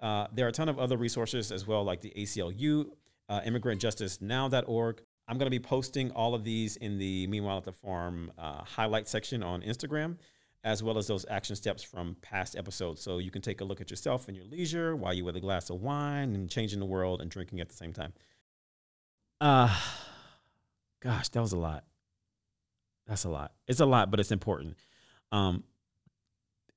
Uh, 0.00 0.26
there 0.32 0.46
are 0.46 0.50
a 0.50 0.52
ton 0.52 0.68
of 0.68 0.78
other 0.78 0.96
resources 0.96 1.50
as 1.50 1.66
well, 1.66 1.84
like 1.84 2.00
the 2.00 2.12
ACLU, 2.16 2.90
uh, 3.28 3.40
immigrantjusticenow.org. 3.40 5.02
I'm 5.26 5.38
going 5.38 5.46
to 5.46 5.50
be 5.50 5.60
posting 5.60 6.10
all 6.10 6.34
of 6.34 6.44
these 6.44 6.76
in 6.76 6.98
the 6.98 7.26
Meanwhile 7.28 7.58
at 7.58 7.64
the 7.64 7.72
Farm 7.72 8.30
uh, 8.36 8.62
highlight 8.64 9.08
section 9.08 9.42
on 9.42 9.62
Instagram, 9.62 10.18
as 10.62 10.82
well 10.82 10.98
as 10.98 11.06
those 11.06 11.24
action 11.30 11.56
steps 11.56 11.82
from 11.82 12.16
past 12.20 12.56
episodes. 12.56 13.00
So 13.00 13.18
you 13.18 13.30
can 13.30 13.40
take 13.40 13.62
a 13.62 13.64
look 13.64 13.80
at 13.80 13.88
yourself 13.88 14.28
in 14.28 14.34
your 14.34 14.44
leisure 14.44 14.94
while 14.94 15.14
you're 15.14 15.24
with 15.24 15.36
a 15.36 15.40
glass 15.40 15.70
of 15.70 15.80
wine 15.80 16.34
and 16.34 16.50
changing 16.50 16.80
the 16.80 16.86
world 16.86 17.22
and 17.22 17.30
drinking 17.30 17.60
at 17.60 17.68
the 17.70 17.74
same 17.74 17.94
time. 17.94 18.12
Uh, 19.40 19.74
gosh, 21.00 21.30
that 21.30 21.40
was 21.40 21.52
a 21.52 21.58
lot. 21.58 21.84
That's 23.06 23.24
a 23.24 23.30
lot. 23.30 23.52
It's 23.66 23.80
a 23.80 23.86
lot, 23.86 24.10
but 24.10 24.20
it's 24.20 24.32
important. 24.32 24.76
Um, 25.32 25.64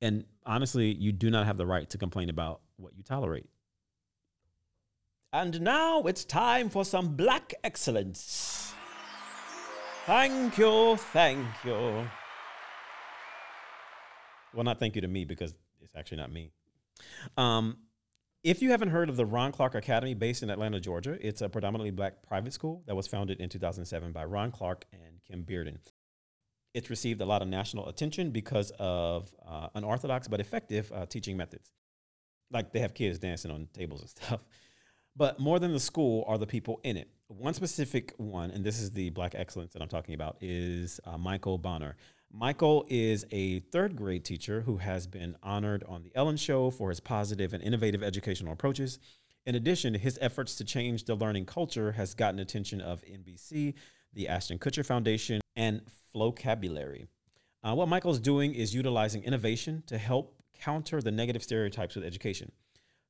and 0.02 0.26
honestly, 0.46 0.94
you 0.94 1.12
do 1.12 1.30
not 1.30 1.46
have 1.46 1.58
the 1.58 1.66
right 1.66 1.90
to 1.90 1.98
complain 1.98 2.30
about 2.30 2.62
what 2.78 2.94
you 2.96 3.04
tolerate. 3.04 3.50
And 5.34 5.62
now 5.62 6.04
it's 6.04 6.24
time 6.24 6.70
for 6.70 6.86
some 6.86 7.16
black 7.16 7.54
excellence. 7.64 8.74
Thank 10.06 10.58
you, 10.58 10.96
thank 10.98 11.46
you. 11.66 12.08
Well, 14.54 14.64
not 14.64 14.80
thank 14.80 14.96
you 14.96 15.02
to 15.02 15.08
me 15.08 15.26
because 15.26 15.54
it's 15.82 15.96
actually 15.96 16.18
not 16.18 16.32
me. 16.32 16.52
Um, 17.36 17.78
if 18.44 18.62
you 18.62 18.72
haven't 18.72 18.90
heard 18.90 19.10
of 19.10 19.18
the 19.18 19.26
Ron 19.26 19.52
Clark 19.52 19.76
Academy 19.76 20.14
based 20.14 20.44
in 20.44 20.50
Atlanta, 20.50 20.80
Georgia, 20.80 21.18
it's 21.22 21.42
a 21.42 21.50
predominantly 21.50 21.92
black 21.92 22.26
private 22.26 22.54
school 22.54 22.84
that 22.88 22.96
was 22.96 23.08
founded 23.08 23.42
in 23.42 23.50
2007 23.50 24.14
by 24.14 24.24
Ron 24.24 24.52
Clark 24.52 24.86
and 24.94 25.20
Kim 25.28 25.44
Bearden. 25.44 25.80
It's 26.78 26.92
received 26.92 27.22
a 27.22 27.26
lot 27.26 27.42
of 27.42 27.48
national 27.48 27.90
attention 27.90 28.30
because 28.30 28.72
of 28.78 29.34
uh, 29.44 29.70
unorthodox 29.74 30.28
but 30.28 30.40
effective 30.40 30.92
uh, 30.94 31.08
teaching 31.08 31.36
methods. 31.36 31.72
Like 32.52 32.72
they 32.72 32.80
have 32.82 32.94
kids 32.94 33.18
dancing 33.18 33.50
on 33.50 33.68
tables 33.74 34.02
and 34.02 34.10
stuff. 34.16 34.42
But 35.16 35.40
more 35.40 35.58
than 35.58 35.74
the 35.74 35.80
school 35.80 36.24
are 36.28 36.38
the 36.38 36.46
people 36.46 36.80
in 36.84 36.96
it. 36.96 37.10
One 37.30 37.56
specific 37.56 38.14
one, 38.18 38.52
and 38.52 38.64
this 38.64 38.80
is 38.80 38.92
the 38.92 39.10
Black 39.10 39.34
excellence 39.34 39.74
that 39.74 39.82
I'm 39.82 39.88
talking 39.88 40.14
about, 40.14 40.38
is 40.40 41.00
uh, 41.04 41.18
Michael 41.18 41.58
Bonner. 41.58 41.96
Michael 42.32 42.86
is 42.90 43.26
a 43.32 43.60
third 43.60 43.96
grade 43.96 44.24
teacher 44.24 44.62
who 44.62 44.78
has 44.78 45.08
been 45.08 45.36
honored 45.42 45.84
on 45.88 46.04
The 46.04 46.12
Ellen 46.14 46.38
Show 46.38 46.70
for 46.70 46.90
his 46.90 47.00
positive 47.00 47.54
and 47.54 47.64
innovative 47.64 48.04
educational 48.04 48.54
approaches. 48.54 49.00
In 49.48 49.56
addition, 49.56 49.96
his 49.96 50.20
efforts 50.22 50.56
to 50.58 50.64
change 50.64 51.06
the 51.06 51.16
learning 51.16 51.48
culture 51.48 51.94
has 51.94 52.14
gotten 52.14 52.40
attention 52.40 52.82
of 52.82 53.02
NBC, 53.02 53.74
the 54.18 54.28
Ashton 54.28 54.58
Kutcher 54.58 54.86
Foundation, 54.86 55.40
and 55.56 55.82
Flocabulary. 56.12 57.08
Uh, 57.64 57.76
what 57.76 57.88
Michael's 57.88 58.20
doing 58.20 58.54
is 58.54 58.74
utilizing 58.74 59.24
innovation 59.24 59.84
to 59.88 59.98
help 59.98 60.36
counter 60.60 61.02
the 61.02 61.12
negative 61.12 61.44
stereotypes 61.44 61.96
with 61.96 62.04
education. 62.04 62.52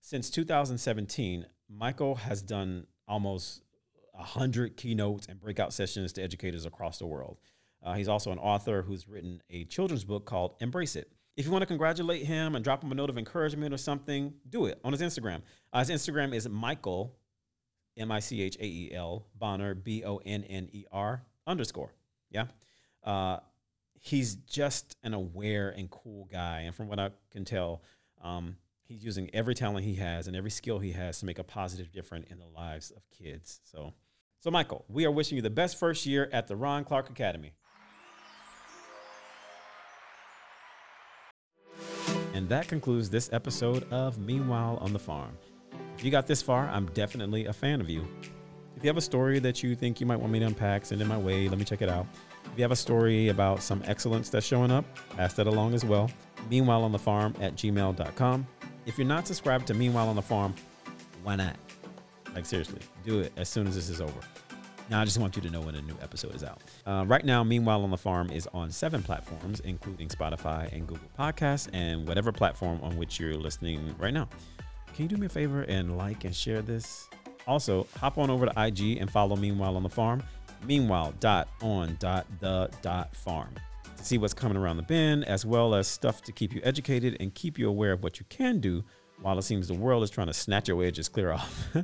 Since 0.02 0.30
2017, 0.30 1.46
Michael 1.70 2.16
has 2.16 2.42
done 2.42 2.88
almost 3.08 3.64
100 4.14 4.76
keynotes 4.76 5.28
and 5.28 5.40
breakout 5.40 5.74
sessions 5.74 6.12
to 6.14 6.22
educators 6.24 6.66
across 6.66 6.98
the 7.00 7.06
world. 7.06 7.38
Uh, 7.84 7.94
he's 7.94 8.08
also 8.08 8.32
an 8.32 8.40
author 8.40 8.82
who's 8.82 9.08
written 9.08 9.42
a 9.50 9.64
children's 9.66 10.04
book 10.04 10.26
called 10.26 10.56
Embrace 10.60 10.96
It. 10.96 11.12
If 11.38 11.46
you 11.46 11.52
want 11.52 11.62
to 11.62 11.68
congratulate 11.68 12.26
him 12.26 12.56
and 12.56 12.64
drop 12.64 12.84
him 12.84 12.92
a 12.92 12.96
note 12.96 13.10
of 13.10 13.18
encouragement 13.18 13.74
or 13.74 13.78
something, 13.78 14.34
do 14.50 14.66
it 14.66 14.80
on 14.84 14.92
his 14.92 15.02
Instagram. 15.02 15.42
Uh, 15.72 15.80
his 15.80 15.90
Instagram 15.90 16.34
is 16.34 16.50
Michael, 16.50 17.16
M 17.98 18.12
I 18.12 18.20
C 18.20 18.42
H 18.42 18.58
A 18.60 18.66
E 18.66 18.92
L, 18.94 19.26
Bonner, 19.38 19.74
B 19.74 20.04
O 20.06 20.18
N 20.18 20.44
N 20.44 20.70
E 20.72 20.86
R, 20.92 21.24
underscore. 21.46 21.94
Yeah. 22.30 22.46
Uh, 23.04 23.38
he's 24.00 24.36
just 24.36 24.96
an 25.04 25.14
aware 25.14 25.70
and 25.70 25.90
cool 25.90 26.28
guy. 26.32 26.62
And 26.62 26.76
from 26.76 26.88
what 26.88 27.00
I 27.00 27.12
can 27.32 27.46
tell, 27.46 27.82
um, 28.22 28.58
he's 28.86 29.04
using 29.04 29.30
every 29.34 29.56
talent 29.56 29.86
he 29.86 29.96
has 29.96 30.28
and 30.28 30.36
every 30.36 30.52
skill 30.52 30.80
he 30.80 30.92
has 30.92 31.20
to 31.20 31.26
make 31.26 31.40
a 31.40 31.44
positive 31.44 31.92
difference 31.92 32.30
in 32.30 32.40
the 32.40 32.46
lives 32.46 32.92
of 32.92 33.04
kids. 33.10 33.60
So, 33.64 33.94
so 34.40 34.52
Michael, 34.52 34.86
we 34.88 35.06
are 35.06 35.12
wishing 35.12 35.36
you 35.36 35.42
the 35.42 35.50
best 35.50 35.80
first 35.80 36.06
year 36.06 36.30
at 36.32 36.48
the 36.48 36.56
Ron 36.56 36.84
Clark 36.84 37.10
Academy. 37.10 37.54
And 42.34 42.48
that 42.50 42.68
concludes 42.68 43.10
this 43.10 43.30
episode 43.34 43.92
of 43.92 44.20
Meanwhile 44.20 44.78
on 44.80 44.94
the 44.94 45.00
Farm. 45.00 45.38
If 45.98 46.04
you 46.04 46.12
got 46.12 46.28
this 46.28 46.42
far, 46.42 46.70
I'm 46.70 46.86
definitely 46.88 47.48
a 47.48 47.54
fan 47.54 47.82
of 47.82 47.90
you. 47.90 48.08
If 48.76 48.84
you 48.84 48.88
have 48.90 48.98
a 48.98 49.02
story 49.02 49.40
that 49.40 49.64
you 49.64 49.76
think 49.76 50.00
you 50.00 50.06
might 50.06 50.20
want 50.20 50.32
me 50.32 50.40
to 50.40 50.46
unpack, 50.46 50.86
send 50.86 51.02
it 51.02 51.06
my 51.06 51.18
way. 51.18 51.50
Let 51.50 51.58
me 51.58 51.66
check 51.66 51.82
it 51.82 51.90
out. 51.90 52.06
If 52.46 52.52
you 52.56 52.62
have 52.62 52.72
a 52.72 52.76
story 52.76 53.30
about 53.30 53.64
some 53.64 53.82
excellence 53.86 54.30
that's 54.30 54.46
showing 54.46 54.70
up, 54.70 54.86
pass 55.16 55.34
that 55.34 55.48
along 55.48 55.74
as 55.74 55.84
well. 55.84 56.12
Meanwhile 56.50 56.84
on 56.84 56.92
the 56.92 57.00
farm 57.00 57.34
at 57.42 57.56
gmail.com. 57.56 58.48
If 58.86 58.98
you're 58.98 59.08
not 59.08 59.26
subscribed 59.28 59.68
to 59.68 59.74
Meanwhile 59.74 60.08
on 60.08 60.16
the 60.16 60.22
Farm, 60.22 60.56
why 61.24 61.36
not? 61.36 61.58
Like, 62.34 62.46
seriously, 62.46 62.80
do 63.04 63.20
it 63.20 63.34
as 63.36 63.50
soon 63.50 63.68
as 63.68 63.76
this 63.76 63.90
is 63.90 64.00
over. 64.00 64.20
Now, 64.90 65.02
I 65.02 65.06
just 65.06 65.18
want 65.18 65.36
you 65.36 65.42
to 65.42 65.50
know 65.50 65.60
when 65.60 65.76
a 65.76 65.82
new 65.82 65.98
episode 66.02 66.34
is 66.34 66.44
out. 66.44 66.62
Uh, 66.86 67.04
right 67.06 67.26
now, 67.26 67.44
Meanwhile 67.44 67.84
on 67.84 67.92
the 67.92 67.98
Farm 67.98 68.30
is 68.30 68.48
on 68.54 68.72
seven 68.72 69.04
platforms, 69.04 69.60
including 69.62 70.08
Spotify 70.08 70.72
and 70.72 70.88
Google 70.88 71.10
Podcasts, 71.20 71.68
and 71.74 72.08
whatever 72.08 72.32
platform 72.32 72.80
on 72.82 72.96
which 72.96 73.20
you're 73.20 73.36
listening 73.36 73.94
right 74.00 74.14
now. 74.14 74.30
Can 74.98 75.04
you 75.04 75.10
do 75.10 75.18
me 75.18 75.28
a 75.28 75.30
favor 75.30 75.62
and 75.62 75.96
like 75.96 76.24
and 76.26 76.36
share 76.36 76.64
this? 76.64 77.08
Also, 77.46 77.86
hop 77.98 78.18
on 78.18 78.32
over 78.32 78.48
to 78.48 78.54
IG 78.58 78.98
and 78.98 79.12
follow 79.12 79.36
Meanwhile 79.36 79.76
on 79.76 79.84
the 79.84 79.90
Farm. 79.90 80.24
Meanwhile, 80.66 81.14
dot 81.20 81.50
on 81.62 81.98
dot 82.00 82.26
the 82.40 82.72
dot 82.82 83.16
farm 83.16 83.54
to 83.96 84.04
see 84.04 84.18
what's 84.18 84.34
coming 84.34 84.58
around 84.58 84.78
the 84.78 84.82
bend, 84.82 85.24
as 85.26 85.46
well 85.46 85.76
as 85.76 85.88
stuff 85.88 86.24
to 86.24 86.32
keep 86.32 86.52
you 86.52 86.62
educated 86.64 87.16
and 87.20 87.32
keep 87.36 87.60
you 87.60 87.70
aware 87.70 87.92
of 87.92 88.02
what 88.02 88.20
you 88.20 88.26
can 88.30 88.60
do 88.60 88.84
while 89.22 89.38
it 89.38 89.44
seems 89.44 89.68
the 89.68 89.76
world 89.76 90.02
is 90.02 90.10
trying 90.10 90.26
to 90.26 90.34
snatch 90.34 90.68
your 90.68 90.84
edges 90.84 91.08
clear 91.08 91.32
off. 91.32 91.68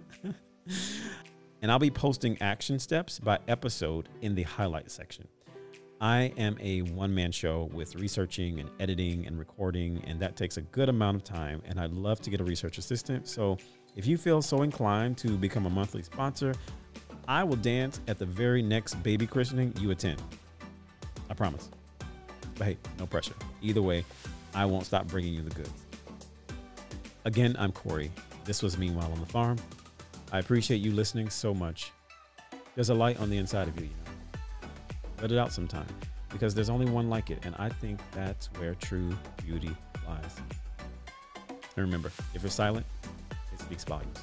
and 1.61 1.71
I'll 1.71 1.77
be 1.77 1.91
posting 1.91 2.41
action 2.41 2.79
steps 2.79 3.19
by 3.19 3.37
episode 3.47 4.09
in 4.23 4.33
the 4.33 4.41
highlight 4.41 4.89
section. 4.89 5.27
I 6.01 6.33
am 6.37 6.57
a 6.59 6.81
one 6.81 7.13
man 7.13 7.31
show 7.31 7.69
with 7.73 7.95
researching 7.95 8.59
and 8.59 8.69
editing 8.79 9.25
and 9.25 9.39
recording, 9.39 10.03
and 10.05 10.19
that 10.19 10.35
takes 10.35 10.57
a 10.57 10.61
good 10.61 10.89
amount 10.89 11.15
of 11.15 11.23
time. 11.23 11.61
And 11.65 11.79
I'd 11.79 11.93
love 11.93 12.21
to 12.21 12.29
get 12.29 12.41
a 12.41 12.43
research 12.43 12.77
assistant. 12.77 13.27
So 13.27 13.57
if 13.95 14.05
you 14.05 14.17
feel 14.17 14.41
so 14.41 14.63
inclined 14.63 15.17
to 15.19 15.37
become 15.37 15.65
a 15.65 15.69
monthly 15.69 16.03
sponsor, 16.03 16.53
I 17.27 17.43
will 17.43 17.55
dance 17.55 18.01
at 18.07 18.19
the 18.19 18.25
very 18.25 18.61
next 18.61 18.95
baby 19.03 19.25
christening 19.25 19.73
you 19.79 19.91
attend. 19.91 20.21
I 21.29 21.33
promise. 21.33 21.69
But 22.57 22.67
hey, 22.67 22.77
no 22.99 23.05
pressure. 23.05 23.35
Either 23.61 23.81
way, 23.81 24.03
I 24.53 24.65
won't 24.65 24.85
stop 24.85 25.07
bringing 25.07 25.33
you 25.33 25.41
the 25.41 25.55
goods. 25.55 25.71
Again, 27.25 27.55
I'm 27.57 27.71
Corey. 27.71 28.11
This 28.43 28.61
was 28.61 28.77
Meanwhile 28.77 29.11
on 29.11 29.19
the 29.19 29.25
Farm. 29.25 29.57
I 30.31 30.39
appreciate 30.39 30.81
you 30.81 30.91
listening 30.91 31.29
so 31.29 31.53
much. 31.53 31.91
There's 32.75 32.89
a 32.89 32.93
light 32.93 33.19
on 33.19 33.29
the 33.29 33.37
inside 33.37 33.67
of 33.67 33.79
you. 33.79 33.89
Let 35.23 35.31
it 35.31 35.37
out 35.37 35.53
sometime 35.53 35.87
because 36.33 36.53
there's 36.53 36.69
only 36.69 36.85
one 36.85 37.09
like 37.09 37.29
it, 37.29 37.45
and 37.45 37.55
I 37.57 37.69
think 37.69 38.01
that's 38.11 38.47
where 38.57 38.75
true 38.75 39.17
beauty 39.37 39.73
lies. 40.05 40.35
And 41.47 41.77
remember, 41.77 42.11
if 42.33 42.41
you're 42.41 42.51
silent, 42.51 42.85
it 43.53 43.59
speaks 43.61 43.85
volumes. 43.85 44.19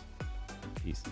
Peace. 0.85 1.03